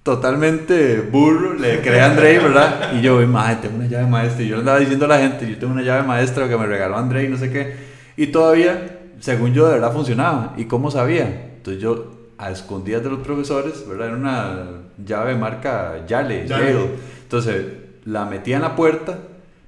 totalmente 0.02 1.00
burro, 1.00 1.54
le 1.54 1.80
cree 1.80 2.00
a 2.00 2.10
Andrés, 2.10 2.42
¿verdad? 2.42 2.92
Y 2.94 3.02
yo, 3.02 3.24
madre, 3.26 3.58
tengo 3.62 3.76
una 3.76 3.86
llave 3.86 4.06
maestra. 4.06 4.42
Y 4.42 4.48
yo 4.48 4.56
le 4.56 4.60
andaba 4.60 4.78
diciendo 4.78 5.04
a 5.04 5.08
la 5.08 5.18
gente, 5.18 5.48
yo 5.48 5.58
tengo 5.58 5.72
una 5.72 5.82
llave 5.82 6.06
maestra 6.06 6.48
que 6.48 6.56
me 6.56 6.66
regaló 6.66 6.96
Andrés 6.96 7.26
y 7.26 7.28
no 7.28 7.36
sé 7.36 7.50
qué. 7.50 7.74
Y 8.16 8.28
todavía, 8.28 9.00
según 9.20 9.54
yo, 9.54 9.66
de 9.66 9.74
verdad 9.74 9.92
funcionaba. 9.92 10.54
¿Y 10.56 10.64
cómo 10.64 10.90
sabía? 10.90 11.52
Entonces 11.56 11.82
yo, 11.82 12.12
a 12.38 12.50
escondidas 12.50 13.04
de 13.04 13.10
los 13.10 13.20
profesores, 13.20 13.86
¿verdad? 13.88 14.08
Era 14.08 14.16
una 14.16 14.58
llave 15.04 15.36
marca 15.36 16.04
Yale, 16.06 16.46
Yale. 16.46 16.76
Entonces, 17.22 17.64
la 18.04 18.24
metía 18.24 18.56
en 18.56 18.62
la 18.62 18.74
puerta, 18.74 19.18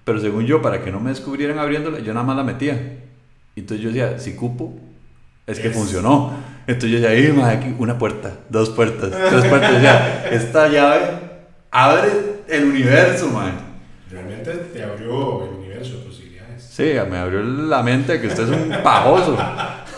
pero 0.04 0.20
según 0.20 0.44
yo, 0.44 0.60
para 0.60 0.82
que 0.82 0.90
no 0.90 0.98
me 0.98 1.10
descubrieran 1.10 1.58
abriéndola, 1.58 2.00
yo 2.00 2.12
nada 2.12 2.26
más 2.26 2.36
la 2.36 2.42
metía. 2.42 2.98
Entonces 3.56 3.84
yo 3.84 3.90
decía, 3.90 4.18
si 4.18 4.34
cupo, 4.34 4.74
es 5.46 5.60
que 5.60 5.70
funcionó. 5.70 6.32
Entonces 6.66 6.90
yo 6.90 7.08
decía, 7.08 7.50
aquí 7.50 7.74
una 7.78 7.98
puerta, 7.98 8.32
dos 8.48 8.70
puertas, 8.70 9.10
tres 9.10 9.44
puertas. 9.46 9.74
O 9.74 9.80
sea, 9.80 10.28
esta 10.30 10.68
llave 10.68 11.00
abre 11.70 12.10
el 12.48 12.64
universo, 12.64 13.28
man. 13.28 13.52
Realmente 14.10 14.52
te 14.52 14.82
abrió 14.82 15.44
el 15.44 15.50
universo 15.56 15.98
de 15.98 16.04
posibilidades. 16.04 16.62
Sí, 16.62 16.94
me 17.10 17.18
abrió 17.18 17.42
la 17.42 17.82
mente 17.82 18.20
que 18.20 18.28
usted 18.28 18.44
es 18.44 18.50
un 18.50 18.82
pajoso. 18.82 19.36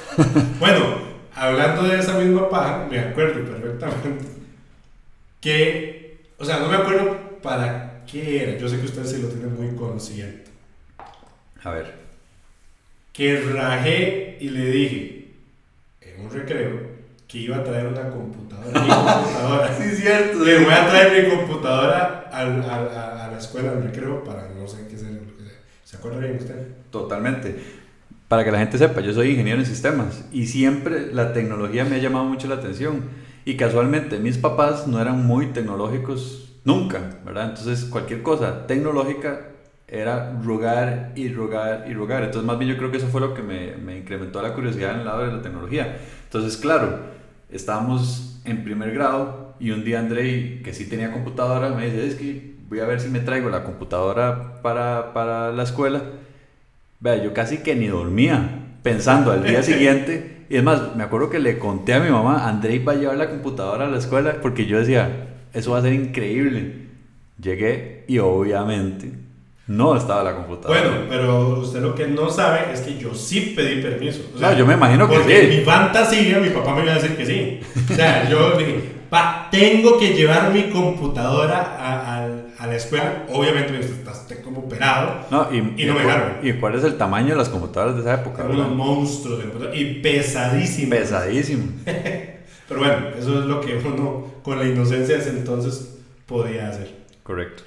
bueno, 0.58 0.96
hablando 1.34 1.82
de 1.84 1.98
esa 1.98 2.18
misma 2.18 2.48
paja, 2.48 2.86
me 2.90 2.98
acuerdo 2.98 3.44
perfectamente 3.44 4.26
que, 5.40 6.24
o 6.38 6.44
sea, 6.44 6.58
no 6.58 6.68
me 6.68 6.76
acuerdo 6.76 7.16
para 7.42 8.02
qué 8.10 8.42
era. 8.42 8.58
Yo 8.58 8.68
sé 8.68 8.78
que 8.78 8.86
usted 8.86 9.04
sí 9.04 9.22
lo 9.22 9.28
tiene 9.28 9.46
muy 9.46 9.76
consciente. 9.76 10.50
A 11.62 11.70
ver 11.70 12.06
que 13.16 13.40
rajé 13.40 14.36
y 14.40 14.50
le 14.50 14.66
dije 14.66 15.15
en 16.16 16.24
un 16.24 16.30
recreo 16.30 16.96
que 17.28 17.38
iba 17.38 17.56
a 17.56 17.64
traer 17.64 17.88
una 17.88 18.08
computadora. 18.10 18.80
Mi 18.80 18.88
computadora. 18.88 19.76
sí, 19.76 19.96
cierto. 19.96 20.44
Le 20.44 20.64
voy 20.64 20.72
a 20.72 20.88
traer 20.88 21.24
mi 21.24 21.36
computadora 21.36 22.30
al, 22.32 22.62
a, 22.62 23.24
a, 23.24 23.30
la 23.30 23.38
escuela, 23.38 23.72
al 23.72 23.82
recreo, 23.82 24.22
para 24.24 24.48
no 24.48 24.66
sé 24.66 24.86
qué 24.88 24.96
sea. 24.96 25.10
¿Se 25.84 25.96
acuerda 25.96 26.18
bien 26.18 26.36
usted? 26.36 26.68
Totalmente. 26.90 27.56
Para 28.28 28.44
que 28.44 28.50
la 28.50 28.58
gente 28.58 28.76
sepa, 28.76 29.00
yo 29.00 29.12
soy 29.12 29.30
ingeniero 29.30 29.60
en 29.60 29.66
sistemas 29.66 30.24
y 30.32 30.46
siempre 30.46 31.12
la 31.12 31.32
tecnología 31.32 31.84
me 31.84 31.96
ha 31.96 31.98
llamado 31.98 32.24
mucho 32.24 32.48
la 32.48 32.56
atención. 32.56 33.04
Y 33.44 33.56
casualmente 33.56 34.18
mis 34.18 34.38
papás 34.38 34.88
no 34.88 35.00
eran 35.00 35.24
muy 35.24 35.46
tecnológicos 35.52 36.52
nunca, 36.64 37.20
¿verdad? 37.24 37.50
Entonces 37.50 37.84
cualquier 37.84 38.22
cosa 38.22 38.66
tecnológica 38.66 39.52
era 39.88 40.32
rogar 40.42 41.12
y 41.14 41.28
rogar 41.28 41.86
y 41.88 41.94
rogar. 41.94 42.24
Entonces, 42.24 42.46
más 42.46 42.58
bien 42.58 42.70
yo 42.70 42.76
creo 42.76 42.90
que 42.90 42.96
eso 42.96 43.08
fue 43.08 43.20
lo 43.20 43.34
que 43.34 43.42
me, 43.42 43.76
me, 43.76 43.98
incrementó 43.98 44.42
la 44.42 44.52
curiosidad 44.52 44.94
en 44.94 45.00
el 45.00 45.04
lado 45.04 45.26
de 45.26 45.32
la 45.32 45.42
tecnología. 45.42 45.98
Entonces, 46.24 46.56
claro, 46.56 46.98
estábamos 47.50 48.40
en 48.44 48.64
primer 48.64 48.92
grado 48.92 49.54
y 49.60 49.70
un 49.70 49.84
día 49.84 50.00
Andrei, 50.00 50.60
que 50.62 50.74
sí 50.74 50.88
tenía 50.88 51.12
computadora, 51.12 51.70
me 51.70 51.86
dice, 51.86 52.06
es 52.06 52.14
que 52.16 52.56
voy 52.68 52.80
a 52.80 52.86
ver 52.86 53.00
si 53.00 53.08
me 53.08 53.20
traigo 53.20 53.48
la 53.48 53.62
computadora 53.64 54.60
para, 54.62 55.12
para 55.12 55.52
la 55.52 55.62
escuela. 55.62 56.02
Vea, 56.98 57.22
yo 57.22 57.32
casi 57.32 57.58
que 57.58 57.76
ni 57.76 57.86
dormía 57.86 58.78
pensando 58.82 59.32
al 59.32 59.44
día 59.44 59.62
siguiente. 59.62 60.32
Y 60.48 60.58
es 60.58 60.62
más, 60.62 60.94
me 60.94 61.02
acuerdo 61.02 61.28
que 61.28 61.40
le 61.40 61.58
conté 61.58 61.92
a 61.92 61.98
mi 61.98 62.08
mamá, 62.08 62.48
Andrei 62.48 62.78
va 62.78 62.92
a 62.92 62.94
llevar 62.94 63.16
la 63.16 63.28
computadora 63.28 63.86
a 63.86 63.90
la 63.90 63.98
escuela 63.98 64.36
porque 64.40 64.66
yo 64.66 64.78
decía, 64.78 65.26
eso 65.52 65.72
va 65.72 65.78
a 65.78 65.82
ser 65.82 65.92
increíble. 65.92 66.86
Llegué 67.42 68.04
y 68.06 68.20
obviamente 68.20 69.25
no 69.68 69.96
estaba 69.96 70.22
la 70.22 70.36
computadora. 70.36 70.80
Bueno, 70.80 70.96
pero 71.08 71.58
usted 71.60 71.80
lo 71.80 71.94
que 71.94 72.06
no 72.06 72.30
sabe 72.30 72.72
es 72.72 72.80
que 72.80 72.98
yo 72.98 73.14
sí 73.14 73.52
pedí 73.56 73.82
permiso. 73.82 74.22
O 74.34 74.38
sea, 74.38 74.56
yo 74.56 74.64
me 74.64 74.74
imagino 74.74 75.08
que 75.08 75.16
porque 75.16 75.56
mi 75.58 75.64
fantasía, 75.64 76.38
mi 76.38 76.50
papá 76.50 76.74
me 76.74 76.82
iba 76.82 76.92
a 76.92 76.94
decir 76.96 77.16
que 77.16 77.26
sí. 77.26 77.60
O 77.90 77.94
sea, 77.94 78.28
yo 78.30 78.56
dije, 78.56 78.80
pa, 79.10 79.48
tengo 79.50 79.98
que 79.98 80.14
llevar 80.14 80.52
mi 80.52 80.64
computadora 80.70 81.76
a, 81.80 82.28
a, 82.58 82.66
la 82.66 82.76
escuela. 82.76 83.24
Obviamente, 83.32 83.78
estás 83.80 84.26
como 84.44 84.60
operado. 84.60 85.26
No, 85.30 85.48
y, 85.50 85.82
y, 85.82 85.86
no 85.86 85.94
me 85.94 86.02
dejaron. 86.02 86.32
¿Y 86.42 86.52
cuál 86.54 86.76
es 86.76 86.84
el 86.84 86.96
tamaño 86.96 87.30
de 87.30 87.36
las 87.36 87.48
computadoras 87.48 87.96
de 87.96 88.02
esa 88.02 88.14
época? 88.14 88.44
Eran 88.44 88.56
unos 88.56 88.70
monstruos 88.70 89.38
de 89.38 89.44
computadoras. 89.46 89.80
Y 89.80 89.84
pesadísimo. 89.94 90.90
Pesadísimo. 90.90 91.64
pero 91.84 92.80
bueno, 92.80 92.96
eso 93.18 93.40
es 93.40 93.46
lo 93.46 93.60
que 93.60 93.76
uno, 93.84 94.26
con 94.44 94.60
la 94.60 94.64
inocencia 94.64 95.16
de 95.16 95.20
ese 95.20 95.30
entonces, 95.30 95.98
podía 96.26 96.68
hacer. 96.68 96.94
Correcto. 97.24 97.64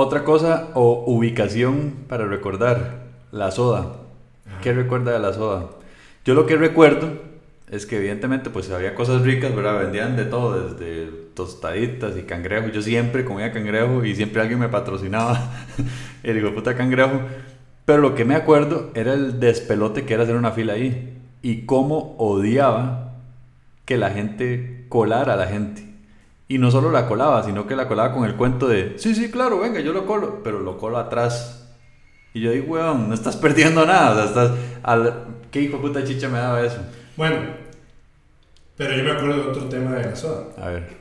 Otra 0.00 0.22
cosa 0.22 0.68
o 0.74 1.02
ubicación 1.08 1.92
para 2.06 2.24
recordar, 2.24 3.08
la 3.32 3.50
soda. 3.50 3.96
¿Qué 4.62 4.72
recuerda 4.72 5.10
de 5.10 5.18
la 5.18 5.32
soda? 5.32 5.70
Yo 6.24 6.34
lo 6.34 6.46
que 6.46 6.56
recuerdo 6.56 7.08
es 7.68 7.84
que 7.84 7.96
evidentemente 7.96 8.48
pues 8.48 8.70
había 8.70 8.94
cosas 8.94 9.22
ricas, 9.22 9.56
¿verdad? 9.56 9.80
Vendían 9.80 10.14
de 10.14 10.24
todo, 10.24 10.68
desde 10.68 11.10
tostaditas 11.34 12.16
y 12.16 12.22
cangrejos. 12.22 12.70
Yo 12.70 12.80
siempre 12.80 13.24
comía 13.24 13.50
cangrejo 13.50 14.04
y 14.04 14.14
siempre 14.14 14.40
alguien 14.40 14.60
me 14.60 14.68
patrocinaba 14.68 15.50
el 16.22 16.38
hijo 16.38 16.54
puta 16.54 16.76
cangrejo. 16.76 17.20
Pero 17.84 17.98
lo 17.98 18.14
que 18.14 18.24
me 18.24 18.36
acuerdo 18.36 18.92
era 18.94 19.14
el 19.14 19.40
despelote 19.40 20.06
que 20.06 20.14
era 20.14 20.22
hacer 20.22 20.36
una 20.36 20.52
fila 20.52 20.74
ahí 20.74 21.18
y 21.42 21.62
cómo 21.62 22.14
odiaba 22.18 23.16
que 23.84 23.96
la 23.96 24.10
gente 24.10 24.86
colara 24.88 25.32
a 25.32 25.36
la 25.36 25.48
gente. 25.48 25.87
Y 26.48 26.56
no 26.58 26.70
solo 26.70 26.90
la 26.90 27.06
colaba, 27.06 27.42
sino 27.42 27.66
que 27.66 27.76
la 27.76 27.86
colaba 27.86 28.14
con 28.14 28.24
el 28.24 28.34
cuento 28.34 28.68
de, 28.68 28.94
sí, 28.98 29.14
sí, 29.14 29.30
claro, 29.30 29.60
venga, 29.60 29.80
yo 29.80 29.92
lo 29.92 30.06
colo, 30.06 30.42
pero 30.42 30.60
lo 30.60 30.78
colo 30.78 30.96
atrás. 30.96 31.68
Y 32.32 32.40
yo 32.40 32.50
digo, 32.52 32.72
weón, 32.72 33.08
no 33.08 33.14
estás 33.14 33.36
perdiendo 33.36 33.84
nada, 33.84 34.12
o 34.12 34.14
sea, 34.14 34.24
estás... 34.24 34.50
Al... 34.82 35.24
¿Qué 35.50 35.60
hijo 35.60 35.80
puta 35.80 36.04
chicha 36.04 36.28
me 36.28 36.38
daba 36.38 36.62
eso? 36.62 36.78
Bueno, 37.16 37.38
pero 38.76 38.96
yo 38.96 39.04
me 39.04 39.10
acuerdo 39.10 39.42
de 39.42 39.48
otro 39.48 39.64
tema 39.64 39.92
de 39.96 40.04
la 40.04 40.16
soda. 40.16 40.44
A 40.56 40.68
ver. 40.68 40.96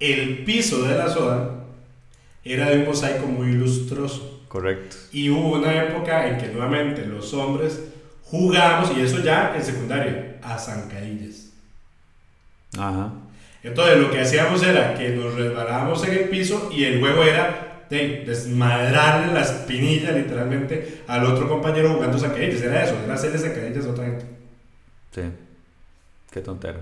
El 0.00 0.44
piso 0.44 0.82
de 0.82 0.96
la 0.96 1.08
soda 1.08 1.64
era 2.44 2.70
de 2.70 2.78
un 2.78 2.86
mosaico 2.86 3.26
muy 3.26 3.52
lustroso. 3.52 4.42
Correcto. 4.48 4.96
Y 5.12 5.30
hubo 5.30 5.54
una 5.54 5.74
época 5.84 6.28
en 6.28 6.38
que 6.38 6.48
nuevamente 6.48 7.06
los 7.06 7.32
hombres 7.34 7.84
jugábamos, 8.24 8.90
y 8.96 9.00
eso 9.00 9.20
ya 9.20 9.54
en 9.56 9.62
secundaria, 9.62 10.38
a 10.42 10.58
zancadillas. 10.58 11.50
Ajá. 12.76 13.12
Entonces 13.62 13.98
lo 13.98 14.10
que 14.10 14.20
hacíamos 14.20 14.62
era 14.62 14.94
que 14.94 15.10
nos 15.10 15.34
resbalábamos 15.34 16.06
en 16.06 16.12
el 16.14 16.28
piso 16.28 16.70
y 16.72 16.84
el 16.84 17.00
juego 17.00 17.22
era 17.24 17.84
de 17.90 18.24
desmadrarle 18.26 19.32
la 19.32 19.40
espinilla 19.40 20.12
literalmente 20.12 21.02
al 21.06 21.24
otro 21.24 21.48
compañero 21.48 21.94
jugando 21.94 22.18
sacadillas. 22.18 22.62
Era 22.62 22.84
eso, 22.84 22.94
era 23.04 23.14
hacerle 23.14 23.38
sacadillas 23.38 23.86
a 23.86 23.90
otra 23.90 24.04
gente. 24.04 24.24
Sí, 25.14 25.22
qué 26.30 26.40
tontero. 26.40 26.78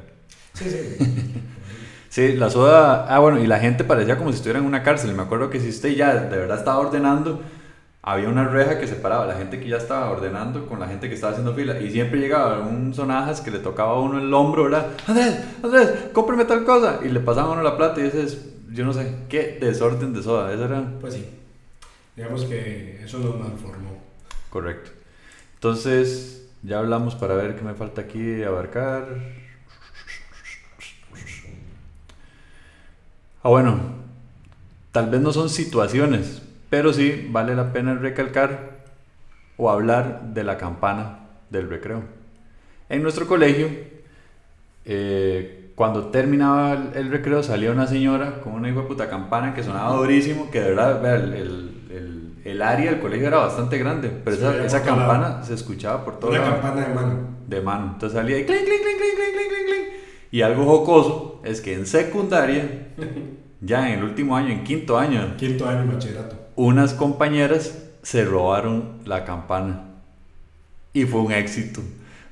Sí, 0.52 0.64
sí. 0.68 0.96
sí, 2.08 2.32
la 2.34 2.50
soda. 2.50 3.06
Ah, 3.08 3.20
bueno, 3.20 3.38
y 3.38 3.46
la 3.46 3.58
gente 3.58 3.84
parecía 3.84 4.18
como 4.18 4.30
si 4.30 4.36
estuviera 4.36 4.58
en 4.58 4.66
una 4.66 4.82
cárcel. 4.82 5.14
Me 5.14 5.22
acuerdo 5.22 5.48
que 5.48 5.60
si 5.60 5.68
usted 5.68 5.90
ya 5.90 6.14
de 6.14 6.36
verdad 6.36 6.58
estaba 6.58 6.78
ordenando 6.78 7.42
había 8.06 8.28
una 8.28 8.46
reja 8.46 8.78
que 8.78 8.86
separaba 8.86 9.26
la 9.26 9.34
gente 9.34 9.58
que 9.58 9.68
ya 9.68 9.78
estaba 9.78 10.08
ordenando 10.10 10.64
con 10.66 10.78
la 10.78 10.86
gente 10.86 11.08
que 11.08 11.16
estaba 11.16 11.32
haciendo 11.32 11.54
fila. 11.54 11.80
Y 11.80 11.90
siempre 11.90 12.20
llegaba 12.20 12.60
un 12.60 12.94
sonajas 12.94 13.40
que 13.40 13.50
le 13.50 13.58
tocaba 13.58 13.94
a 13.94 14.00
uno 14.00 14.20
el 14.20 14.32
hombro, 14.32 14.62
¿verdad? 14.64 14.92
Andrés, 15.08 15.40
Andrés, 15.60 15.90
cómprame 16.12 16.44
tal 16.44 16.64
cosa. 16.64 17.00
Y 17.04 17.08
le 17.08 17.18
pasaba 17.18 17.48
a 17.48 17.52
uno 17.54 17.62
la 17.62 17.76
plata 17.76 18.00
y 18.00 18.04
ese 18.06 18.22
es, 18.22 18.38
yo 18.70 18.84
no 18.84 18.92
sé, 18.92 19.12
qué 19.28 19.58
desorden 19.60 20.14
de 20.14 20.22
soda. 20.22 20.52
Eso 20.52 20.66
era. 20.66 20.84
Pues 21.00 21.14
sí. 21.14 21.26
Digamos 22.14 22.44
que 22.44 23.02
eso 23.04 23.18
nos 23.18 23.40
malformó. 23.40 24.00
Correcto. 24.50 24.92
Entonces, 25.54 26.48
ya 26.62 26.78
hablamos 26.78 27.16
para 27.16 27.34
ver 27.34 27.56
qué 27.56 27.62
me 27.62 27.74
falta 27.74 28.02
aquí 28.02 28.44
abarcar. 28.44 29.08
Ah, 33.42 33.48
bueno, 33.48 33.80
tal 34.92 35.10
vez 35.10 35.20
no 35.20 35.32
son 35.32 35.48
situaciones, 35.48 36.42
pero 36.76 36.92
sí 36.92 37.26
vale 37.30 37.56
la 37.56 37.72
pena 37.72 37.94
recalcar 37.94 38.82
o 39.56 39.70
hablar 39.70 40.34
de 40.34 40.44
la 40.44 40.58
campana 40.58 41.20
del 41.48 41.70
recreo. 41.70 42.02
En 42.90 43.02
nuestro 43.02 43.26
colegio, 43.26 43.66
eh, 44.84 45.72
cuando 45.74 46.08
terminaba 46.08 46.74
el, 46.94 47.10
recreo, 47.10 47.42
salía 47.42 47.72
una 47.72 47.86
señora 47.86 48.42
con 48.42 48.52
una 48.52 48.68
hijo 48.68 48.82
de 48.82 48.88
puta 48.88 49.08
campana 49.08 49.54
que 49.54 49.62
sonaba 49.62 49.96
durísimo, 49.96 50.50
que 50.50 50.60
de 50.60 50.68
verdad 50.74 51.14
el, 51.14 51.32
el, 51.90 52.32
el, 52.44 52.60
área 52.60 52.90
del 52.90 53.00
colegio 53.00 53.28
era 53.28 53.38
bastante 53.38 53.78
grande, 53.78 54.12
pero 54.22 54.36
esa, 54.36 54.62
esa 54.62 54.82
campana 54.82 55.42
se 55.44 55.54
escuchaba 55.54 56.04
por 56.04 56.20
todo 56.20 56.32
Una 56.32 56.44
campana 56.44 56.86
de 56.86 56.94
mano. 56.94 57.18
De 57.46 57.60
mano. 57.62 57.92
Entonces 57.94 58.18
salía 58.18 58.38
y 58.38 58.44
clink, 58.44 58.64
clink, 58.64 58.82
clink, 58.82 58.98
clink, 58.98 59.32
clink, 59.32 59.66
clink, 59.66 59.88
Y 60.30 60.42
algo 60.42 60.66
jocoso 60.66 61.40
es 61.42 61.62
que 61.62 61.72
en 61.72 61.86
secundaria, 61.86 62.88
ya 63.62 63.88
en 63.88 64.00
el 64.00 64.04
último 64.04 64.36
año, 64.36 64.50
en 64.50 64.62
quinto 64.62 64.98
año. 64.98 65.38
Quinto 65.38 65.66
año 65.66 65.90
bachillerato 65.90 66.45
unas 66.56 66.94
compañeras 66.94 67.78
se 68.02 68.24
robaron 68.24 68.98
la 69.04 69.24
campana. 69.24 69.84
Y 70.92 71.04
fue 71.04 71.20
un 71.20 71.32
éxito. 71.32 71.82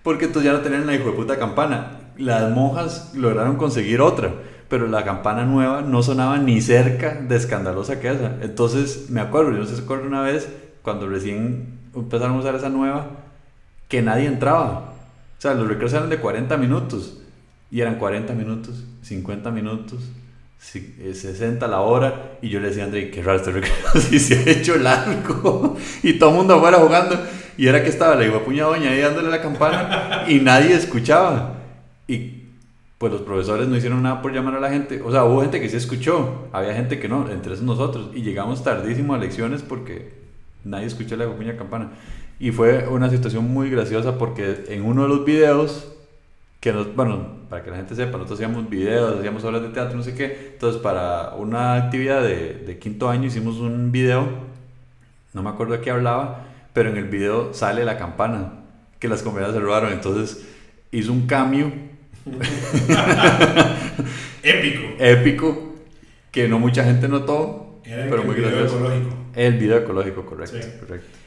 Porque 0.03 0.27
entonces 0.27 0.51
ya 0.51 0.57
no 0.57 0.63
tenían 0.63 0.87
la 0.87 0.95
hijo 0.95 1.11
de 1.11 1.17
puta 1.17 1.39
campana. 1.39 2.01
Las 2.17 2.51
monjas 2.51 3.13
lograron 3.15 3.57
conseguir 3.57 4.01
otra. 4.01 4.33
Pero 4.69 4.89
la 4.89 5.05
campana 5.05 5.45
nueva 5.45 5.83
no 5.83 6.03
sonaba 6.03 6.39
ni 6.39 6.61
cerca 6.61 7.15
de 7.15 7.37
escandalosa 7.37 8.01
que 8.01 8.11
esa. 8.11 8.37
Entonces 8.41 9.11
me 9.11 9.21
acuerdo, 9.21 9.53
yo 9.53 9.59
no 9.59 9.67
sé 9.67 9.81
acuerdo 9.81 10.07
una 10.07 10.23
vez, 10.23 10.49
cuando 10.83 11.07
recién 11.07 11.79
empezaron 11.95 12.37
a 12.37 12.41
usar 12.41 12.55
esa 12.55 12.71
nueva, 12.71 13.07
que 13.89 14.03
nadie 14.03 14.27
entraba. 14.27 14.95
sea, 15.39 15.55
los 15.55 15.69
recreos 15.69 15.93
eran 15.93 16.09
de 16.09 16.19
40 16.19 16.57
minutos. 16.57 17.21
Y 17.71 17.81
eran 17.81 17.97
40 17.97 18.35
minutos, 18.35 18.85
50 19.03 19.51
minutos, 19.51 19.99
60 20.59 21.67
eh, 21.67 21.69
la 21.69 21.81
hora. 21.81 22.39
Y 22.43 22.49
yo 22.49 22.61
le 22.61 22.69
decía 22.69 22.85
a 22.85 22.87
André, 22.87 23.11
qué 23.11 23.23
raro 23.23 23.39
este 23.39 23.53
recreo, 23.53 23.75
si 24.01 24.19
se 24.19 24.39
ha 24.39 24.51
hecho 24.51 24.77
largo. 24.77 25.77
y 26.03 26.15
todo 26.15 26.31
el 26.31 26.37
mundo 26.37 26.55
afuera 26.55 26.79
jugando. 26.79 27.19
Y 27.57 27.69
era 27.69 27.83
que 27.83 27.89
estaba 27.89 28.17
la 28.17 28.45
puña 28.45 28.65
doña 28.65 28.91
ahí 28.91 29.01
dándole 29.01 29.31
la 29.31 29.41
campana 29.41 30.25
y 30.29 30.41
nadie 30.41 30.75
escuchaba. 30.75 31.55
Y 32.09 32.43
pues 32.99 33.13
los 33.13 33.23
profesores 33.23 33.69
no 33.69 33.77
hicieron 33.77 34.03
nada 34.03 34.23
por 34.23 34.33
llamar 34.33 34.57
a 34.57 34.61
la 34.61 34.71
gente. 34.71 35.03
O 35.03 35.11
sea, 35.11 35.25
hubo 35.25 35.43
gente 35.43 35.61
que 35.61 35.69
sí 35.69 35.77
escuchó, 35.77 36.49
había 36.53 36.75
gente 36.75 36.99
que 36.99 37.09
no, 37.09 37.31
entre 37.31 37.55
esos 37.55 37.65
nosotros. 37.65 38.11
Y 38.15 38.23
llegamos 38.23 38.65
tardísimo 38.65 39.15
a 39.15 39.19
lecciones 39.19 39.63
porque 39.63 40.15
nadie 40.65 40.87
escuchó 40.87 41.17
la 41.17 41.29
puña 41.29 41.57
campana. 41.57 41.93
Y 42.41 42.51
fue 42.51 42.89
una 42.89 43.11
situación 43.11 43.49
muy 43.49 43.71
graciosa 43.71 44.19
porque 44.19 44.65
en 44.69 44.85
uno 44.85 45.03
de 45.03 45.09
los 45.09 45.25
videos, 45.25 45.93
que 46.61 46.73
nos, 46.73 46.95
bueno, 46.97 47.44
para 47.55 47.63
que 47.63 47.71
la 47.71 47.77
gente 47.77 47.95
sepa, 47.95 48.19
nosotros 48.19 48.41
hacíamos 48.41 48.69
videos, 48.69 49.21
hacíamos 49.21 49.45
obras 49.45 49.63
de 49.63 49.69
teatro, 49.69 49.97
no 49.97 50.03
sé 50.03 50.13
qué. 50.13 50.55
Entonces, 50.55 50.83
para 50.83 51.35
una 51.37 51.77
actividad 51.77 52.21
de, 52.21 52.55
de 52.55 52.79
quinto 52.81 53.09
año 53.09 53.29
hicimos 53.29 53.59
un 53.59 53.93
video, 53.93 54.27
no 55.33 55.43
me 55.45 55.51
acuerdo 55.51 55.75
de 55.75 55.81
qué 55.81 55.93
hablaba, 55.93 56.47
pero 56.73 56.91
en 56.91 56.97
el 56.97 57.05
video 57.05 57.55
sale 57.55 57.85
la 57.85 57.97
campana 57.97 58.55
que 58.99 59.07
las 59.07 59.23
compañeras 59.23 59.55
se 59.55 59.61
robaron. 59.61 59.93
Entonces, 59.93 60.45
hizo 60.91 61.13
un 61.13 61.29
cambio. 61.29 61.71
épico. 64.43 64.83
Épico, 64.99 65.75
que 66.33 66.49
no 66.49 66.59
mucha 66.59 66.83
gente 66.83 67.07
notó, 67.07 67.79
Era 67.85 68.07
pero 68.07 68.23
el 68.23 68.27
muy 68.27 68.35
video 68.35 68.67
ecológico. 68.67 69.15
El 69.37 69.59
video 69.59 69.79
ecológico, 69.79 70.27
correcto, 70.27 70.59
correcto. 70.81 71.19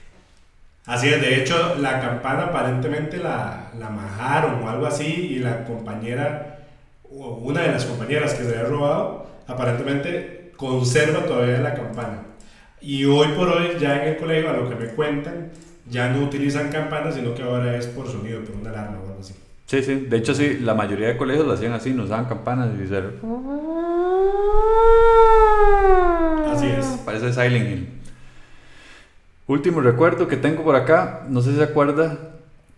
Así 0.87 1.09
es, 1.09 1.21
de 1.21 1.35
hecho, 1.35 1.75
la 1.79 1.99
campana 1.99 2.45
aparentemente 2.45 3.17
la, 3.17 3.71
la 3.77 3.89
majaron 3.89 4.63
o 4.63 4.69
algo 4.69 4.87
así 4.87 5.05
y 5.05 5.39
la 5.39 5.65
compañera, 5.65 6.59
o 7.03 7.35
una 7.43 7.61
de 7.63 7.73
las 7.73 7.85
compañeras 7.85 8.33
que 8.33 8.43
se 8.45 8.57
había 8.57 8.69
robado, 8.69 9.27
aparentemente 9.47 10.53
conserva 10.55 11.25
todavía 11.25 11.59
la 11.59 11.73
campana. 11.73 12.23
Y 12.79 13.03
hoy 13.03 13.27
por 13.35 13.49
hoy, 13.49 13.77
ya 13.79 14.01
en 14.01 14.09
el 14.09 14.17
colegio, 14.17 14.49
a 14.49 14.53
lo 14.53 14.69
que 14.69 14.75
me 14.75 14.87
cuentan, 14.87 15.51
ya 15.89 16.09
no 16.09 16.23
utilizan 16.23 16.69
campanas, 16.69 17.15
sino 17.15 17.35
que 17.35 17.43
ahora 17.43 17.75
es 17.75 17.87
por 17.87 18.07
sonido, 18.07 18.41
por 18.45 18.55
una 18.55 18.69
alarma 18.69 18.99
o 18.99 19.09
algo 19.09 19.19
así. 19.19 19.33
Sí, 19.65 19.83
sí. 19.83 19.95
De 20.09 20.15
hecho, 20.15 20.33
sí, 20.33 20.59
la 20.61 20.73
mayoría 20.73 21.07
de 21.07 21.17
colegios 21.17 21.45
lo 21.45 21.51
hacían 21.51 21.73
así, 21.73 21.93
no 21.93 22.03
usaban 22.03 22.25
campanas 22.25 22.69
y 22.81 22.87
se... 22.87 22.97
Así 26.49 26.67
es. 26.67 26.85
Parece 27.03 27.33
Silent 27.33 27.69
Hill. 27.69 27.96
Último 29.47 29.81
recuerdo 29.81 30.27
que 30.27 30.37
tengo 30.37 30.63
por 30.63 30.75
acá, 30.75 31.25
no 31.29 31.41
sé 31.41 31.51
si 31.51 31.57
se 31.57 31.63
acuerda 31.63 32.17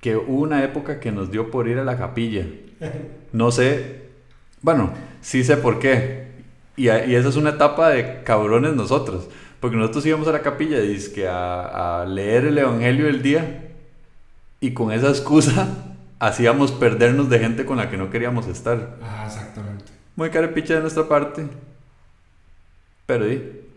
que 0.01 0.15
hubo 0.15 0.41
una 0.41 0.63
época 0.63 0.99
que 0.99 1.11
nos 1.11 1.31
dio 1.31 1.49
por 1.51 1.67
ir 1.67 1.79
a 1.79 1.83
la 1.83 1.97
capilla. 1.97 2.45
No 3.33 3.51
sé, 3.51 4.03
bueno, 4.61 4.91
sí 5.21 5.43
sé 5.43 5.57
por 5.57 5.79
qué. 5.79 6.27
Y, 6.77 6.85
y 6.85 7.15
esa 7.15 7.29
es 7.29 7.35
una 7.35 7.51
etapa 7.51 7.89
de 7.89 8.23
cabrones 8.23 8.75
nosotros. 8.75 9.27
Porque 9.59 9.75
nosotros 9.75 10.05
íbamos 10.05 10.27
a 10.27 10.31
la 10.31 10.41
capilla 10.41 10.77
que 11.13 11.27
a, 11.27 12.01
a 12.01 12.05
leer 12.05 12.45
el 12.45 12.57
Evangelio 12.57 13.07
del 13.07 13.21
día 13.21 13.65
y 14.61 14.73
con 14.73 14.91
esa 14.91 15.09
excusa 15.09 15.67
hacíamos 16.19 16.71
perdernos 16.71 17.29
de 17.29 17.39
gente 17.39 17.65
con 17.65 17.77
la 17.77 17.89
que 17.89 17.97
no 17.97 18.09
queríamos 18.09 18.47
estar. 18.47 18.97
Ah, 19.01 19.25
exactamente. 19.27 19.85
Muy 20.15 20.29
carepicha 20.29 20.75
de 20.75 20.81
nuestra 20.81 21.07
parte. 21.07 21.47
Pero 23.05 23.25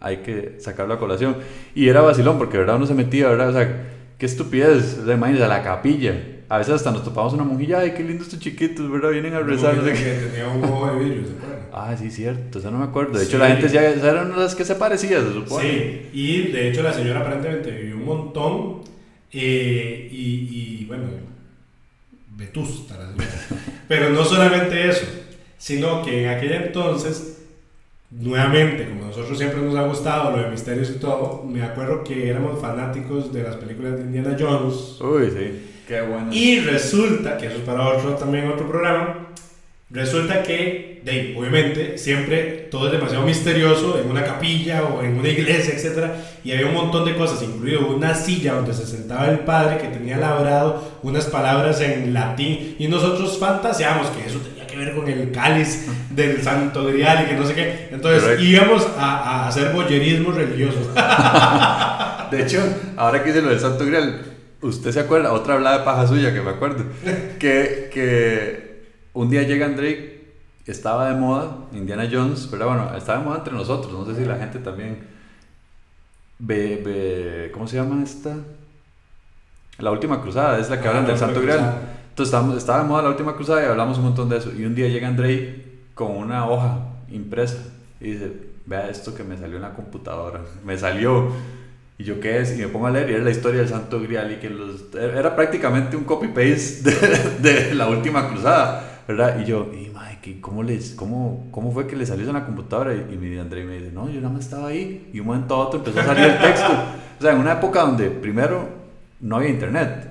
hay 0.02 0.18
que 0.18 0.56
sacarlo 0.58 0.94
a 0.94 0.98
colación. 0.98 1.36
Y 1.74 1.88
era 1.88 2.00
vacilón, 2.02 2.36
porque 2.36 2.58
verdad 2.58 2.76
uno 2.76 2.86
se 2.86 2.94
metía, 2.94 3.28
¿verdad? 3.28 3.48
O 3.50 3.52
sea, 3.52 3.86
qué 4.18 4.26
estupidez. 4.26 4.98
O 5.00 5.06
sea, 5.06 5.14
imagínense, 5.14 5.44
a 5.44 5.48
la 5.48 5.62
capilla. 5.62 6.14
A 6.48 6.58
veces 6.58 6.74
hasta 6.74 6.90
nos 6.90 7.02
topamos 7.02 7.32
una 7.32 7.44
monjilla, 7.44 7.78
ay, 7.78 7.94
qué 7.96 8.02
lindos 8.02 8.26
estos 8.26 8.40
chiquitos, 8.40 8.90
¿verdad? 8.90 9.10
Vienen 9.10 9.32
a 9.32 9.40
rezar. 9.40 9.74
que 9.74 9.90
tenía 10.30 10.48
un 10.48 10.62
ojo 10.64 10.92
de 10.92 10.98
vidrio, 11.02 11.24
¿se 11.24 11.32
Ah, 11.72 11.96
sí, 11.98 12.10
cierto, 12.10 12.58
eso 12.58 12.70
no 12.70 12.78
me 12.78 12.84
acuerdo. 12.84 13.18
De 13.18 13.24
hecho, 13.24 13.38
la 13.38 13.48
gente 13.48 13.68
ya 13.68 13.88
eran 13.88 14.38
las 14.38 14.54
que 14.54 14.64
se 14.64 14.74
parecían, 14.74 15.24
se 15.26 15.32
supone. 15.32 15.62
Sí, 15.62 16.10
y 16.12 16.52
de 16.52 16.68
hecho 16.68 16.82
la 16.82 16.92
señora 16.92 17.20
aparentemente 17.20 17.70
vivió 17.70 17.96
un 17.96 18.04
montón. 18.04 18.82
Eh, 19.32 20.08
y, 20.12 20.82
y, 20.82 20.84
bueno, 20.84 21.04
vetusta 22.36 22.98
la 22.98 23.08
Pero 23.88 24.10
no 24.10 24.22
solamente 24.22 24.90
eso, 24.90 25.06
sino 25.56 26.02
que 26.04 26.24
en 26.24 26.28
aquel 26.28 26.52
entonces 26.52 27.31
nuevamente, 28.18 28.88
como 28.88 29.04
a 29.04 29.06
nosotros 29.08 29.38
siempre 29.38 29.60
nos 29.60 29.74
ha 29.76 29.86
gustado 29.86 30.36
lo 30.36 30.42
de 30.42 30.50
misterios 30.50 30.90
y 30.90 30.98
todo, 30.98 31.44
me 31.44 31.62
acuerdo 31.62 32.04
que 32.04 32.28
éramos 32.28 32.60
fanáticos 32.60 33.32
de 33.32 33.42
las 33.42 33.56
películas 33.56 33.96
de 33.96 34.02
Indiana 34.02 34.36
Jones. 34.38 35.00
Uy, 35.00 35.30
sí, 35.30 35.70
qué 35.88 36.02
bueno. 36.02 36.28
Y 36.32 36.60
resulta, 36.60 37.36
que 37.38 37.46
eso 37.46 37.56
es 37.56 37.62
para 37.62 37.88
otro 37.88 38.10
también 38.14 38.48
otro 38.48 38.68
programa, 38.68 39.28
resulta 39.90 40.42
que, 40.42 41.00
de, 41.04 41.34
obviamente, 41.38 41.96
siempre 41.96 42.68
todo 42.70 42.86
es 42.86 42.92
demasiado 42.92 43.24
misterioso 43.24 43.98
en 43.98 44.10
una 44.10 44.24
capilla 44.24 44.84
o 44.84 45.02
en 45.02 45.18
una 45.18 45.28
iglesia, 45.28 45.74
etc. 45.74 46.12
Y 46.44 46.52
había 46.52 46.66
un 46.66 46.74
montón 46.74 47.04
de 47.04 47.16
cosas, 47.16 47.42
incluido 47.42 47.88
una 47.88 48.14
silla 48.14 48.54
donde 48.54 48.74
se 48.74 48.86
sentaba 48.86 49.28
el 49.28 49.40
padre 49.40 49.78
que 49.78 49.88
tenía 49.88 50.18
labrado 50.18 50.98
unas 51.02 51.26
palabras 51.26 51.80
en 51.80 52.12
latín 52.12 52.76
y 52.78 52.88
nosotros 52.88 53.38
fantaseamos 53.38 54.08
que 54.08 54.26
eso 54.26 54.38
tenía 54.38 54.61
que 54.61 54.61
ver 54.84 54.94
con 54.94 55.08
el 55.08 55.30
cáliz 55.30 55.86
del 56.10 56.42
Santo 56.42 56.86
Grial 56.86 57.24
y 57.24 57.28
que 57.28 57.34
no 57.34 57.46
sé 57.46 57.54
qué. 57.54 57.88
Entonces 57.90 58.40
íbamos 58.40 58.86
a, 58.98 59.18
a, 59.18 59.48
hacer 59.48 59.72
boyerismo 59.72 60.32
religioso. 60.32 60.92
de 62.30 62.42
hecho, 62.42 62.62
ahora 62.96 63.22
que 63.22 63.28
dice 63.30 63.42
lo 63.42 63.50
del 63.50 63.60
Santo 63.60 63.86
Grial, 63.86 64.22
¿usted 64.60 64.90
se 64.92 65.00
acuerda? 65.00 65.32
Otra 65.32 65.54
hablada 65.54 65.78
de 65.78 65.84
paja 65.84 66.06
suya 66.06 66.32
que 66.32 66.40
me 66.40 66.50
acuerdo. 66.50 66.84
Que, 67.38 67.90
que 67.92 68.86
un 69.12 69.28
día 69.30 69.42
llega 69.42 69.68
Drake, 69.68 70.24
estaba 70.66 71.08
de 71.08 71.14
moda, 71.14 71.56
Indiana 71.72 72.08
Jones, 72.10 72.48
pero 72.50 72.68
bueno, 72.68 72.90
estaba 72.96 73.18
de 73.18 73.24
moda 73.24 73.38
entre 73.38 73.54
nosotros, 73.54 73.92
no 73.92 74.06
sé 74.06 74.20
si 74.20 74.24
la 74.26 74.36
gente 74.36 74.58
también 74.58 74.98
ve, 76.38 76.80
ve 76.84 77.50
¿cómo 77.52 77.66
se 77.66 77.76
llama 77.76 78.02
esta? 78.02 78.36
La 79.78 79.90
última 79.90 80.20
cruzada, 80.20 80.58
es 80.58 80.70
la 80.70 80.80
que 80.80 80.86
ah, 80.86 80.90
hablan 80.90 81.06
del 81.06 81.18
Santo 81.18 81.40
Grial. 81.40 82.01
Entonces 82.12 82.34
estábamos, 82.34 82.58
estaba 82.58 82.82
de 82.82 82.88
moda 82.88 83.02
la 83.04 83.08
última 83.08 83.34
cruzada 83.34 83.62
y 83.62 83.64
hablamos 83.64 83.96
un 83.96 84.04
montón 84.04 84.28
de 84.28 84.36
eso. 84.36 84.52
Y 84.54 84.66
un 84.66 84.74
día 84.74 84.86
llega 84.86 85.08
Andrei 85.08 85.80
con 85.94 86.10
una 86.10 86.46
hoja 86.46 86.80
impresa 87.10 87.56
y 88.02 88.10
dice, 88.10 88.32
vea 88.66 88.90
esto 88.90 89.14
que 89.14 89.24
me 89.24 89.38
salió 89.38 89.56
en 89.56 89.62
la 89.62 89.72
computadora. 89.72 90.42
Me 90.64 90.76
salió. 90.76 91.32
Y 91.96 92.04
yo, 92.04 92.20
¿qué 92.20 92.40
es? 92.40 92.58
Y 92.58 92.60
me 92.60 92.68
pongo 92.68 92.88
a 92.88 92.90
leer 92.90 93.10
y 93.10 93.14
era 93.14 93.24
la 93.24 93.30
historia 93.30 93.60
del 93.60 93.68
Santo 93.68 94.00
Grial 94.00 94.30
y 94.32 94.36
que 94.36 94.50
los, 94.50 94.94
era 94.94 95.34
prácticamente 95.34 95.96
un 95.96 96.04
copy-paste 96.04 96.82
de, 96.82 97.38
de, 97.40 97.74
la 97.74 97.88
última 97.88 98.28
cruzada, 98.28 99.04
¿verdad? 99.08 99.38
Y 99.40 99.44
yo, 99.44 99.70
y 99.72 99.90
Mike, 99.94 100.40
¿cómo, 100.40 100.62
les, 100.62 100.90
cómo, 100.90 101.46
¿cómo 101.50 101.72
fue 101.72 101.86
que 101.86 101.96
le 101.96 102.04
salió 102.04 102.22
eso 102.24 102.30
en 102.30 102.38
la 102.38 102.44
computadora? 102.44 102.92
Y, 102.94 103.16
mi 103.16 103.38
Andrei 103.38 103.64
me 103.64 103.78
dice, 103.78 103.92
no, 103.92 104.10
yo 104.10 104.20
nada 104.20 104.34
más 104.34 104.44
estaba 104.44 104.68
ahí. 104.68 105.08
Y 105.14 105.20
un 105.20 105.28
momento 105.28 105.54
a 105.54 105.58
otro 105.58 105.78
empezó 105.78 106.00
a 106.00 106.04
salir 106.04 106.24
el 106.24 106.38
texto. 106.40 106.72
O 107.18 107.22
sea, 107.22 107.32
en 107.32 107.38
una 107.38 107.52
época 107.52 107.82
donde 107.82 108.10
primero 108.10 108.68
no 109.20 109.36
había 109.36 109.48
internet, 109.48 110.10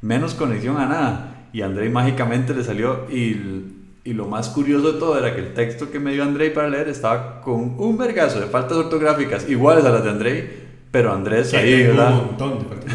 menos 0.00 0.34
conexión 0.34 0.78
a 0.78 0.86
nada 0.86 1.31
y 1.52 1.62
Andrei 1.62 1.88
mágicamente 1.88 2.54
le 2.54 2.64
salió 2.64 3.06
y, 3.10 3.64
y, 4.04 4.12
lo 4.14 4.26
más 4.26 4.48
curioso 4.48 4.92
de 4.92 4.98
todo 4.98 5.18
era 5.18 5.34
que 5.34 5.40
el 5.40 5.54
texto 5.54 5.90
que 5.90 6.00
me 6.00 6.12
dio 6.12 6.22
Andrei 6.22 6.52
para 6.52 6.68
leer 6.68 6.88
estaba 6.88 7.40
con 7.40 7.78
un 7.78 7.98
vergazo 7.98 8.40
de 8.40 8.46
faltas 8.46 8.78
ortográficas 8.78 9.48
iguales 9.48 9.84
a 9.84 9.90
las 9.90 10.02
de 10.02 10.10
Andrei, 10.10 10.50
pero 10.90 11.12
Andrés 11.12 11.52
ahí, 11.54 11.84
¿verdad? 11.84 12.12
Un 12.12 12.26
montón 12.26 12.58
de 12.58 12.64
faltas 12.64 12.94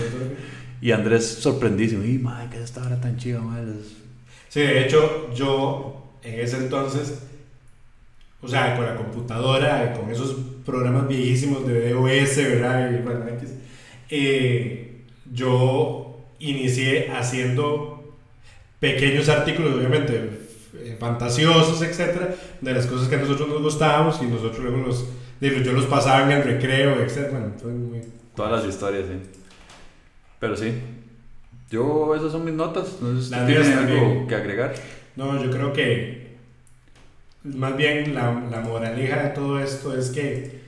Y 0.82 0.92
Andrés 0.92 1.26
sorprendísimo, 1.26 2.04
y 2.04 2.18
madre, 2.18 2.50
que 2.52 2.64
esta 2.64 2.82
hora 2.82 3.00
tan 3.00 3.18
chida, 3.18 3.42
madre. 3.42 3.74
Sí, 4.50 4.62
de 4.62 4.86
hecho, 4.86 5.32
yo 5.34 6.14
en 6.24 6.40
ese 6.40 6.58
entonces, 6.58 7.24
o 8.42 8.48
sea, 8.48 8.76
con 8.76 8.86
la 8.86 8.96
computadora, 8.96 9.94
con 9.94 10.10
esos 10.12 10.36
programas 10.66 11.08
viejísimos 11.08 11.66
de 11.68 11.94
DOS, 11.94 12.38
¿verdad? 12.38 12.92
Y, 12.92 13.04
bueno, 13.04 13.26
eh, 14.10 15.04
yo 15.34 16.20
inicié 16.40 17.12
haciendo 17.12 17.97
pequeños 18.80 19.30
artículos, 19.30 19.76
obviamente, 19.76 20.30
eh, 20.76 20.96
fantasiosos, 21.00 21.82
etcétera, 21.82 22.36
de 22.62 22.74
las 22.74 22.86
cosas 22.86 23.08
que 23.08 23.16
a 23.16 23.20
nosotros 23.20 23.48
nos 23.50 23.62
gustábamos 23.62 24.22
y 24.22 24.26
nosotros 24.26 24.60
luego 24.60 24.88
los, 24.88 25.06
yo 25.42 25.74
los 25.74 25.86
pasaba 25.86 26.24
en 26.24 26.32
el 26.32 26.44
recreo, 26.44 27.02
etcétera. 27.02 27.52
Todas 28.36 28.52
las 28.52 28.66
historias, 28.66 29.06
sí. 29.08 29.30
Pero 30.40 30.56
sí. 30.56 30.74
Yo, 31.70 32.16
esas 32.16 32.32
son 32.32 32.46
mis 32.46 32.54
notas. 32.54 33.02
No 33.02 33.20
sé 33.20 33.28
si 33.28 33.34
algo 33.74 34.28
que 34.28 34.36
agregar. 34.36 34.74
No, 35.16 35.44
yo 35.44 35.50
creo 35.50 35.74
que 35.74 36.28
más 37.44 37.76
bien 37.76 38.14
la, 38.14 38.32
la 38.52 38.62
moraleja 38.62 39.24
de 39.24 39.30
todo 39.30 39.60
esto 39.60 39.98
es 39.98 40.10
que 40.10 40.62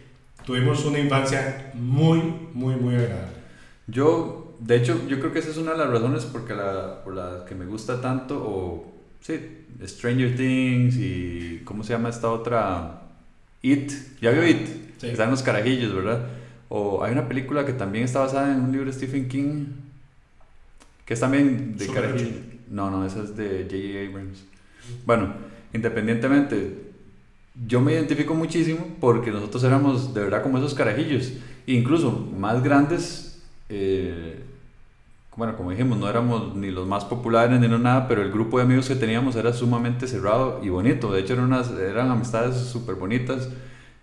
tuvimos 0.45 0.84
una 0.86 0.99
infancia 0.99 1.72
muy, 1.73 2.22
muy, 2.53 2.76
muy 2.76 2.95
agradable. 2.95 3.38
Yo 3.88 4.39
de 4.60 4.76
hecho, 4.76 5.07
yo 5.07 5.19
creo 5.19 5.31
que 5.31 5.40
esa 5.40 5.49
es 5.49 5.57
una 5.57 5.72
de 5.72 5.77
las 5.77 5.90
razones 5.90 6.26
porque 6.26 6.53
la, 6.53 7.03
por 7.03 7.15
las 7.15 7.44
que 7.44 7.56
me 7.56 7.65
gusta 7.65 8.02
tanto, 8.02 8.38
o 8.38 8.94
sí, 9.22 9.40
Stranger 9.86 10.36
Things 10.36 10.95
y 10.98 11.61
¿cómo 11.64 11.84
se 11.84 11.94
llama 11.94 12.10
esta 12.10 12.30
otra? 12.30 13.03
It, 13.61 13.91
¿ya 14.22 14.31
vio 14.31 14.48
It? 14.48 14.68
Sí. 14.98 15.07
Están 15.07 15.31
los 15.31 15.44
carajillos, 15.44 15.94
¿verdad? 15.95 16.27
O 16.68 17.03
hay 17.03 17.14
una 17.14 17.27
película 17.27 17.65
que 17.65 17.73
también 17.73 18.06
está 18.06 18.19
basada 18.19 18.53
en 18.53 18.61
un 18.61 18.72
libro 18.72 18.88
de 18.88 18.94
Stephen 18.94 19.27
King, 19.27 19.65
que 21.06 21.14
es 21.14 21.19
también 21.19 21.77
de 21.77 21.88
carajillos. 21.88 22.31
No, 22.69 22.91
no, 22.91 23.06
esa 23.06 23.23
es 23.23 23.36
de 23.36 23.64
J.J. 23.64 24.10
Abrams. 24.10 24.44
Bueno, 25.06 25.34
independientemente, 25.73 26.90
yo 27.68 27.81
me 27.81 27.94
identifico 27.94 28.36
muchísimo 28.36 28.86
porque 28.99 29.31
nosotros 29.31 29.64
éramos 29.64 30.14
de 30.14 30.22
verdad 30.22 30.44
como 30.44 30.57
esos 30.57 30.73
carajillos, 30.73 31.34
incluso 31.65 32.11
más 32.11 32.61
grandes. 32.64 33.28
Eh, 33.70 34.44
bueno, 35.36 35.56
como 35.56 35.72
dijimos, 35.72 35.98
no 35.98 36.10
éramos 36.10 36.56
ni 36.56 36.70
los 36.70 36.88
más 36.88 37.06
populares 37.06 37.60
ni 37.60 37.68
nada, 37.68 38.08
pero 38.08 38.22
el 38.22 38.32
grupo 38.32 38.58
de 38.58 38.64
amigos 38.64 38.90
que 38.90 38.96
teníamos 38.96 39.36
era 39.36 39.54
sumamente 39.54 40.08
cerrado 40.08 40.60
y 40.64 40.70
bonito. 40.70 41.14
De 41.14 41.22
hecho, 41.22 41.34
eran, 41.34 42.12
amistades 42.12 42.58
súper 42.58 42.96
bonitas, 42.96 43.50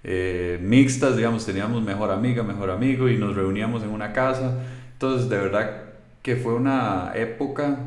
eh, 0.02 0.59
mixtas, 0.62 1.16
digamos, 1.16 1.44
teníamos 1.44 1.82
mejor 1.82 2.10
amiga, 2.10 2.43
mejor 2.43 2.70
amigo 2.70 3.09
y 3.09 3.18
nos 3.18 3.36
reuníamos 3.36 3.82
en 3.82 3.90
una 3.90 4.12
casa. 4.12 4.59
Entonces, 4.93 5.28
de 5.28 5.36
verdad 5.36 5.82
que 6.22 6.36
fue 6.36 6.55
una 6.55 7.12
época 7.14 7.80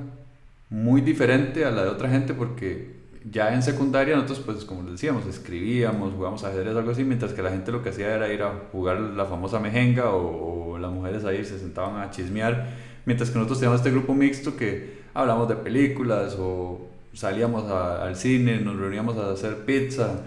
muy 0.70 1.02
diferente 1.02 1.66
a 1.66 1.72
la 1.72 1.84
de 1.84 1.90
otra 1.90 2.10
gente 2.10 2.34
porque 2.36 2.99
ya 3.30 3.54
en 3.54 3.64
secundaria 3.64 4.16
nosotros 4.16 4.40
pues 4.46 4.66
como 4.66 4.84
les 4.84 4.94
decíamos 4.94 5.26
escribíamos, 5.26 6.14
jugábamos 6.14 6.44
ajedrez, 6.44 6.76
algo 6.76 6.92
así, 6.92 7.04
mientras 7.04 7.34
que 7.34 7.42
la 7.42 7.50
gente 7.50 7.72
lo 7.72 7.84
que 7.84 7.90
hacía 7.90 8.14
era 8.16 8.32
ir 8.32 8.44
a 8.44 8.54
jugar 8.72 9.00
la 9.00 9.26
famosa 9.26 9.60
mejenga 9.60 10.12
o, 10.12 10.78
las 10.80 10.92
mujeres 10.92 11.26
ahí 11.26 11.44
se 11.44 11.60
sentaban 11.60 12.02
a 12.02 12.10
chismear, 12.10 12.70
mientras 13.06 13.30
que 13.30 13.36
nosotros 13.36 13.60
teníamos 13.60 13.82
este 13.82 13.92
grupo 13.92 14.14
mixto 14.14 14.56
que 14.56 15.00
hablamos 15.14 15.50
de 15.50 15.56
películas 15.56 16.38
o 16.40 16.88
salíamos 17.14 17.70
al 17.70 18.16
cine, 18.16 18.62
nos 18.62 18.78
reuníamos 18.78 19.18
a 19.18 19.32
hacer 19.32 19.66
pizza, 19.66 20.22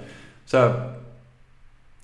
o 0.44 0.48
sea, 0.48 0.98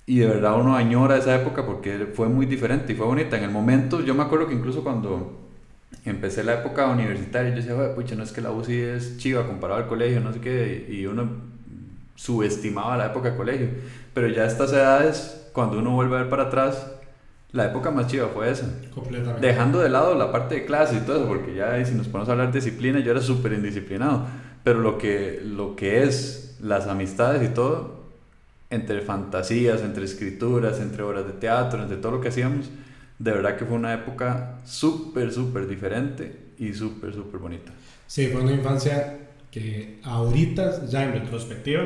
y 0.09 0.17
de 0.17 0.25
verdad 0.25 0.59
uno 0.59 0.75
añora 0.75 1.17
esa 1.17 1.35
época 1.35 1.63
porque 1.63 2.07
fue 2.15 2.27
muy 2.27 2.47
diferente 2.47 2.93
y 2.93 2.95
fue 2.95 3.05
bonita. 3.05 3.37
En 3.37 3.43
el 3.43 3.51
momento, 3.51 4.01
yo 4.01 4.15
me 4.15 4.23
acuerdo 4.23 4.47
que 4.47 4.55
incluso 4.55 4.83
cuando 4.83 5.48
empecé 6.11 6.43
la 6.43 6.55
época 6.55 6.87
universitaria, 6.87 7.49
yo 7.49 7.55
decía, 7.55 7.95
pucha, 7.95 8.15
no 8.15 8.23
es 8.23 8.31
que 8.31 8.41
la 8.41 8.51
UCI 8.51 8.81
es 8.81 9.17
chiva 9.17 9.45
comparado 9.45 9.81
al 9.81 9.87
colegio, 9.87 10.19
no 10.19 10.33
sé 10.33 10.39
qué, 10.39 10.87
y 10.89 11.05
uno 11.05 11.29
subestimaba 12.15 12.97
la 12.97 13.07
época 13.07 13.31
de 13.31 13.37
colegio. 13.37 13.69
Pero 14.13 14.27
ya 14.27 14.43
a 14.43 14.47
estas 14.47 14.73
edades, 14.73 15.49
cuando 15.53 15.79
uno 15.79 15.91
vuelve 15.91 16.17
a 16.17 16.21
ver 16.21 16.29
para 16.29 16.43
atrás, 16.43 16.91
la 17.51 17.65
época 17.65 17.91
más 17.91 18.07
chiva 18.07 18.27
fue 18.27 18.51
esa. 18.51 18.67
Completamente. 18.93 19.45
Dejando 19.45 19.79
de 19.79 19.89
lado 19.89 20.15
la 20.15 20.31
parte 20.31 20.55
de 20.55 20.65
clase 20.65 20.97
y 20.97 20.99
todo 20.99 21.17
eso, 21.17 21.27
porque 21.27 21.55
ya 21.55 21.83
si 21.85 21.95
nos 21.95 22.07
ponemos 22.07 22.29
a 22.29 22.33
hablar 22.33 22.51
de 22.51 22.59
disciplina, 22.59 22.99
yo 22.99 23.11
era 23.11 23.21
súper 23.21 23.53
indisciplinado. 23.53 24.25
Pero 24.63 24.81
lo 24.81 24.97
que, 24.97 25.41
lo 25.43 25.75
que 25.75 26.03
es 26.03 26.57
las 26.61 26.87
amistades 26.87 27.49
y 27.49 27.53
todo, 27.53 27.99
entre 28.69 29.01
fantasías, 29.01 29.81
entre 29.81 30.05
escrituras, 30.05 30.79
entre 30.79 31.01
obras 31.03 31.25
de 31.25 31.33
teatro, 31.33 31.81
entre 31.81 31.97
todo 31.97 32.13
lo 32.13 32.21
que 32.21 32.27
hacíamos, 32.27 32.69
de 33.19 33.31
verdad 33.31 33.57
que 33.57 33.65
fue 33.65 33.75
una 33.75 33.93
época 33.93 34.59
súper, 34.65 35.31
súper 35.31 35.67
diferente 35.67 36.53
y 36.57 36.73
súper, 36.73 37.13
súper 37.13 37.39
bonita. 37.39 37.71
Sí, 38.07 38.27
fue 38.27 38.41
una 38.41 38.53
infancia 38.53 39.17
que 39.51 39.99
ahorita, 40.03 40.85
ya 40.87 41.03
en 41.03 41.13
retrospectiva, 41.13 41.83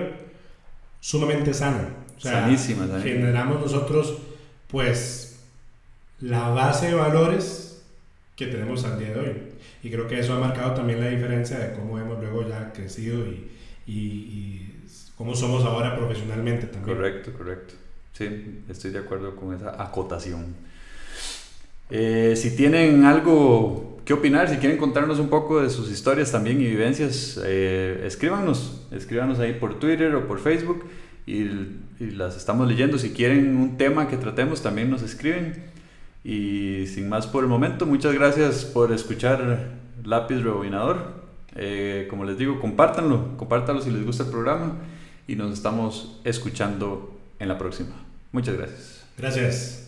sumamente 1.00 1.54
sana. 1.54 1.90
O 2.18 2.22
sea, 2.22 2.44
Sanísima, 2.44 2.86
Generamos 3.02 3.60
nosotros, 3.62 4.20
pues, 4.68 5.40
la 6.22 6.50
base 6.50 6.88
de 6.88 6.94
valores 6.94 7.84
que 8.36 8.48
tenemos 8.48 8.86
al 8.86 9.00
día 9.00 9.10
de 9.10 9.20
hoy. 9.20 9.42
Y 9.84 9.90
creo 9.90 10.08
que 10.08 10.20
eso 10.20 10.34
ha 10.34 10.40
marcado 10.40 10.74
también 10.74 11.02
la 11.02 11.10
diferencia 11.10 11.60
de 11.60 11.74
cómo 11.74 12.00
hemos 12.00 12.20
luego 12.20 12.48
ya 12.48 12.72
crecido 12.72 13.26
y, 13.28 13.52
y, 13.86 13.94
y 13.96 14.86
cómo 15.18 15.36
somos 15.36 15.66
ahora 15.66 15.98
profesionalmente 15.98 16.68
también. 16.68 16.98
Correcto, 16.98 17.34
correcto. 17.34 17.74
Sí, 18.14 18.64
estoy 18.70 18.92
de 18.92 19.00
acuerdo 19.00 19.36
con 19.36 19.54
esa 19.56 19.82
acotación. 19.82 20.56
Eh, 21.96 22.36
si 22.36 22.56
tienen 22.56 23.06
algo 23.06 24.00
que 24.04 24.14
opinar, 24.14 24.50
si 24.50 24.58
quieren 24.58 24.80
contarnos 24.80 25.20
un 25.20 25.30
poco 25.30 25.62
de 25.62 25.70
sus 25.70 25.92
historias 25.92 26.32
también 26.32 26.60
y 26.60 26.66
vivencias, 26.66 27.40
eh, 27.46 28.02
escríbanos, 28.04 28.88
escríbanos 28.92 29.38
ahí 29.38 29.54
por 29.54 29.78
Twitter 29.80 30.16
o 30.16 30.28
por 30.28 30.40
Facebook 30.40 30.86
y, 31.28 31.48
las 32.00 32.36
estamos 32.36 32.68
leyendo. 32.68 32.98
Si 32.98 33.12
quieren 33.12 33.56
un 33.56 33.78
tema 33.78 34.08
que 34.08 34.18
tratemos, 34.18 34.64
también 34.64 34.90
nos 34.90 35.04
escriben. 35.04 35.66
Y 36.24 36.88
sin 36.88 37.08
más 37.08 37.28
por 37.28 37.44
el 37.44 37.50
momento, 37.50 37.86
muchas 37.86 38.14
gracias 38.14 38.66
por 38.66 38.92
escuchar 38.92 39.70
Lápiz 40.04 40.42
Rebobinador. 40.42 41.22
Eh, 41.56 42.08
como 42.10 42.26
les 42.26 42.40
digo, 42.40 42.60
compártanlo, 42.60 43.38
compártanlo 43.38 43.82
si 43.82 43.92
les 43.92 44.04
gusta 44.04 44.24
el 44.24 44.32
programa 44.32 44.78
y 45.28 45.36
nos 45.36 45.54
estamos 45.54 46.20
escuchando 46.24 47.16
en 47.40 47.48
la 47.48 47.60
próxima. 47.60 47.96
Muchas 48.32 48.58
gracias. 48.58 49.06
Gracias. 49.16 49.83